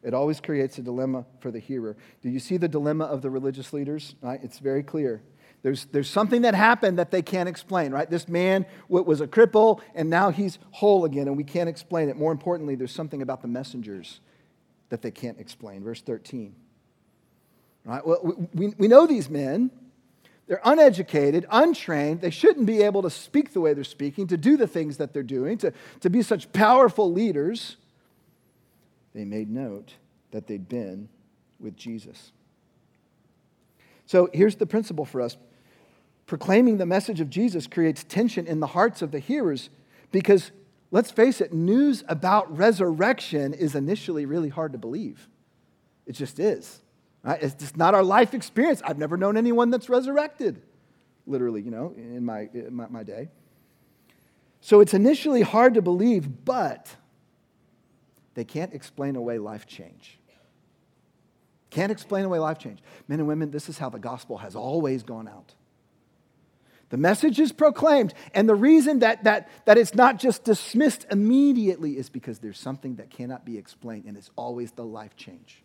It 0.05 0.15
always 0.15 0.41
creates 0.41 0.79
a 0.79 0.83
dilemma 0.83 1.25
for 1.41 1.51
the 1.51 1.59
hearer. 1.59 1.97
Do 2.23 2.29
you 2.29 2.39
see 2.39 2.57
the 2.57 2.69
dilemma 2.69 3.07
of 3.07 3.23
the 3.23 3.29
religious 3.29 3.73
leaders? 3.73 4.15
Right? 4.23 4.39
It's 4.41 4.61
very 4.61 4.85
clear. 4.85 5.21
There's, 5.63 5.87
there's 5.87 6.09
something 6.09 6.43
that 6.43 6.55
happened 6.55 7.01
that 7.01 7.11
they 7.11 7.23
can't 7.23 7.49
explain, 7.49 7.91
right? 7.91 8.09
This 8.09 8.29
man 8.29 8.67
was 8.89 9.21
a 9.21 9.27
cripple 9.27 9.81
and 9.97 10.09
now 10.09 10.31
he's 10.31 10.61
whole 10.71 11.05
again 11.05 11.27
and 11.27 11.37
we 11.37 11.43
can't 11.43 11.69
explain 11.69 12.09
it. 12.09 12.17
More 12.17 12.31
importantly, 12.31 12.77
there's 12.77 12.95
something 12.95 13.21
about 13.21 13.43
the 13.43 13.49
messengers 13.49 14.21
that 14.91 15.03
they 15.03 15.11
can't 15.11 15.41
explain. 15.41 15.83
Verse 15.83 16.03
13. 16.03 16.55
Right? 17.85 18.07
Well, 18.07 18.49
we, 18.55 18.75
we 18.79 18.87
know 18.87 19.09
these 19.09 19.29
men. 19.29 19.73
They're 20.49 20.61
uneducated, 20.65 21.47
untrained. 21.51 22.23
They 22.23 22.31
shouldn't 22.31 22.65
be 22.65 22.83
able 22.83 23.03
to 23.03 23.11
speak 23.11 23.53
the 23.53 23.61
way 23.61 23.75
they're 23.75 23.85
speaking, 23.85 24.27
to 24.29 24.39
do 24.39 24.57
the 24.57 24.67
things 24.67 24.97
that 24.97 25.13
they're 25.13 25.23
doing, 25.23 25.59
to, 25.59 25.73
to 26.01 26.11
be 26.11 26.23
such 26.23 26.51
powerful 26.53 27.13
leaders. 27.13 27.77
They 29.15 29.25
made 29.25 29.51
note 29.51 29.95
that 30.31 30.47
they'd 30.47 30.69
been 30.69 31.11
with 31.61 31.77
Jesus. 31.77 32.33
So 34.07 34.31
here's 34.33 34.57
the 34.57 34.67
principle 34.67 35.05
for 35.05 35.21
us 35.21 35.37
proclaiming 36.27 36.77
the 36.77 36.87
message 36.87 37.21
of 37.21 37.31
Jesus 37.31 37.67
creates 37.67 38.05
tension 38.05 38.47
in 38.47 38.61
the 38.61 38.69
hearts 38.69 39.01
of 39.01 39.13
the 39.13 39.19
hearers 39.19 39.71
because, 40.13 40.51
let's 40.91 41.11
face 41.11 41.41
it, 41.41 41.53
news 41.53 42.05
about 42.07 42.55
resurrection 42.55 43.55
is 43.55 43.75
initially 43.75 44.27
really 44.27 44.51
hard 44.51 44.73
to 44.73 44.79
believe. 44.79 45.29
It 46.07 46.13
just 46.13 46.39
is. 46.39 46.81
Right? 47.23 47.43
It's 47.43 47.55
just 47.55 47.77
not 47.77 47.95
our 47.95 48.05
life 48.05 48.35
experience. 48.35 48.81
I've 48.85 48.99
never 48.99 49.17
known 49.17 49.37
anyone 49.37 49.71
that's 49.71 49.89
resurrected, 49.89 50.63
literally, 51.27 51.63
you 51.63 51.71
know, 51.71 51.95
in 51.97 52.25
my, 52.25 52.49
in 52.55 52.75
my, 52.75 52.87
my 52.89 53.03
day. 53.03 53.29
So 54.61 54.81
it's 54.81 54.95
initially 54.95 55.43
hard 55.43 55.75
to 55.75 55.83
believe, 55.83 56.45
but 56.45 56.95
they 58.35 58.45
can't 58.45 58.73
explain 58.73 59.17
away 59.17 59.39
life 59.39 59.67
change. 59.67 60.19
Can't 61.71 61.93
explain 61.93 62.25
away 62.25 62.39
life 62.39 62.59
change. 62.59 62.81
Men 63.09 63.19
and 63.21 63.29
women, 63.29 63.51
this 63.51 63.69
is 63.69 63.79
how 63.79 63.91
the 63.91 63.99
gospel 63.99 64.39
has 64.39 64.57
always 64.57 65.03
gone 65.03 65.29
out. 65.29 65.55
The 66.91 66.97
message 66.97 67.39
is 67.39 67.53
proclaimed, 67.53 68.15
and 68.33 68.49
the 68.49 68.55
reason 68.55 69.01
that, 69.01 69.25
that, 69.25 69.51
that 69.67 69.77
it's 69.77 69.95
not 69.95 70.19
just 70.19 70.45
dismissed 70.45 71.07
immediately 71.11 71.99
is 71.99 72.09
because 72.09 72.39
there's 72.39 72.59
something 72.59 72.97
that 72.97 73.11
cannot 73.11 73.45
be 73.45 73.59
explained, 73.59 74.07
and 74.07 74.17
it's 74.17 74.31
always 74.37 74.73
the 74.73 74.85
life 74.85 75.15
change. 75.15 75.63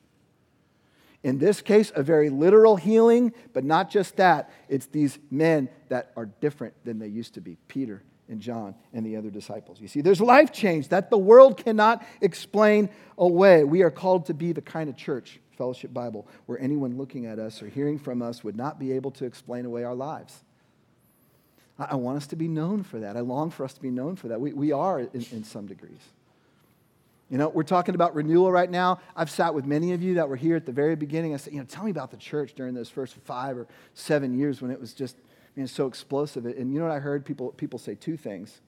In 1.23 1.37
this 1.37 1.61
case, 1.61 1.91
a 1.95 2.03
very 2.03 2.29
literal 2.29 2.75
healing, 2.75 3.33
but 3.53 3.63
not 3.63 3.89
just 3.89 4.17
that. 4.17 4.51
It's 4.67 4.87
these 4.87 5.17
men 5.31 5.69
that 5.87 6.11
are 6.17 6.25
different 6.25 6.73
than 6.83 6.99
they 6.99 7.07
used 7.07 7.35
to 7.35 7.41
be 7.41 7.57
Peter 7.67 8.03
and 8.27 8.41
John 8.41 8.75
and 8.93 9.05
the 9.05 9.15
other 9.15 9.29
disciples. 9.29 9.79
You 9.79 9.87
see, 9.87 10.01
there's 10.01 10.19
life 10.19 10.51
change 10.51 10.89
that 10.89 11.09
the 11.09 11.17
world 11.17 11.57
cannot 11.57 12.05
explain 12.19 12.89
away. 13.17 13.63
We 13.63 13.83
are 13.83 13.91
called 13.91 14.25
to 14.25 14.33
be 14.33 14.51
the 14.51 14.61
kind 14.61 14.89
of 14.89 14.97
church, 14.97 15.39
Fellowship 15.57 15.93
Bible, 15.93 16.27
where 16.45 16.59
anyone 16.59 16.97
looking 16.97 17.25
at 17.25 17.39
us 17.39 17.61
or 17.61 17.67
hearing 17.67 17.99
from 17.99 18.21
us 18.21 18.43
would 18.43 18.57
not 18.57 18.77
be 18.77 18.91
able 18.91 19.11
to 19.11 19.25
explain 19.25 19.65
away 19.65 19.85
our 19.85 19.95
lives. 19.95 20.43
I 21.79 21.95
want 21.95 22.17
us 22.17 22.27
to 22.27 22.35
be 22.35 22.47
known 22.47 22.83
for 22.83 22.99
that. 22.99 23.17
I 23.17 23.21
long 23.21 23.49
for 23.49 23.63
us 23.63 23.73
to 23.73 23.81
be 23.81 23.89
known 23.89 24.15
for 24.15 24.27
that. 24.27 24.39
We, 24.39 24.53
we 24.53 24.71
are 24.71 24.99
in, 24.99 25.25
in 25.31 25.43
some 25.43 25.65
degrees. 25.65 26.01
You 27.29 27.37
know, 27.37 27.49
we're 27.49 27.63
talking 27.63 27.95
about 27.95 28.13
renewal 28.15 28.51
right 28.51 28.69
now. 28.69 28.99
I've 29.15 29.29
sat 29.29 29.53
with 29.53 29.65
many 29.65 29.93
of 29.93 30.03
you 30.03 30.15
that 30.15 30.29
were 30.29 30.35
here 30.35 30.55
at 30.55 30.65
the 30.65 30.71
very 30.71 30.95
beginning. 30.95 31.33
I 31.33 31.37
said, 31.37 31.53
you 31.53 31.59
know, 31.59 31.65
tell 31.65 31.83
me 31.83 31.91
about 31.91 32.11
the 32.11 32.17
church 32.17 32.53
during 32.53 32.73
those 32.73 32.89
first 32.89 33.15
five 33.23 33.57
or 33.57 33.67
seven 33.93 34.37
years 34.37 34.61
when 34.61 34.69
it 34.71 34.79
was 34.79 34.93
just 34.93 35.15
I 35.55 35.59
mean, 35.59 35.67
so 35.67 35.87
explosive. 35.87 36.45
And 36.45 36.71
you 36.71 36.79
know 36.79 36.85
what 36.85 36.95
I 36.95 36.99
heard? 36.99 37.25
People, 37.25 37.51
people 37.51 37.79
say 37.79 37.95
two 37.95 38.17
things. 38.17 38.61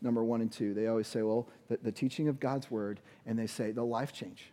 Number 0.00 0.22
one 0.24 0.40
and 0.40 0.50
two. 0.50 0.74
They 0.74 0.88
always 0.88 1.06
say, 1.06 1.22
well, 1.22 1.48
the, 1.68 1.78
the 1.82 1.92
teaching 1.92 2.28
of 2.28 2.40
God's 2.40 2.70
word, 2.70 3.00
and 3.24 3.38
they 3.38 3.46
say 3.46 3.70
the 3.70 3.84
life 3.84 4.12
change. 4.12 4.52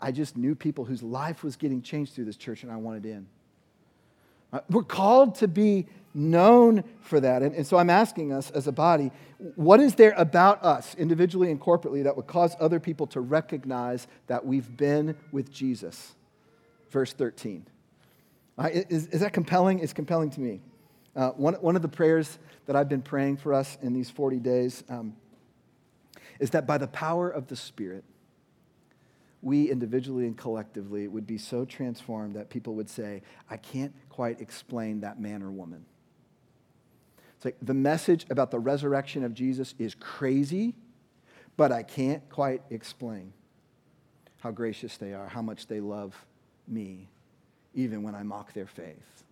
I 0.00 0.10
just 0.10 0.36
knew 0.36 0.56
people 0.56 0.84
whose 0.84 1.02
life 1.02 1.44
was 1.44 1.54
getting 1.54 1.80
changed 1.80 2.14
through 2.14 2.24
this 2.24 2.36
church, 2.36 2.64
and 2.64 2.72
I 2.72 2.76
wanted 2.76 3.06
in. 3.06 3.28
Uh, 4.56 4.60
we're 4.70 4.82
called 4.82 5.34
to 5.34 5.46
be 5.46 5.84
known 6.14 6.82
for 7.02 7.20
that. 7.20 7.42
And, 7.42 7.54
and, 7.54 7.66
so 7.66 7.76
I'm 7.76 7.90
asking 7.90 8.32
us 8.32 8.50
as 8.52 8.66
a 8.66 8.72
body, 8.72 9.12
what 9.54 9.80
is 9.80 9.96
there 9.96 10.14
about 10.16 10.64
us, 10.64 10.94
individually 10.94 11.50
and 11.50 11.60
corporately, 11.60 12.04
that 12.04 12.16
would 12.16 12.26
cause 12.26 12.56
other 12.58 12.80
people 12.80 13.06
to 13.08 13.20
recognize 13.20 14.06
that 14.28 14.46
we've 14.46 14.74
been 14.74 15.14
with 15.30 15.52
Jesus? 15.52 16.14
Verse 16.88 17.12
13. 17.12 17.66
Right, 18.56 18.86
is, 18.88 19.08
is 19.08 19.20
that 19.20 19.34
compelling? 19.34 19.80
It's 19.80 19.92
compelling 19.92 20.30
to 20.30 20.40
me. 20.40 20.62
Uh, 21.14 21.32
one, 21.32 21.52
one 21.54 21.76
of 21.76 21.82
the 21.82 21.88
prayers 21.88 22.38
that 22.64 22.76
I've 22.76 22.88
been 22.88 23.02
praying 23.02 23.36
for 23.36 23.52
us 23.52 23.76
in 23.82 23.92
these 23.92 24.08
40 24.08 24.38
days 24.38 24.84
um, 24.88 25.16
is 26.40 26.48
that 26.50 26.66
by 26.66 26.78
the 26.78 26.88
power 26.88 27.28
of 27.28 27.48
the 27.48 27.56
Spirit, 27.56 28.04
we 29.46 29.70
individually 29.70 30.26
and 30.26 30.36
collectively 30.36 31.06
would 31.06 31.24
be 31.24 31.38
so 31.38 31.64
transformed 31.64 32.34
that 32.34 32.50
people 32.50 32.74
would 32.74 32.90
say, 32.90 33.22
I 33.48 33.56
can't 33.56 33.94
quite 34.10 34.40
explain 34.40 35.02
that 35.02 35.20
man 35.20 35.40
or 35.40 35.52
woman. 35.52 35.84
It's 37.36 37.44
like 37.44 37.56
the 37.62 37.72
message 37.72 38.26
about 38.28 38.50
the 38.50 38.58
resurrection 38.58 39.22
of 39.22 39.34
Jesus 39.34 39.76
is 39.78 39.94
crazy, 39.94 40.74
but 41.56 41.70
I 41.70 41.84
can't 41.84 42.28
quite 42.28 42.60
explain 42.70 43.32
how 44.40 44.50
gracious 44.50 44.96
they 44.96 45.14
are, 45.14 45.28
how 45.28 45.42
much 45.42 45.68
they 45.68 45.78
love 45.78 46.26
me, 46.66 47.08
even 47.72 48.02
when 48.02 48.16
I 48.16 48.24
mock 48.24 48.52
their 48.52 48.66
faith, 48.66 49.22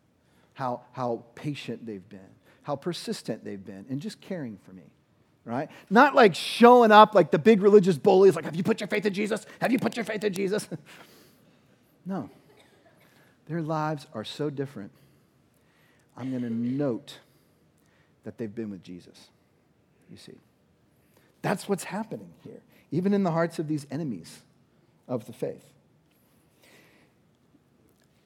how, 0.53 0.83
how 0.93 1.25
patient 1.35 1.87
they've 1.87 2.09
been, 2.09 2.21
how 2.63 2.77
persistent 2.77 3.45
they've 3.45 3.65
been, 3.65 3.85
and 3.91 4.01
just 4.01 4.21
caring 4.21 4.59
for 4.65 4.75
me 4.75 4.94
right? 5.45 5.69
Not 5.91 6.15
like 6.15 6.35
showing 6.35 6.91
up 6.91 7.15
like 7.15 7.31
the 7.31 7.39
big 7.39 7.63
religious 7.63 7.99
bullies, 7.99 8.37
like, 8.37 8.45
have 8.45 8.57
you 8.57 8.63
put 8.63 8.81
your 8.81 8.89
faith 8.89 9.07
in 9.07 9.13
Jesus? 9.13 9.47
Have 9.61 9.73
you 9.73 9.79
put 9.79 9.97
your 9.97 10.05
faith 10.05 10.25
in 10.25 10.33
Jesus? 10.33 10.69
no. 12.07 12.31
Their 13.47 13.61
lives 13.61 14.07
are 14.15 14.25
so 14.25 14.49
different. 14.49 14.91
I'm 16.17 16.31
going 16.31 16.43
to 16.43 16.51
note 16.51 17.19
that 18.25 18.39
they've 18.39 18.55
been 18.55 18.71
with 18.71 18.83
Jesus, 18.83 19.29
you 20.11 20.17
see. 20.17 20.39
That's 21.43 21.69
what's 21.69 21.85
happening 21.85 22.33
here, 22.43 22.63
even 22.91 23.13
in 23.13 23.23
the 23.23 23.31
hearts 23.31 23.59
of 23.59 23.69
these 23.69 23.87
enemies 23.91 24.41
of 25.07 25.27
the 25.27 25.33
faith. 25.33 25.65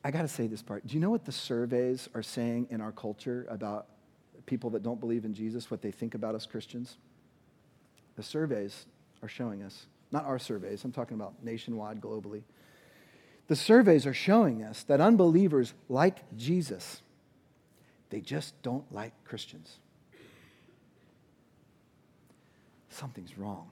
I 0.04 0.12
got 0.12 0.22
to 0.22 0.28
say 0.28 0.46
this 0.46 0.62
part. 0.62 0.86
Do 0.86 0.94
you 0.94 1.00
know 1.00 1.10
what 1.10 1.24
the 1.24 1.32
surveys 1.32 2.08
are 2.14 2.22
saying 2.22 2.68
in 2.70 2.80
our 2.80 2.92
culture 2.92 3.46
about 3.50 3.88
people 4.46 4.70
that 4.70 4.84
don't 4.84 5.00
believe 5.00 5.24
in 5.24 5.34
Jesus, 5.34 5.70
what 5.70 5.82
they 5.82 5.90
think 5.90 6.14
about 6.14 6.36
us 6.36 6.46
Christians? 6.46 6.96
The 8.18 8.24
surveys 8.24 8.86
are 9.22 9.28
showing 9.28 9.62
us, 9.62 9.86
not 10.10 10.24
our 10.24 10.40
surveys, 10.40 10.82
I'm 10.82 10.90
talking 10.90 11.14
about 11.14 11.34
nationwide, 11.44 12.00
globally. 12.00 12.42
The 13.46 13.54
surveys 13.54 14.06
are 14.06 14.12
showing 14.12 14.64
us 14.64 14.82
that 14.82 15.00
unbelievers 15.00 15.72
like 15.88 16.24
Jesus, 16.36 17.00
they 18.10 18.20
just 18.20 18.60
don't 18.62 18.92
like 18.92 19.12
Christians. 19.24 19.76
Something's 22.90 23.38
wrong. 23.38 23.70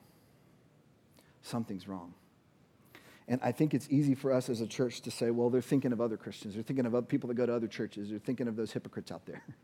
Something's 1.43 1.89
wrong. 1.89 2.15
And 3.27 3.41
I 3.43 3.51
think 3.51 3.75
it's 3.75 3.89
easy 3.91 4.15
for 4.15 4.33
us 4.33 4.49
as 4.49 4.61
a 4.61 4.67
church 4.69 5.01
to 5.01 5.11
say, 5.11 5.33
well, 5.33 5.51
they're 5.51 5.61
thinking 5.61 5.91
of 5.91 6.01
other 6.01 6.17
Christians. 6.17 6.55
They're 6.55 6.63
thinking 6.63 6.87
of 6.87 6.95
other 6.95 7.07
people 7.07 7.27
that 7.27 7.35
go 7.35 7.47
to 7.47 7.53
other 7.53 7.67
churches. 7.67 8.11
They're 8.11 8.21
thinking 8.21 8.47
of 8.47 8.55
those 8.55 8.71
hypocrites 8.71 9.11
out 9.11 9.27
there. 9.27 9.43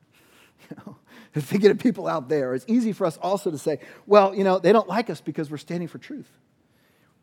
You 0.70 0.76
know, 0.86 0.96
thinking 1.40 1.70
of 1.70 1.78
people 1.78 2.06
out 2.06 2.28
there. 2.28 2.54
It's 2.54 2.64
easy 2.68 2.92
for 2.92 3.06
us 3.06 3.18
also 3.18 3.50
to 3.50 3.58
say, 3.58 3.78
well, 4.06 4.34
you 4.34 4.44
know, 4.44 4.58
they 4.58 4.72
don't 4.72 4.88
like 4.88 5.10
us 5.10 5.20
because 5.20 5.50
we're 5.50 5.56
standing 5.56 5.88
for 5.88 5.98
truth. 5.98 6.28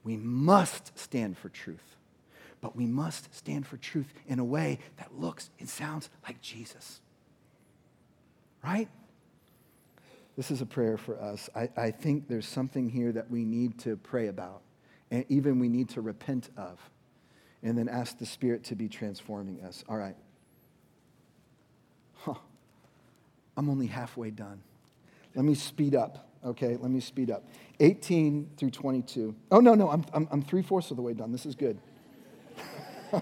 We 0.04 0.18
must 0.18 0.98
stand 0.98 1.38
for 1.38 1.50
truth, 1.50 1.96
but 2.62 2.76
we 2.76 2.86
must 2.86 3.34
stand 3.36 3.68
for 3.68 3.78
truth 3.78 4.12
in 4.28 4.39
a 4.39 4.46
way 4.46 4.80
that 4.98 5.18
looks 5.18 5.50
and 5.60 5.70
sounds 5.70 6.10
like 6.24 6.42
Jesus. 6.42 7.02
Right? 8.63 8.89
This 10.36 10.52
is 10.52 10.62
a 10.62 10.65
prayer 10.65 10.98
for 10.98 11.22
us. 11.22 11.50
I, 11.56 11.70
I 11.76 11.92
think 11.92 12.28
there's 12.28 12.48
something 12.48 12.89
here 12.89 13.12
that 13.12 13.30
we 13.30 13.44
need 13.44 13.78
to 13.80 13.98
pray 13.98 14.28
about, 14.28 14.62
and 15.12 15.26
even 15.30 15.60
we 15.60 15.68
need 15.68 15.89
to 15.89 16.02
repent 16.02 16.50
of, 16.58 16.80
and 17.62 17.78
then 17.78 17.89
ask 17.89 18.18
the 18.18 18.26
Spirit 18.26 18.63
to 18.65 18.76
be 18.76 18.88
transforming 18.88 19.62
us. 19.63 19.84
All 19.89 19.98
right. 19.98 20.15
I'm 23.60 23.69
only 23.69 23.88
halfway 23.88 24.30
done. 24.32 24.62
Let 25.36 25.43
me 25.43 25.54
speed 25.54 25.93
up, 25.93 26.30
okay? 26.45 26.78
Let 26.78 26.89
me 26.89 27.02
speed 27.02 27.30
up. 27.30 27.43
18 27.82 28.52
through 28.56 28.69
22. 28.69 29.36
Oh, 29.52 29.60
no, 29.60 29.76
no, 29.76 29.89
I'm, 29.89 30.06
I'm, 30.13 30.30
I'm 30.32 30.41
three 30.41 30.62
fourths 30.62 30.91
of 30.91 30.95
the 30.95 31.04
way 31.04 31.12
done. 31.12 31.34
This 31.34 31.45
is 31.45 31.56
good. 31.56 31.78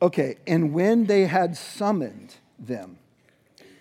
okay, 0.00 0.36
and 0.46 0.72
when 0.72 1.06
they 1.06 1.26
had 1.26 1.56
summoned 1.56 2.36
them, 2.56 2.98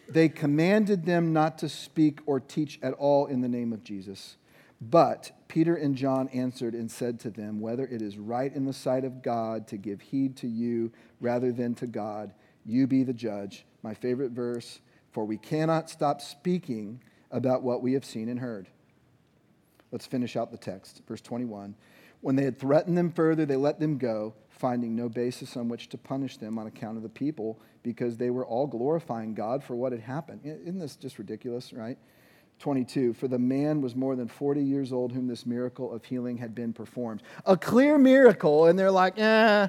they 0.09 0.29
commanded 0.29 1.05
them 1.05 1.31
not 1.31 1.59
to 1.59 1.69
speak 1.69 2.21
or 2.25 2.39
teach 2.39 2.79
at 2.81 2.93
all 2.93 3.27
in 3.27 3.41
the 3.41 3.47
name 3.47 3.71
of 3.71 3.83
Jesus. 3.83 4.35
But 4.81 5.31
Peter 5.47 5.75
and 5.75 5.95
John 5.95 6.27
answered 6.29 6.73
and 6.73 6.89
said 6.89 7.19
to 7.19 7.29
them, 7.29 7.61
Whether 7.61 7.85
it 7.85 8.01
is 8.01 8.17
right 8.17 8.51
in 8.51 8.65
the 8.65 8.73
sight 8.73 9.05
of 9.05 9.21
God 9.21 9.67
to 9.67 9.77
give 9.77 10.01
heed 10.01 10.35
to 10.37 10.47
you 10.47 10.91
rather 11.21 11.51
than 11.51 11.75
to 11.75 11.85
God, 11.85 12.33
you 12.65 12.87
be 12.87 13.03
the 13.03 13.13
judge 13.13 13.63
my 13.85 13.93
favorite 13.93 14.31
verse, 14.31 14.79
for 15.11 15.25
we 15.25 15.37
cannot 15.37 15.91
stop 15.91 16.19
speaking 16.19 16.99
about 17.29 17.61
what 17.61 17.83
we 17.83 17.93
have 17.93 18.03
seen 18.03 18.29
and 18.29 18.39
heard. 18.39 18.67
Let's 19.91 20.07
finish 20.07 20.35
out 20.35 20.51
the 20.51 20.57
text. 20.57 21.03
Verse 21.07 21.21
21. 21.21 21.75
When 22.21 22.35
they 22.35 22.43
had 22.43 22.57
threatened 22.57 22.97
them 22.97 23.11
further, 23.11 23.45
they 23.45 23.55
let 23.55 23.79
them 23.79 23.99
go, 23.99 24.33
finding 24.49 24.95
no 24.95 25.07
basis 25.07 25.55
on 25.55 25.69
which 25.69 25.89
to 25.89 25.99
punish 25.99 26.37
them 26.37 26.57
on 26.57 26.65
account 26.65 26.97
of 26.97 27.03
the 27.03 27.09
people, 27.09 27.59
because 27.83 28.17
they 28.17 28.31
were 28.31 28.43
all 28.43 28.65
glorifying 28.65 29.35
God 29.35 29.63
for 29.63 29.75
what 29.75 29.91
had 29.91 30.01
happened. 30.01 30.41
Isn't 30.43 30.79
this 30.79 30.95
just 30.95 31.19
ridiculous, 31.19 31.71
right? 31.71 31.99
22 32.57 33.13
For 33.13 33.27
the 33.27 33.37
man 33.37 33.81
was 33.81 33.95
more 33.95 34.15
than 34.15 34.27
40 34.27 34.63
years 34.63 34.91
old 34.91 35.11
whom 35.11 35.27
this 35.27 35.45
miracle 35.45 35.93
of 35.93 36.03
healing 36.03 36.37
had 36.37 36.55
been 36.55 36.73
performed. 36.73 37.21
A 37.45 37.55
clear 37.55 37.99
miracle, 37.99 38.65
and 38.65 38.79
they're 38.79 38.89
like, 38.89 39.19
eh, 39.19 39.67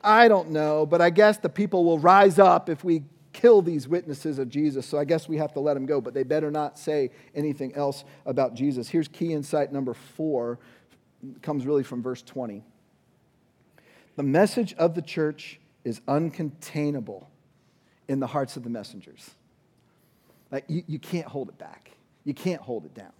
I 0.00 0.28
don't 0.28 0.50
know, 0.50 0.86
but 0.86 1.02
I 1.02 1.10
guess 1.10 1.36
the 1.36 1.50
people 1.50 1.84
will 1.84 1.98
rise 1.98 2.38
up 2.38 2.70
if 2.70 2.82
we 2.82 3.02
kill 3.32 3.62
these 3.62 3.86
witnesses 3.86 4.38
of 4.38 4.48
Jesus, 4.48 4.86
so 4.86 4.98
I 4.98 5.04
guess 5.04 5.28
we 5.28 5.36
have 5.36 5.52
to 5.52 5.60
let 5.60 5.74
them 5.74 5.86
go, 5.86 6.00
but 6.00 6.14
they 6.14 6.22
better 6.22 6.50
not 6.50 6.78
say 6.78 7.10
anything 7.34 7.74
else 7.74 8.04
about 8.26 8.54
Jesus. 8.54 8.88
Here's 8.88 9.08
key 9.08 9.32
insight 9.32 9.72
number 9.72 9.94
four, 9.94 10.58
it 11.22 11.42
comes 11.42 11.66
really 11.66 11.82
from 11.82 12.02
verse 12.02 12.22
20. 12.22 12.64
The 14.16 14.22
message 14.22 14.74
of 14.74 14.94
the 14.94 15.02
church 15.02 15.60
is 15.84 16.00
uncontainable 16.00 17.26
in 18.08 18.20
the 18.20 18.26
hearts 18.26 18.56
of 18.56 18.64
the 18.64 18.70
messengers. 18.70 19.30
Like, 20.50 20.64
you, 20.68 20.82
you 20.86 20.98
can't 20.98 21.26
hold 21.26 21.48
it 21.48 21.58
back, 21.58 21.92
you 22.24 22.34
can't 22.34 22.60
hold 22.60 22.84
it 22.84 22.94
down. 22.94 23.12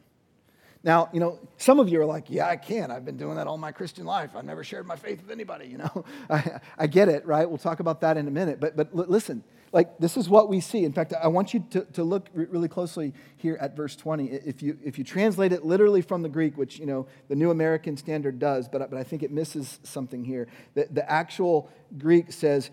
Now, 0.82 1.10
you 1.12 1.20
know, 1.20 1.38
some 1.58 1.78
of 1.78 1.90
you 1.90 2.00
are 2.00 2.06
like, 2.06 2.24
yeah, 2.28 2.48
I 2.48 2.56
can. 2.56 2.90
I've 2.90 3.04
been 3.04 3.18
doing 3.18 3.36
that 3.36 3.46
all 3.46 3.58
my 3.58 3.70
Christian 3.70 4.06
life. 4.06 4.30
I've 4.34 4.46
never 4.46 4.64
shared 4.64 4.86
my 4.86 4.96
faith 4.96 5.20
with 5.20 5.30
anybody, 5.30 5.66
you 5.70 5.78
know. 5.78 6.04
I, 6.28 6.60
I 6.78 6.86
get 6.86 7.08
it, 7.08 7.26
right? 7.26 7.48
We'll 7.48 7.58
talk 7.58 7.80
about 7.80 8.00
that 8.00 8.16
in 8.16 8.26
a 8.26 8.30
minute. 8.30 8.60
But, 8.60 8.76
but 8.76 8.94
listen, 8.94 9.44
like, 9.72 9.98
this 9.98 10.16
is 10.16 10.28
what 10.28 10.48
we 10.48 10.60
see. 10.60 10.84
In 10.84 10.92
fact, 10.92 11.12
I 11.12 11.28
want 11.28 11.54
you 11.54 11.64
to, 11.70 11.84
to 11.92 12.02
look 12.02 12.28
really 12.34 12.66
closely 12.66 13.14
here 13.36 13.56
at 13.60 13.76
verse 13.76 13.94
20. 13.94 14.26
If 14.26 14.62
you, 14.62 14.76
if 14.84 14.98
you 14.98 15.04
translate 15.04 15.52
it 15.52 15.64
literally 15.64 16.02
from 16.02 16.22
the 16.22 16.28
Greek, 16.28 16.58
which, 16.58 16.78
you 16.78 16.86
know, 16.86 17.06
the 17.28 17.36
New 17.36 17.50
American 17.50 17.96
Standard 17.96 18.40
does, 18.40 18.68
but, 18.68 18.90
but 18.90 18.98
I 18.98 19.04
think 19.04 19.22
it 19.22 19.30
misses 19.30 19.78
something 19.84 20.24
here. 20.24 20.48
The, 20.74 20.88
the 20.90 21.08
actual 21.08 21.70
Greek 21.98 22.32
says, 22.32 22.70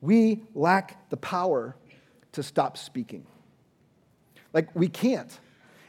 we 0.00 0.42
lack 0.54 1.10
the 1.10 1.16
power 1.16 1.74
to 2.32 2.42
stop 2.44 2.76
speaking. 2.76 3.26
Like, 4.52 4.74
we 4.76 4.88
can't. 4.88 5.36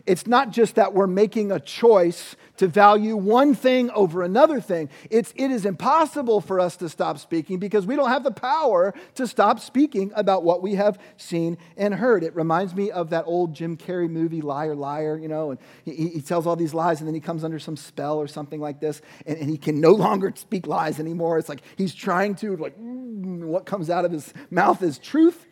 It's 0.10 0.26
not 0.26 0.50
just 0.50 0.74
that 0.74 0.95
we're 0.95 1.06
making 1.06 1.52
a 1.52 1.60
choice 1.60 2.36
to 2.58 2.67
value 2.67 3.15
one 3.15 3.54
thing 3.54 3.91
over 3.91 4.24
another 4.24 4.60
thing. 4.60 4.89
It's, 5.12 5.32
it 5.36 5.52
is 5.52 5.67
impossible 5.67 6.41
for 6.41 6.60
us 6.60 6.76
to 6.78 6.89
stop 6.89 7.19
speaking 7.19 7.60
because 7.60 7.86
we 7.86 7.95
don't 7.95 8.10
have 8.10 8.24
the 8.24 8.32
power 8.32 8.95
to 9.13 9.28
stop 9.28 9.60
speaking 9.60 10.12
about 10.15 10.43
what 10.43 10.63
we 10.63 10.74
have 10.74 10.98
seen 11.17 11.60
and 11.78 11.93
heard. 11.93 12.24
It 12.24 12.36
reminds 12.36 12.74
me 12.74 12.89
of 12.89 13.12
that 13.12 13.26
old 13.28 13.54
Jim 13.54 13.78
Carrey 13.78 14.10
movie, 14.10 14.41
Liar, 14.41 14.74
Liar, 14.74 15.15
you 15.15 15.28
know, 15.28 15.52
and 15.52 15.60
he, 15.86 16.10
he 16.10 16.22
tells 16.22 16.48
all 16.48 16.56
these 16.56 16.74
lies 16.74 17.02
and 17.02 17.08
then 17.08 17.13
he 17.13 17.22
comes 17.22 17.43
under 17.43 17.60
some 17.60 17.78
spell 17.78 18.17
or 18.17 18.28
something 18.28 18.60
like 18.60 18.80
this 18.80 19.04
and, 19.28 19.38
and 19.38 19.50
he 19.52 19.60
can 19.60 19.80
no 19.80 19.91
longer 19.91 20.34
speak 20.36 20.65
lies 20.65 21.00
anymore. 21.00 21.38
It's 21.38 21.50
like 21.50 21.62
he's 21.78 21.93
trying 21.93 22.34
to, 22.38 22.58
like, 22.58 22.74
what 22.78 23.67
comes 23.67 23.91
out 23.91 24.06
of 24.06 24.12
his 24.12 24.34
mouth 24.50 24.82
is 24.82 24.98
truth 24.98 25.45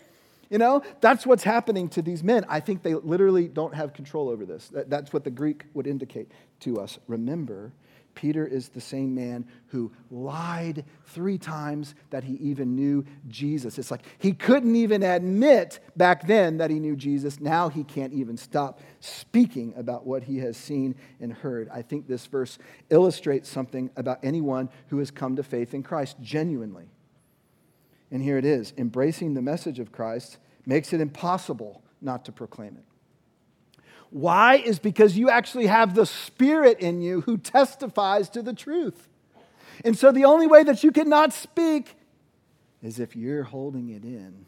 you 0.50 0.58
know, 0.58 0.82
that's 1.02 1.26
what's 1.26 1.44
happening 1.44 1.90
to 1.90 2.02
these 2.02 2.24
men. 2.24 2.46
I 2.48 2.60
think 2.60 2.84
they 2.84 2.94
literally 2.94 3.48
don't 3.48 3.74
have 3.74 3.94
control 3.94 4.30
over 4.30 4.46
this. 4.46 4.70
That's 4.72 5.12
what 5.14 5.24
the 5.24 5.32
Greek 5.32 5.66
would 5.74 5.88
indicate 5.88 6.32
to 6.62 6.80
us. 6.80 7.00
Remember, 7.08 7.74
Peter 8.18 8.48
is 8.48 8.70
the 8.70 8.82
same 8.82 9.14
man 9.14 9.46
who 9.68 9.92
lied 10.10 10.84
three 11.06 11.38
times 11.38 11.94
that 12.10 12.24
he 12.24 12.34
even 12.36 12.76
knew 12.76 13.06
Jesus. 13.28 13.78
It's 13.78 13.92
like 13.92 14.02
he 14.18 14.34
couldn't 14.34 14.76
even 14.76 15.04
admit 15.04 15.80
back 15.96 16.26
then 16.26 16.58
that 16.58 16.72
he 16.72 16.80
knew 16.80 16.96
Jesus. 16.96 17.40
Now 17.40 17.70
he 17.70 17.84
can't 17.84 18.14
even 18.14 18.36
stop 18.36 18.80
speaking 19.02 19.72
about 19.78 20.08
what 20.08 20.24
he 20.24 20.40
has 20.40 20.58
seen 20.58 20.96
and 21.20 21.32
heard. 21.32 21.70
I 21.72 21.84
think 21.84 22.08
this 22.08 22.26
verse 22.26 22.58
illustrates 22.90 23.50
something 23.50 23.92
about 23.96 24.18
anyone 24.24 24.70
who 24.88 24.98
has 24.98 25.12
come 25.12 25.36
to 25.36 25.44
faith 25.44 25.76
in 25.76 25.84
Christ 25.84 26.18
genuinely. 26.20 26.90
And 28.12 28.22
here 28.22 28.38
it 28.38 28.46
is 28.46 28.74
embracing 28.78 29.34
the 29.34 29.42
message 29.42 29.80
of 29.80 29.92
Christ 29.92 30.38
makes 30.66 30.94
it 30.94 31.02
impossible 31.02 31.82
not 32.02 32.26
to 32.26 32.32
proclaim 32.32 32.78
it. 32.78 32.84
Why? 34.10 34.56
Is 34.56 34.80
because 34.80 35.18
you 35.18 35.30
actually 35.30 35.68
have 35.68 35.94
the 35.94 36.06
Spirit 36.06 36.80
in 36.80 37.02
you 37.02 37.22
who 37.22 37.38
testifies 37.38 38.30
to 38.30 38.42
the 38.42 38.54
truth. 38.54 39.08
And 39.84 39.98
so 39.98 40.12
the 40.12 40.26
only 40.26 40.48
way 40.48 40.64
that 40.64 40.84
you 40.84 40.92
cannot 40.92 41.34
speak 41.34 41.96
is 42.82 43.00
if 43.00 43.16
you're 43.16 43.44
holding 43.44 43.90
it 43.90 44.04
in. 44.04 44.46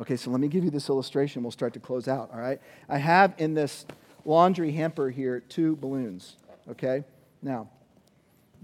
Okay, 0.00 0.16
so 0.16 0.30
let 0.30 0.40
me 0.40 0.48
give 0.48 0.64
you 0.64 0.70
this 0.70 0.88
illustration. 0.88 1.42
We'll 1.42 1.52
start 1.52 1.74
to 1.74 1.80
close 1.80 2.08
out, 2.08 2.30
all 2.32 2.40
right? 2.40 2.60
I 2.88 2.96
have 2.96 3.34
in 3.36 3.52
this 3.52 3.84
laundry 4.24 4.72
hamper 4.72 5.10
here 5.10 5.40
two 5.40 5.76
balloons, 5.76 6.36
okay? 6.70 7.04
Now, 7.42 7.68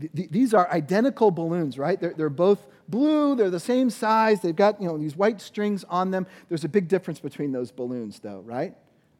th- 0.01 0.31
these 0.31 0.55
are 0.55 0.71
identical 0.71 1.31
balloons, 1.31 1.79
right? 1.79 2.01
They're, 2.01 2.15
they're 2.15 2.31
both 2.31 2.67
blue, 2.89 3.35
they're 3.35 3.51
the 3.51 3.61
same 3.61 3.91
size, 3.91 4.41
they've 4.41 4.57
got, 4.57 4.81
you 4.81 4.89
know, 4.89 4.99
these 4.99 5.17
white 5.17 5.41
strings 5.41 5.85
on 5.85 6.11
them. 6.11 6.27
There's 6.49 6.65
a 6.65 6.69
big 6.69 6.89
difference 6.89 7.21
between 7.21 7.53
those 7.53 7.71
balloons, 7.71 8.21
though, 8.21 8.41
right? 8.41 8.75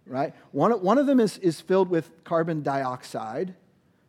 Right? 0.07 0.35
One, 0.53 0.73
one 0.83 0.99
of 0.99 1.07
them 1.07 1.21
is, 1.21 1.39
is 1.39 1.61
filled 1.61 1.91
with 1.91 2.11
carbon 2.25 2.63
dioxide, 2.63 3.55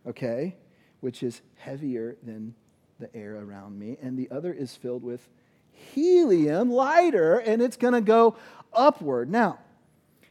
okay, 0.06 0.56
which 1.00 1.24
is 1.24 1.42
heavier 1.56 2.18
than 2.24 2.54
the 3.00 3.16
air 3.16 3.36
around 3.36 3.78
me, 3.78 3.98
and 4.02 4.18
the 4.18 4.30
other 4.32 4.54
is 4.54 4.76
filled 4.76 5.04
with 5.04 5.28
helium, 5.72 6.72
lighter, 6.72 7.38
and 7.38 7.62
it's 7.62 7.78
going 7.78 7.94
to 7.94 8.02
go 8.02 8.36
upward. 8.74 9.30
Now, 9.30 9.60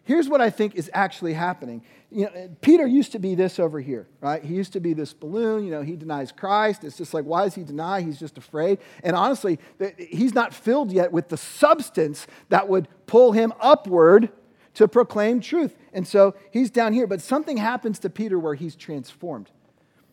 here's 0.07 0.29
what 0.29 0.41
I 0.41 0.49
think 0.49 0.77
is 0.77 0.91
actually 0.95 1.35
happening. 1.35 1.83
You 2.11 2.25
know, 2.25 2.49
Peter 2.63 2.87
used 2.87 3.13
to 3.13 3.19
be 3.19 3.35
this 3.35 3.59
over 3.59 3.81
here, 3.81 4.09
right? 4.21 4.43
He 4.43 4.55
used 4.55 4.73
to 4.73 4.81
be 4.81 4.95
this 4.95 5.13
balloon. 5.13 5.65
You 5.65 5.73
know, 5.73 5.83
he 5.83 5.97
denies 5.97 6.33
Christ. 6.33 6.85
It's 6.85 6.97
just 6.97 7.13
like, 7.13 7.25
why 7.25 7.45
does 7.45 7.55
he 7.55 7.65
deny? 7.65 8.01
He's 8.01 8.19
just 8.19 8.39
afraid. 8.39 8.79
And 9.03 9.15
honestly, 9.15 9.59
he's 9.99 10.33
not 10.33 10.55
filled 10.55 10.93
yet 10.93 11.13
with 11.13 11.29
the 11.29 11.37
substance 11.37 12.27
that 12.49 12.69
would 12.69 12.89
pull 13.07 13.33
him 13.33 13.53
upward 13.61 14.31
to 14.75 14.89
proclaim 14.89 15.41
truth. 15.41 15.77
And 15.93 16.07
so 16.07 16.35
he's 16.51 16.71
down 16.71 16.93
here. 16.93 17.07
But 17.07 17.21
something 17.21 17.57
happens 17.57 17.99
to 18.01 18.11
Peter 18.11 18.39
where 18.39 18.55
he's 18.55 18.77
transformed. 18.77 19.51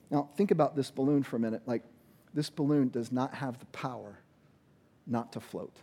Now, 0.09 0.29
think 0.35 0.51
about 0.51 0.75
this 0.75 0.91
balloon 0.91 1.23
for 1.23 1.37
a 1.37 1.39
minute. 1.39 1.61
Like, 1.65 1.83
this 2.33 2.49
balloon 2.49 2.89
does 2.89 3.11
not 3.11 3.35
have 3.35 3.59
the 3.59 3.65
power 3.67 4.19
not 5.05 5.33
to 5.33 5.39
float, 5.39 5.75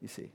you 0.00 0.08
see. 0.08 0.30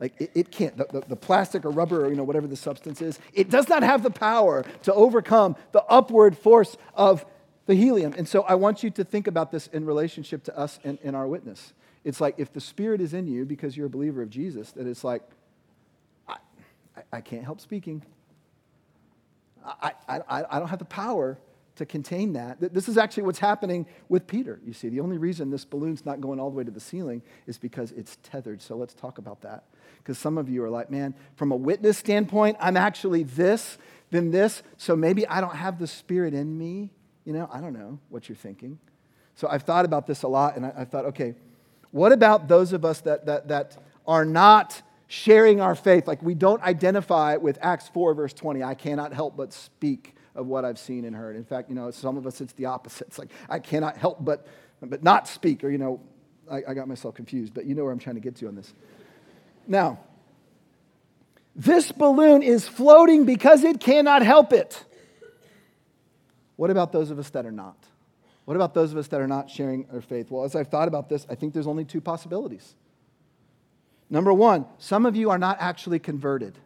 Like 0.00 0.20
it, 0.20 0.30
it 0.34 0.50
can't, 0.50 0.76
the, 0.76 0.86
the, 0.90 1.00
the, 1.08 1.16
plastic 1.16 1.64
or 1.64 1.70
rubber 1.70 2.04
or 2.04 2.08
you 2.08 2.16
know, 2.16 2.22
whatever 2.22 2.46
the 2.46 2.56
substance 2.56 3.02
is, 3.02 3.18
it 3.32 3.50
does 3.50 3.68
not 3.68 3.82
have 3.82 4.02
the 4.02 4.10
power 4.10 4.64
to 4.82 4.94
overcome 4.94 5.56
the 5.72 5.82
upward 5.84 6.38
force 6.38 6.76
of 6.94 7.24
the 7.66 7.74
helium. 7.74 8.14
And 8.16 8.26
so 8.28 8.42
I 8.42 8.54
want 8.54 8.82
you 8.82 8.90
to 8.90 9.04
think 9.04 9.26
about 9.26 9.50
this 9.50 9.66
in 9.68 9.84
relationship 9.84 10.44
to 10.44 10.56
us 10.56 10.78
and, 10.84 10.98
and 11.02 11.16
our 11.16 11.26
witness. 11.26 11.72
It's 12.04 12.20
like 12.20 12.36
if 12.38 12.52
the 12.52 12.60
Spirit 12.60 13.00
is 13.00 13.12
in 13.12 13.26
you 13.26 13.44
because 13.44 13.76
you're 13.76 13.86
a 13.86 13.90
believer 13.90 14.22
of 14.22 14.30
Jesus, 14.30 14.70
that 14.72 14.86
it's 14.86 15.02
like, 15.02 15.22
I, 16.28 16.36
I, 17.12 17.20
can't 17.20 17.44
help 17.44 17.60
speaking. 17.60 18.02
I, 19.64 19.92
I, 20.08 20.44
I 20.50 20.58
don't 20.60 20.68
have 20.68 20.78
the 20.78 20.84
power 20.84 21.38
to 21.78 21.86
contain 21.86 22.32
that. 22.34 22.58
This 22.60 22.88
is 22.88 22.98
actually 22.98 23.24
what's 23.24 23.38
happening 23.38 23.86
with 24.08 24.26
Peter. 24.26 24.60
You 24.64 24.72
see, 24.72 24.88
the 24.88 25.00
only 25.00 25.16
reason 25.16 25.50
this 25.50 25.64
balloon's 25.64 26.04
not 26.04 26.20
going 26.20 26.40
all 26.40 26.50
the 26.50 26.56
way 26.56 26.64
to 26.64 26.70
the 26.70 26.80
ceiling 26.80 27.22
is 27.46 27.56
because 27.56 27.92
it's 27.92 28.18
tethered. 28.22 28.60
So 28.60 28.76
let's 28.76 28.94
talk 28.94 29.18
about 29.18 29.40
that. 29.42 29.64
Because 29.98 30.18
some 30.18 30.38
of 30.38 30.48
you 30.48 30.62
are 30.64 30.70
like, 30.70 30.90
man, 30.90 31.14
from 31.36 31.52
a 31.52 31.56
witness 31.56 31.98
standpoint, 31.98 32.56
I'm 32.60 32.76
actually 32.76 33.22
this, 33.22 33.78
then 34.10 34.30
this. 34.30 34.62
So 34.76 34.96
maybe 34.96 35.26
I 35.26 35.40
don't 35.40 35.56
have 35.56 35.78
the 35.78 35.86
Spirit 35.86 36.34
in 36.34 36.56
me. 36.56 36.90
You 37.24 37.32
know, 37.32 37.48
I 37.52 37.60
don't 37.60 37.72
know 37.72 37.98
what 38.08 38.28
you're 38.28 38.36
thinking. 38.36 38.78
So 39.34 39.48
I've 39.48 39.62
thought 39.62 39.84
about 39.84 40.06
this 40.06 40.22
a 40.22 40.28
lot, 40.28 40.56
and 40.56 40.66
I, 40.66 40.72
I 40.78 40.84
thought, 40.84 41.04
okay, 41.06 41.34
what 41.90 42.12
about 42.12 42.48
those 42.48 42.72
of 42.72 42.84
us 42.84 43.00
that, 43.02 43.26
that, 43.26 43.48
that 43.48 43.76
are 44.06 44.24
not 44.24 44.82
sharing 45.06 45.60
our 45.60 45.74
faith? 45.74 46.06
Like 46.06 46.22
we 46.22 46.34
don't 46.34 46.62
identify 46.62 47.36
with 47.36 47.58
Acts 47.62 47.88
4, 47.88 48.14
verse 48.14 48.32
20, 48.32 48.62
I 48.62 48.74
cannot 48.74 49.12
help 49.12 49.36
but 49.36 49.52
speak 49.52 50.16
of 50.34 50.46
what 50.46 50.64
I've 50.64 50.78
seen 50.78 51.04
and 51.04 51.14
heard. 51.14 51.36
In 51.36 51.44
fact, 51.44 51.68
you 51.68 51.74
know, 51.74 51.90
some 51.90 52.16
of 52.16 52.26
us, 52.26 52.40
it's 52.40 52.52
the 52.54 52.66
opposite. 52.66 53.08
It's 53.08 53.18
like, 53.18 53.30
I 53.48 53.58
cannot 53.58 53.96
help 53.96 54.24
but, 54.24 54.46
but 54.80 55.02
not 55.02 55.28
speak, 55.28 55.64
or, 55.64 55.70
you 55.70 55.78
know, 55.78 56.00
I, 56.50 56.62
I 56.68 56.74
got 56.74 56.88
myself 56.88 57.14
confused, 57.14 57.54
but 57.54 57.64
you 57.64 57.74
know 57.74 57.84
where 57.84 57.92
I'm 57.92 57.98
trying 57.98 58.16
to 58.16 58.20
get 58.20 58.36
to 58.36 58.48
on 58.48 58.54
this. 58.54 58.72
Now, 59.68 60.00
this 61.54 61.92
balloon 61.92 62.42
is 62.42 62.66
floating 62.66 63.24
because 63.24 63.62
it 63.62 63.78
cannot 63.78 64.22
help 64.22 64.52
it. 64.52 64.84
What 66.56 66.70
about 66.70 66.90
those 66.90 67.10
of 67.10 67.18
us 67.18 67.30
that 67.30 67.46
are 67.46 67.52
not? 67.52 67.76
What 68.46 68.56
about 68.56 68.72
those 68.72 68.92
of 68.92 68.98
us 68.98 69.08
that 69.08 69.20
are 69.20 69.28
not 69.28 69.50
sharing 69.50 69.86
our 69.92 70.00
faith? 70.00 70.30
Well, 70.30 70.44
as 70.44 70.56
I've 70.56 70.68
thought 70.68 70.88
about 70.88 71.08
this, 71.08 71.26
I 71.28 71.34
think 71.34 71.52
there's 71.52 71.66
only 71.66 71.84
two 71.84 72.00
possibilities. 72.00 72.74
Number 74.08 74.32
one, 74.32 74.64
some 74.78 75.04
of 75.04 75.16
you 75.16 75.30
are 75.30 75.38
not 75.38 75.58
actually 75.60 75.98
converted. 75.98 76.58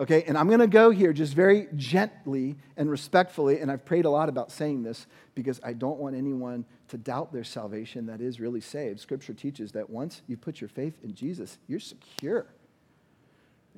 Okay, 0.00 0.22
and 0.28 0.38
I'm 0.38 0.46
going 0.46 0.60
to 0.60 0.68
go 0.68 0.90
here 0.90 1.12
just 1.12 1.34
very 1.34 1.66
gently 1.74 2.56
and 2.76 2.88
respectfully, 2.88 3.58
and 3.58 3.70
I've 3.70 3.84
prayed 3.84 4.04
a 4.04 4.10
lot 4.10 4.28
about 4.28 4.52
saying 4.52 4.84
this 4.84 5.06
because 5.34 5.60
I 5.64 5.72
don't 5.72 5.98
want 5.98 6.14
anyone 6.14 6.64
to 6.88 6.96
doubt 6.96 7.32
their 7.32 7.42
salvation 7.42 8.06
that 8.06 8.20
is 8.20 8.38
really 8.38 8.60
saved. 8.60 9.00
Scripture 9.00 9.34
teaches 9.34 9.72
that 9.72 9.90
once 9.90 10.22
you 10.28 10.36
put 10.36 10.60
your 10.60 10.68
faith 10.68 10.94
in 11.02 11.14
Jesus, 11.14 11.58
you're 11.66 11.80
secure. 11.80 12.46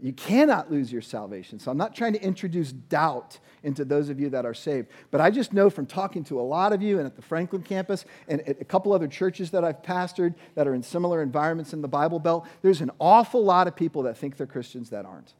You 0.02 0.12
cannot 0.12 0.70
lose 0.70 0.92
your 0.92 1.02
salvation. 1.02 1.58
So 1.58 1.70
I'm 1.70 1.76
not 1.78 1.94
trying 1.94 2.12
to 2.12 2.22
introduce 2.22 2.72
doubt 2.72 3.38
into 3.62 3.84
those 3.84 4.10
of 4.10 4.20
you 4.20 4.30
that 4.30 4.44
are 4.44 4.54
saved. 4.54 4.88
But 5.10 5.22
I 5.22 5.30
just 5.30 5.52
know 5.54 5.68
from 5.68 5.86
talking 5.86 6.24
to 6.24 6.40
a 6.40 6.42
lot 6.42 6.72
of 6.72 6.82
you 6.82 6.98
and 6.98 7.06
at 7.06 7.16
the 7.16 7.22
Franklin 7.22 7.62
campus 7.62 8.04
and 8.28 8.46
at 8.46 8.60
a 8.60 8.64
couple 8.64 8.92
other 8.92 9.08
churches 9.08 9.50
that 9.50 9.64
I've 9.64 9.82
pastored 9.82 10.34
that 10.54 10.68
are 10.68 10.74
in 10.74 10.82
similar 10.82 11.22
environments 11.22 11.72
in 11.72 11.82
the 11.82 11.88
Bible 11.88 12.18
Belt, 12.18 12.46
there's 12.62 12.80
an 12.82 12.90
awful 12.98 13.42
lot 13.42 13.66
of 13.66 13.76
people 13.76 14.02
that 14.02 14.16
think 14.16 14.36
they're 14.36 14.46
Christians 14.46 14.90
that 14.90 15.04
aren't 15.04 15.34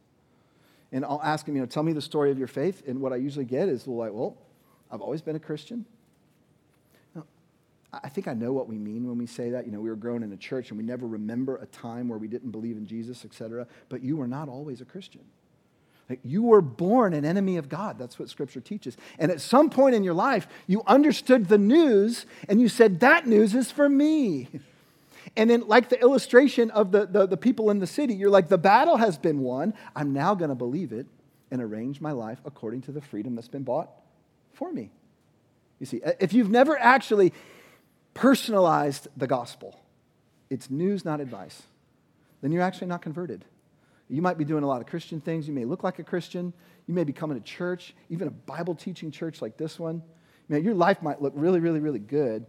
and 0.91 1.05
I'll 1.05 1.21
ask 1.23 1.47
him, 1.47 1.55
you 1.55 1.61
know, 1.61 1.67
tell 1.67 1.83
me 1.83 1.93
the 1.93 2.01
story 2.01 2.31
of 2.31 2.37
your 2.37 2.47
faith. 2.47 2.83
And 2.87 2.99
what 2.99 3.13
I 3.13 3.15
usually 3.15 3.45
get 3.45 3.69
is, 3.69 3.87
like, 3.87 4.11
well, 4.11 4.37
I've 4.91 5.01
always 5.01 5.21
been 5.21 5.35
a 5.35 5.39
Christian. 5.39 5.85
Now, 7.15 7.25
I 7.93 8.09
think 8.09 8.27
I 8.27 8.33
know 8.33 8.51
what 8.51 8.67
we 8.67 8.77
mean 8.77 9.07
when 9.07 9.17
we 9.17 9.25
say 9.25 9.51
that. 9.51 9.65
You 9.65 9.71
know, 9.71 9.79
we 9.79 9.89
were 9.89 9.95
grown 9.95 10.21
in 10.21 10.33
a 10.33 10.37
church 10.37 10.69
and 10.69 10.77
we 10.77 10.83
never 10.83 11.07
remember 11.07 11.57
a 11.57 11.65
time 11.67 12.09
where 12.09 12.17
we 12.17 12.27
didn't 12.27 12.51
believe 12.51 12.75
in 12.75 12.85
Jesus, 12.85 13.23
etc. 13.23 13.67
But 13.87 14.03
you 14.03 14.17
were 14.17 14.27
not 14.27 14.49
always 14.49 14.81
a 14.81 14.85
Christian. 14.85 15.21
Like 16.09 16.19
you 16.23 16.43
were 16.43 16.61
born 16.61 17.13
an 17.13 17.23
enemy 17.23 17.55
of 17.55 17.69
God. 17.69 17.97
That's 17.97 18.19
what 18.19 18.29
Scripture 18.29 18.59
teaches. 18.59 18.97
And 19.17 19.31
at 19.31 19.39
some 19.39 19.69
point 19.69 19.95
in 19.95 20.03
your 20.03 20.13
life, 20.13 20.45
you 20.67 20.83
understood 20.85 21.47
the 21.47 21.57
news 21.57 22.25
and 22.49 22.59
you 22.59 22.67
said, 22.67 22.99
that 22.99 23.27
news 23.27 23.55
is 23.55 23.71
for 23.71 23.87
me. 23.87 24.49
And 25.35 25.49
then, 25.49 25.67
like 25.67 25.89
the 25.89 25.99
illustration 26.01 26.71
of 26.71 26.91
the, 26.91 27.05
the, 27.05 27.27
the, 27.27 27.37
people 27.37 27.69
in 27.69 27.79
the 27.79 27.87
city, 27.87 28.13
you're 28.13 28.29
like, 28.29 28.49
the 28.49 28.57
battle 28.57 28.97
has 28.97 29.17
been 29.17 29.39
won. 29.39 29.73
I'm 29.95 30.13
now 30.13 30.35
going 30.35 30.49
to 30.49 30.55
believe 30.55 30.91
it 30.91 31.05
and 31.51 31.61
arrange 31.61 32.01
my 32.01 32.11
life 32.11 32.39
according 32.45 32.81
to 32.83 32.91
the 32.91 33.01
freedom 33.01 33.35
that's 33.35 33.47
been 33.47 33.63
bought 33.63 33.89
for 34.53 34.71
me. 34.71 34.91
You 35.79 35.85
see, 35.85 36.01
if 36.19 36.33
you've 36.33 36.49
never 36.49 36.77
actually 36.77 37.33
personalized 38.13 39.07
the 39.15 39.27
gospel, 39.27 39.79
it's 40.49 40.69
news, 40.69 41.05
not 41.05 41.19
advice, 41.19 41.63
then 42.41 42.51
you're 42.51 42.63
actually 42.63 42.87
not 42.87 43.01
converted. 43.01 43.45
You 44.09 44.21
might 44.21 44.37
be 44.37 44.43
doing 44.43 44.63
a 44.63 44.67
lot 44.67 44.81
of 44.81 44.87
Christian 44.87 45.21
things. 45.21 45.47
You 45.47 45.53
may 45.53 45.63
look 45.63 45.83
like 45.83 45.99
a 45.99 46.03
Christian. 46.03 46.51
You 46.85 46.93
may 46.93 47.05
be 47.05 47.13
coming 47.13 47.39
to 47.39 47.43
church, 47.43 47.95
even 48.09 48.27
a 48.27 48.31
Bible 48.31 48.75
teaching 48.75 49.09
church 49.11 49.41
like 49.41 49.55
this 49.55 49.79
one. 49.79 50.03
Man, 50.49 50.63
your 50.63 50.73
life 50.73 51.01
might 51.01 51.21
look 51.21 51.31
really, 51.35 51.61
really, 51.61 51.79
really 51.79 51.99
good 51.99 52.45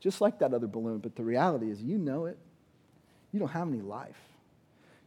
just 0.00 0.20
like 0.20 0.38
that 0.40 0.52
other 0.52 0.66
balloon. 0.66 0.98
But 0.98 1.14
the 1.14 1.22
reality 1.22 1.70
is, 1.70 1.80
you 1.82 1.98
know 1.98 2.24
it. 2.26 2.38
You 3.32 3.38
don't 3.38 3.50
have 3.50 3.68
any 3.68 3.80
life. 3.80 4.18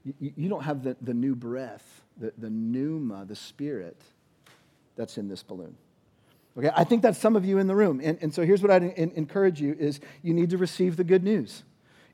You, 0.06 0.34
you 0.36 0.50
don't 0.50 0.64
have 0.64 0.84
the, 0.84 0.96
the 1.02 1.14
new 1.14 1.36
breath, 1.36 2.02
the, 2.18 2.34
the 2.38 2.50
pneuma, 2.50 3.26
the 3.26 3.36
spirit 3.36 4.02
that's 4.96 5.18
in 5.18 5.28
this 5.28 5.44
balloon. 5.44 5.76
Okay, 6.58 6.70
I 6.76 6.84
think 6.84 7.02
that's 7.02 7.18
some 7.18 7.36
of 7.36 7.46
you 7.46 7.58
in 7.58 7.68
the 7.68 7.76
room. 7.76 8.00
And, 8.04 8.18
and 8.22 8.34
so 8.34 8.46
here's 8.46 8.62
what 8.62 8.70
I'd 8.70 8.84
in, 8.84 9.12
encourage 9.16 9.60
you 9.60 9.76
is 9.80 10.00
you 10.22 10.34
need 10.34 10.52
to 10.52 10.58
receive 10.58 10.98
the 10.98 11.04
good 11.04 11.24
news. 11.24 11.64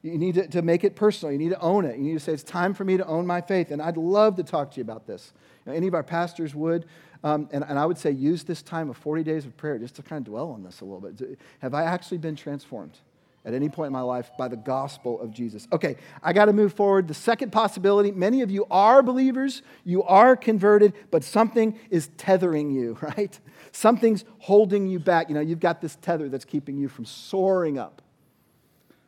You 0.01 0.17
need 0.17 0.35
to, 0.35 0.47
to 0.47 0.61
make 0.61 0.85
it 0.85 0.95
personal. 0.95 1.33
You 1.33 1.37
need 1.37 1.49
to 1.49 1.59
own 1.59 1.83
it. 1.83 1.97
You 1.97 2.03
need 2.03 2.13
to 2.13 2.19
say, 2.21 2.31
it's 2.31 2.43
time 2.43 2.73
for 2.73 2.85
me 2.85 2.95
to 2.95 3.05
own 3.05 3.27
my 3.27 3.41
faith. 3.41 3.69
And 3.69 3.81
I'd 3.81 3.97
love 3.97 4.37
to 4.37 4.43
talk 4.43 4.71
to 4.71 4.77
you 4.77 4.81
about 4.81 5.05
this. 5.05 5.33
Any 5.67 5.87
of 5.87 5.93
our 5.93 6.03
pastors 6.03 6.55
would. 6.55 6.85
Um, 7.23 7.49
and, 7.51 7.65
and 7.67 7.77
I 7.77 7.85
would 7.85 7.97
say 7.97 8.11
use 8.11 8.43
this 8.43 8.61
time 8.61 8.89
of 8.89 8.97
40 8.97 9.23
days 9.23 9.45
of 9.45 9.55
prayer 9.57 9.77
just 9.77 9.95
to 9.95 10.03
kind 10.03 10.25
of 10.25 10.31
dwell 10.31 10.51
on 10.51 10.63
this 10.63 10.81
a 10.81 10.85
little 10.85 11.01
bit. 11.01 11.37
Have 11.59 11.73
I 11.73 11.83
actually 11.83 12.19
been 12.19 12.35
transformed 12.35 12.97
at 13.45 13.53
any 13.53 13.67
point 13.67 13.87
in 13.87 13.93
my 13.93 14.01
life 14.01 14.31
by 14.37 14.47
the 14.47 14.55
gospel 14.55 15.19
of 15.19 15.31
Jesus? 15.31 15.67
Okay, 15.73 15.97
I 16.23 16.31
got 16.31 16.45
to 16.45 16.53
move 16.53 16.73
forward. 16.73 17.09
The 17.09 17.13
second 17.13 17.51
possibility 17.51 18.11
many 18.11 18.41
of 18.41 18.49
you 18.49 18.65
are 18.71 19.03
believers, 19.03 19.63
you 19.83 20.03
are 20.03 20.37
converted, 20.37 20.93
but 21.11 21.25
something 21.25 21.77
is 21.89 22.09
tethering 22.15 22.71
you, 22.71 22.97
right? 23.01 23.37
Something's 23.73 24.23
holding 24.39 24.87
you 24.87 24.99
back. 24.99 25.27
You 25.27 25.35
know, 25.35 25.41
you've 25.41 25.59
got 25.59 25.81
this 25.81 25.97
tether 25.97 26.29
that's 26.29 26.45
keeping 26.45 26.77
you 26.77 26.87
from 26.87 27.03
soaring 27.03 27.77
up. 27.77 28.01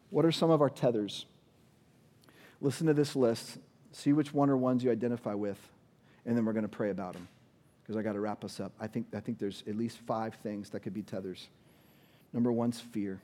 What 0.10 0.26
are 0.26 0.34
some 0.34 0.50
of 0.50 0.62
our 0.62 0.70
tethers? 0.70 1.26
Listen 2.60 2.88
to 2.88 2.94
this 2.94 3.16
list. 3.16 3.58
See 3.94 4.12
which 4.12 4.34
one 4.34 4.50
or 4.50 4.58
ones 4.58 4.84
you 4.84 4.92
identify 4.92 5.34
with, 5.34 5.58
and 6.26 6.36
then 6.36 6.44
we're 6.44 6.54
going 6.54 6.64
to 6.64 6.70
pray 6.70 6.90
about 6.90 7.14
them 7.14 7.30
because 7.82 7.96
I 7.98 8.02
got 8.02 8.14
to 8.14 8.20
wrap 8.20 8.44
us 8.44 8.60
up. 8.60 8.72
I 8.80 8.88
think, 8.88 9.08
I 9.16 9.20
think 9.20 9.40
there's 9.40 9.64
at 9.68 9.76
least 9.76 10.00
five 10.00 10.36
things 10.36 10.70
that 10.72 10.82
could 10.82 10.94
be 10.94 11.02
tethers. 11.02 11.50
Number 12.34 12.52
one's 12.52 12.80
fear. 12.80 13.22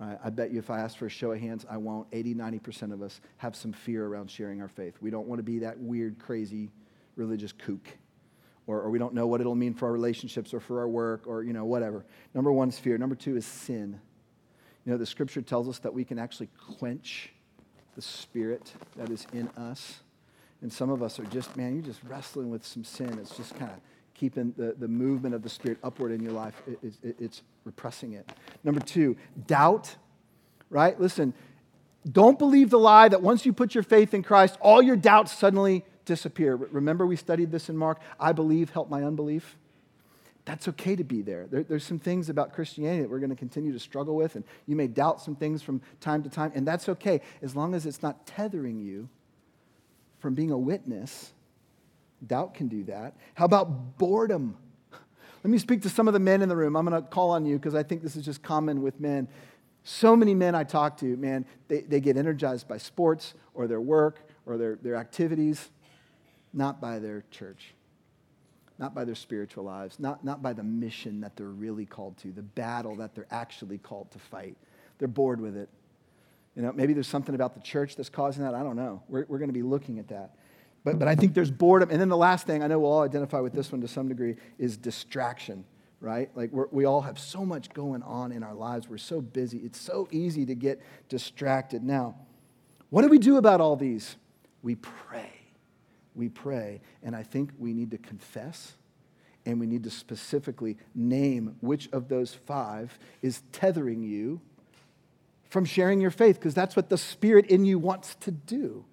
I 0.00 0.30
bet 0.30 0.52
you 0.52 0.60
if 0.60 0.70
I 0.70 0.78
ask 0.78 0.96
for 0.96 1.06
a 1.06 1.10
show 1.10 1.32
of 1.32 1.40
hands, 1.40 1.66
I 1.68 1.76
won't. 1.76 2.06
80, 2.12 2.36
90% 2.36 2.92
of 2.92 3.02
us 3.02 3.20
have 3.38 3.56
some 3.56 3.72
fear 3.72 4.06
around 4.06 4.30
sharing 4.30 4.62
our 4.62 4.68
faith. 4.68 4.94
We 5.00 5.10
don't 5.10 5.26
want 5.26 5.40
to 5.40 5.42
be 5.42 5.58
that 5.60 5.76
weird, 5.76 6.20
crazy 6.20 6.70
religious 7.16 7.50
kook. 7.52 7.88
Or, 8.68 8.80
or 8.80 8.90
we 8.90 8.98
don't 9.00 9.12
know 9.12 9.26
what 9.26 9.40
it'll 9.40 9.56
mean 9.56 9.74
for 9.74 9.86
our 9.86 9.92
relationships 9.92 10.54
or 10.54 10.60
for 10.60 10.78
our 10.78 10.88
work 10.88 11.26
or, 11.26 11.42
you 11.42 11.52
know, 11.52 11.64
whatever. 11.64 12.04
Number 12.32 12.52
one 12.52 12.68
is 12.68 12.78
fear. 12.78 12.96
Number 12.96 13.16
two 13.16 13.36
is 13.36 13.44
sin. 13.44 14.00
You 14.84 14.92
know, 14.92 14.98
the 14.98 15.06
scripture 15.06 15.42
tells 15.42 15.68
us 15.68 15.80
that 15.80 15.92
we 15.92 16.04
can 16.04 16.18
actually 16.18 16.48
quench 16.78 17.32
the 17.96 18.02
Spirit 18.02 18.72
that 18.96 19.10
is 19.10 19.26
in 19.32 19.48
us. 19.48 20.00
And 20.62 20.72
some 20.72 20.90
of 20.90 21.02
us 21.02 21.20
are 21.20 21.24
just, 21.24 21.56
man, 21.56 21.74
you're 21.74 21.84
just 21.84 22.00
wrestling 22.08 22.50
with 22.50 22.64
some 22.66 22.84
sin. 22.84 23.18
It's 23.18 23.36
just 23.36 23.56
kind 23.56 23.70
of 23.70 23.78
keeping 24.14 24.52
the, 24.56 24.74
the 24.76 24.88
movement 24.88 25.34
of 25.34 25.42
the 25.42 25.48
Spirit 25.48 25.78
upward 25.82 26.10
in 26.10 26.20
your 26.20 26.32
life. 26.32 26.60
It, 26.66 26.94
it, 27.02 27.16
it's 27.20 27.42
repressing 27.64 28.14
it. 28.14 28.28
Number 28.64 28.80
two, 28.80 29.16
doubt, 29.46 29.94
right? 30.70 31.00
Listen, 31.00 31.32
don't 32.10 32.38
believe 32.38 32.70
the 32.70 32.78
lie 32.78 33.08
that 33.08 33.22
once 33.22 33.46
you 33.46 33.52
put 33.52 33.74
your 33.74 33.84
faith 33.84 34.14
in 34.14 34.22
Christ, 34.22 34.58
all 34.60 34.82
your 34.82 34.96
doubts 34.96 35.32
suddenly 35.32 35.84
disappear. 36.04 36.56
Remember, 36.56 37.06
we 37.06 37.16
studied 37.16 37.52
this 37.52 37.68
in 37.68 37.76
Mark 37.76 38.00
I 38.18 38.32
believe, 38.32 38.70
help 38.70 38.90
my 38.90 39.04
unbelief. 39.04 39.56
That's 40.44 40.66
okay 40.68 40.96
to 40.96 41.04
be 41.04 41.20
there. 41.20 41.46
there. 41.46 41.62
There's 41.62 41.84
some 41.84 41.98
things 41.98 42.30
about 42.30 42.54
Christianity 42.54 43.02
that 43.02 43.10
we're 43.10 43.18
going 43.18 43.28
to 43.30 43.36
continue 43.36 43.70
to 43.72 43.78
struggle 43.78 44.16
with, 44.16 44.34
and 44.34 44.44
you 44.66 44.76
may 44.76 44.86
doubt 44.86 45.20
some 45.20 45.36
things 45.36 45.62
from 45.62 45.82
time 46.00 46.22
to 46.22 46.30
time, 46.30 46.52
and 46.54 46.66
that's 46.66 46.88
okay 46.88 47.20
as 47.42 47.54
long 47.54 47.74
as 47.74 47.84
it's 47.84 48.02
not 48.02 48.26
tethering 48.26 48.80
you 48.80 49.10
from 50.18 50.34
being 50.34 50.50
a 50.50 50.58
witness. 50.58 51.32
Doubt 52.26 52.54
can 52.54 52.68
do 52.68 52.84
that. 52.84 53.16
How 53.34 53.44
about 53.44 53.98
boredom? 53.98 54.56
Let 55.44 55.50
me 55.50 55.58
speak 55.58 55.82
to 55.82 55.88
some 55.88 56.08
of 56.08 56.14
the 56.14 56.20
men 56.20 56.42
in 56.42 56.48
the 56.48 56.56
room. 56.56 56.76
I'm 56.76 56.84
going 56.84 57.00
to 57.00 57.08
call 57.08 57.30
on 57.30 57.46
you 57.46 57.56
because 57.56 57.74
I 57.74 57.82
think 57.82 58.02
this 58.02 58.16
is 58.16 58.24
just 58.24 58.42
common 58.42 58.82
with 58.82 58.98
men. 58.98 59.28
So 59.84 60.16
many 60.16 60.34
men 60.34 60.54
I 60.54 60.64
talk 60.64 60.98
to, 60.98 61.16
man, 61.16 61.46
they, 61.68 61.82
they 61.82 62.00
get 62.00 62.16
energized 62.16 62.68
by 62.68 62.78
sports 62.78 63.34
or 63.54 63.66
their 63.66 63.80
work 63.80 64.18
or 64.44 64.58
their, 64.58 64.76
their 64.82 64.96
activities, 64.96 65.70
not 66.52 66.80
by 66.80 66.98
their 66.98 67.24
church, 67.30 67.74
not 68.78 68.94
by 68.94 69.04
their 69.04 69.14
spiritual 69.14 69.64
lives, 69.64 70.00
not, 70.00 70.24
not 70.24 70.42
by 70.42 70.52
the 70.52 70.64
mission 70.64 71.20
that 71.20 71.36
they're 71.36 71.46
really 71.46 71.86
called 71.86 72.18
to, 72.18 72.32
the 72.32 72.42
battle 72.42 72.96
that 72.96 73.14
they're 73.14 73.26
actually 73.30 73.78
called 73.78 74.10
to 74.10 74.18
fight. 74.18 74.56
They're 74.98 75.08
bored 75.08 75.40
with 75.40 75.56
it. 75.56 75.68
You 76.58 76.64
know, 76.64 76.72
maybe 76.72 76.92
there's 76.92 77.06
something 77.06 77.36
about 77.36 77.54
the 77.54 77.60
church 77.60 77.94
that's 77.94 78.08
causing 78.08 78.42
that. 78.42 78.52
I 78.52 78.64
don't 78.64 78.74
know. 78.74 79.00
We're, 79.06 79.24
we're 79.28 79.38
going 79.38 79.48
to 79.48 79.54
be 79.54 79.62
looking 79.62 80.00
at 80.00 80.08
that. 80.08 80.34
But, 80.82 80.98
but 80.98 81.06
I 81.06 81.14
think 81.14 81.32
there's 81.32 81.52
boredom. 81.52 81.90
And 81.90 82.00
then 82.00 82.08
the 82.08 82.16
last 82.16 82.48
thing, 82.48 82.64
I 82.64 82.66
know 82.66 82.80
we'll 82.80 82.90
all 82.90 83.02
identify 83.02 83.38
with 83.38 83.52
this 83.52 83.70
one 83.70 83.80
to 83.80 83.86
some 83.86 84.08
degree, 84.08 84.34
is 84.58 84.76
distraction, 84.76 85.64
right? 86.00 86.28
Like 86.34 86.50
we 86.52 86.84
all 86.84 87.02
have 87.02 87.16
so 87.16 87.44
much 87.44 87.72
going 87.72 88.02
on 88.02 88.32
in 88.32 88.42
our 88.42 88.54
lives. 88.54 88.88
We're 88.88 88.98
so 88.98 89.20
busy. 89.20 89.58
It's 89.58 89.80
so 89.80 90.08
easy 90.10 90.44
to 90.46 90.56
get 90.56 90.82
distracted. 91.08 91.84
Now, 91.84 92.16
what 92.90 93.02
do 93.02 93.08
we 93.08 93.20
do 93.20 93.36
about 93.36 93.60
all 93.60 93.76
these? 93.76 94.16
We 94.60 94.74
pray. 94.74 95.30
We 96.16 96.28
pray. 96.28 96.80
And 97.04 97.14
I 97.14 97.22
think 97.22 97.52
we 97.56 97.72
need 97.72 97.92
to 97.92 97.98
confess 97.98 98.72
and 99.46 99.60
we 99.60 99.66
need 99.68 99.84
to 99.84 99.90
specifically 99.90 100.76
name 100.92 101.54
which 101.60 101.88
of 101.92 102.08
those 102.08 102.34
five 102.34 102.98
is 103.22 103.42
tethering 103.52 104.02
you 104.02 104.40
from 105.48 105.64
sharing 105.64 106.00
your 106.00 106.10
faith, 106.10 106.36
because 106.36 106.54
that's 106.54 106.76
what 106.76 106.88
the 106.88 106.98
Spirit 106.98 107.46
in 107.46 107.64
you 107.64 107.78
wants 107.78 108.14
to 108.16 108.30
do. 108.30 108.84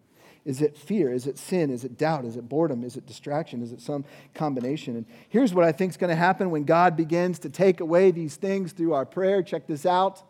Is 0.45 0.62
it 0.62 0.78
fear? 0.78 1.12
Is 1.12 1.26
it 1.26 1.39
sin? 1.39 1.72
Is 1.72 1.84
it 1.84 1.97
doubt? 1.97 2.24
Is 2.24 2.38
it 2.38 2.47
boredom? 2.47 2.84
Is 2.84 2.95
it 2.95 3.08
distraction? 3.08 3.64
Is 3.64 3.72
it 3.72 3.82
some 3.82 4.06
combination? 4.36 4.95
And 4.95 5.06
here's 5.28 5.53
what 5.53 5.66
I 5.66 5.72
think 5.72 5.91
is 5.91 5.97
going 5.97 6.12
to 6.12 6.16
happen 6.16 6.51
when 6.51 6.66
God 6.66 6.95
begins 6.95 7.39
to 7.39 7.49
take 7.49 7.80
away 7.80 8.12
these 8.12 8.36
things 8.36 8.72
through 8.72 8.93
our 8.93 9.06
prayer. 9.06 9.41
Check 9.41 9.66
this 9.66 9.86
out. 9.88 10.22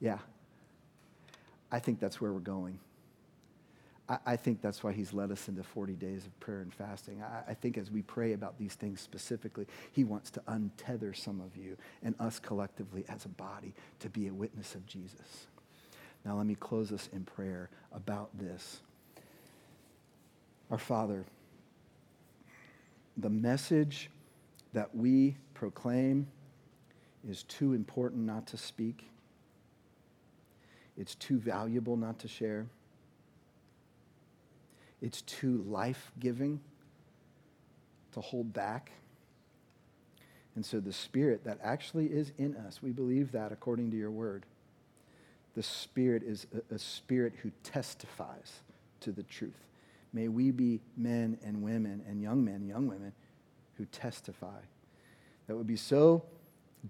Yeah, 0.00 0.18
I 1.70 1.78
think 1.78 2.00
that's 2.00 2.20
where 2.20 2.32
we're 2.32 2.40
going. 2.40 2.80
I, 4.08 4.36
think 4.36 4.62
that's 4.62 4.84
why 4.84 4.92
he's 4.92 5.12
led 5.12 5.32
us 5.32 5.48
into 5.48 5.64
40 5.64 5.94
days 5.94 6.26
of 6.26 6.38
prayer 6.38 6.60
and 6.60 6.72
fasting. 6.72 7.22
I, 7.22 7.50
I 7.50 7.54
think 7.54 7.76
as 7.76 7.90
we 7.90 8.02
pray 8.02 8.34
about 8.34 8.56
these 8.56 8.74
things 8.74 9.00
specifically, 9.00 9.66
he 9.90 10.04
wants 10.04 10.30
to 10.32 10.40
untether 10.48 11.16
some 11.16 11.40
of 11.40 11.56
you 11.56 11.76
and 12.04 12.14
us 12.20 12.38
collectively 12.38 13.04
as 13.08 13.24
a 13.24 13.28
body 13.30 13.74
to 14.00 14.08
be 14.08 14.28
a 14.28 14.32
witness 14.32 14.76
of 14.76 14.86
Jesus. 14.86 15.48
Now, 16.24 16.36
let 16.36 16.46
me 16.46 16.54
close 16.54 16.92
us 16.92 17.08
in 17.12 17.24
prayer 17.24 17.68
about 17.92 18.30
this. 18.38 18.80
Our 20.70 20.78
Father, 20.78 21.24
the 23.16 23.30
message 23.30 24.08
that 24.72 24.94
we 24.94 25.36
proclaim 25.54 26.28
is 27.28 27.42
too 27.44 27.72
important 27.72 28.22
not 28.22 28.46
to 28.48 28.56
speak. 28.56 29.10
It's 30.96 31.16
too 31.16 31.38
valuable 31.38 31.96
not 31.96 32.20
to 32.20 32.28
share 32.28 32.66
it's 35.00 35.22
too 35.22 35.64
life 35.68 36.12
giving 36.18 36.60
to 38.12 38.20
hold 38.20 38.52
back. 38.52 38.92
And 40.54 40.64
so 40.64 40.80
the 40.80 40.92
Spirit 40.92 41.44
that 41.44 41.58
actually 41.62 42.06
is 42.06 42.32
in 42.38 42.56
us, 42.56 42.82
we 42.82 42.90
believe 42.90 43.32
that 43.32 43.52
according 43.52 43.90
to 43.90 43.96
your 43.96 44.10
word. 44.10 44.44
The 45.54 45.62
Spirit 45.62 46.22
is 46.22 46.46
a, 46.70 46.74
a 46.74 46.78
Spirit 46.78 47.34
who 47.42 47.50
testifies 47.62 48.60
to 49.00 49.12
the 49.12 49.22
truth. 49.22 49.66
May 50.12 50.28
we 50.28 50.50
be 50.50 50.80
men 50.96 51.38
and 51.44 51.62
women 51.62 52.02
and 52.08 52.22
young 52.22 52.42
men, 52.44 52.66
young 52.66 52.86
women 52.86 53.12
who 53.76 53.84
testify. 53.86 54.60
That 55.46 55.56
would 55.56 55.66
be 55.66 55.76
so 55.76 56.24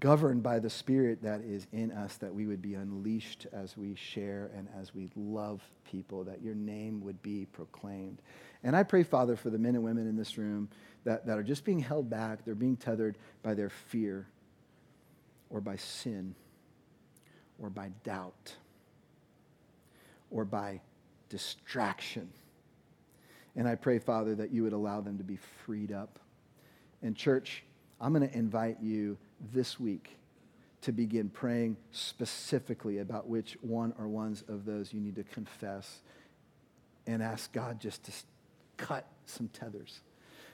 governed 0.00 0.42
by 0.42 0.58
the 0.58 0.70
Spirit 0.70 1.22
that 1.22 1.40
is 1.40 1.66
in 1.72 1.90
us, 1.90 2.16
that 2.16 2.34
we 2.34 2.46
would 2.46 2.60
be 2.60 2.74
unleashed 2.74 3.46
as 3.52 3.76
we 3.76 3.94
share 3.94 4.50
and 4.56 4.68
as 4.78 4.94
we 4.94 5.10
love 5.16 5.62
people, 5.90 6.24
that 6.24 6.42
your 6.42 6.54
name 6.54 7.00
would 7.02 7.22
be 7.22 7.46
proclaimed. 7.46 8.20
And 8.62 8.76
I 8.76 8.82
pray, 8.82 9.02
Father, 9.02 9.36
for 9.36 9.50
the 9.50 9.58
men 9.58 9.74
and 9.74 9.84
women 9.84 10.08
in 10.08 10.16
this 10.16 10.36
room 10.36 10.68
that, 11.04 11.26
that 11.26 11.38
are 11.38 11.42
just 11.42 11.64
being 11.64 11.78
held 11.78 12.10
back, 12.10 12.44
they're 12.44 12.54
being 12.54 12.76
tethered 12.76 13.16
by 13.42 13.54
their 13.54 13.70
fear 13.70 14.26
or 15.50 15.60
by 15.60 15.76
sin 15.76 16.34
or 17.58 17.70
by 17.70 17.90
doubt 18.04 18.54
or 20.30 20.44
by 20.44 20.80
distraction. 21.28 22.28
And 23.54 23.66
I 23.66 23.74
pray, 23.74 23.98
Father, 23.98 24.34
that 24.34 24.50
you 24.50 24.62
would 24.64 24.74
allow 24.74 25.00
them 25.00 25.16
to 25.18 25.24
be 25.24 25.38
freed 25.64 25.92
up. 25.92 26.18
And, 27.02 27.16
church, 27.16 27.64
I'm 28.00 28.12
going 28.12 28.28
to 28.28 28.36
invite 28.36 28.78
you 28.82 29.16
this 29.52 29.78
week 29.78 30.16
to 30.82 30.92
begin 30.92 31.28
praying 31.28 31.76
specifically 31.90 32.98
about 32.98 33.28
which 33.28 33.56
one 33.60 33.92
or 33.98 34.08
ones 34.08 34.44
of 34.48 34.64
those 34.64 34.92
you 34.92 35.00
need 35.00 35.16
to 35.16 35.24
confess 35.24 36.00
and 37.06 37.22
ask 37.22 37.52
God 37.52 37.80
just 37.80 38.04
to 38.04 38.12
cut 38.76 39.06
some 39.24 39.48
tethers. 39.48 40.00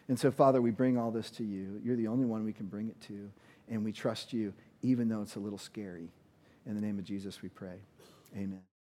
And 0.09 0.19
so, 0.19 0.31
Father, 0.31 0.61
we 0.61 0.71
bring 0.71 0.99
all 0.99 1.11
this 1.11 1.31
to 1.33 1.45
you. 1.45 1.81
You're 1.85 1.97
the 1.97 2.09
only 2.09 2.25
one 2.25 2.45
we 2.45 2.53
can 2.53 2.67
bring 2.67 2.89
it 2.89 3.01
to, 3.03 3.31
and 3.69 3.85
we 3.85 3.93
trust 3.93 4.33
you, 4.33 4.53
even 4.83 5.09
though 5.09 5.23
it's 5.23 5.37
a 5.37 5.41
little 5.41 5.59
scary. 5.59 6.09
In 6.67 6.75
the 6.75 6.81
name 6.81 6.99
of 6.99 7.05
Jesus, 7.05 7.43
we 7.43 7.49
pray. 7.49 7.77
Amen. 8.35 8.72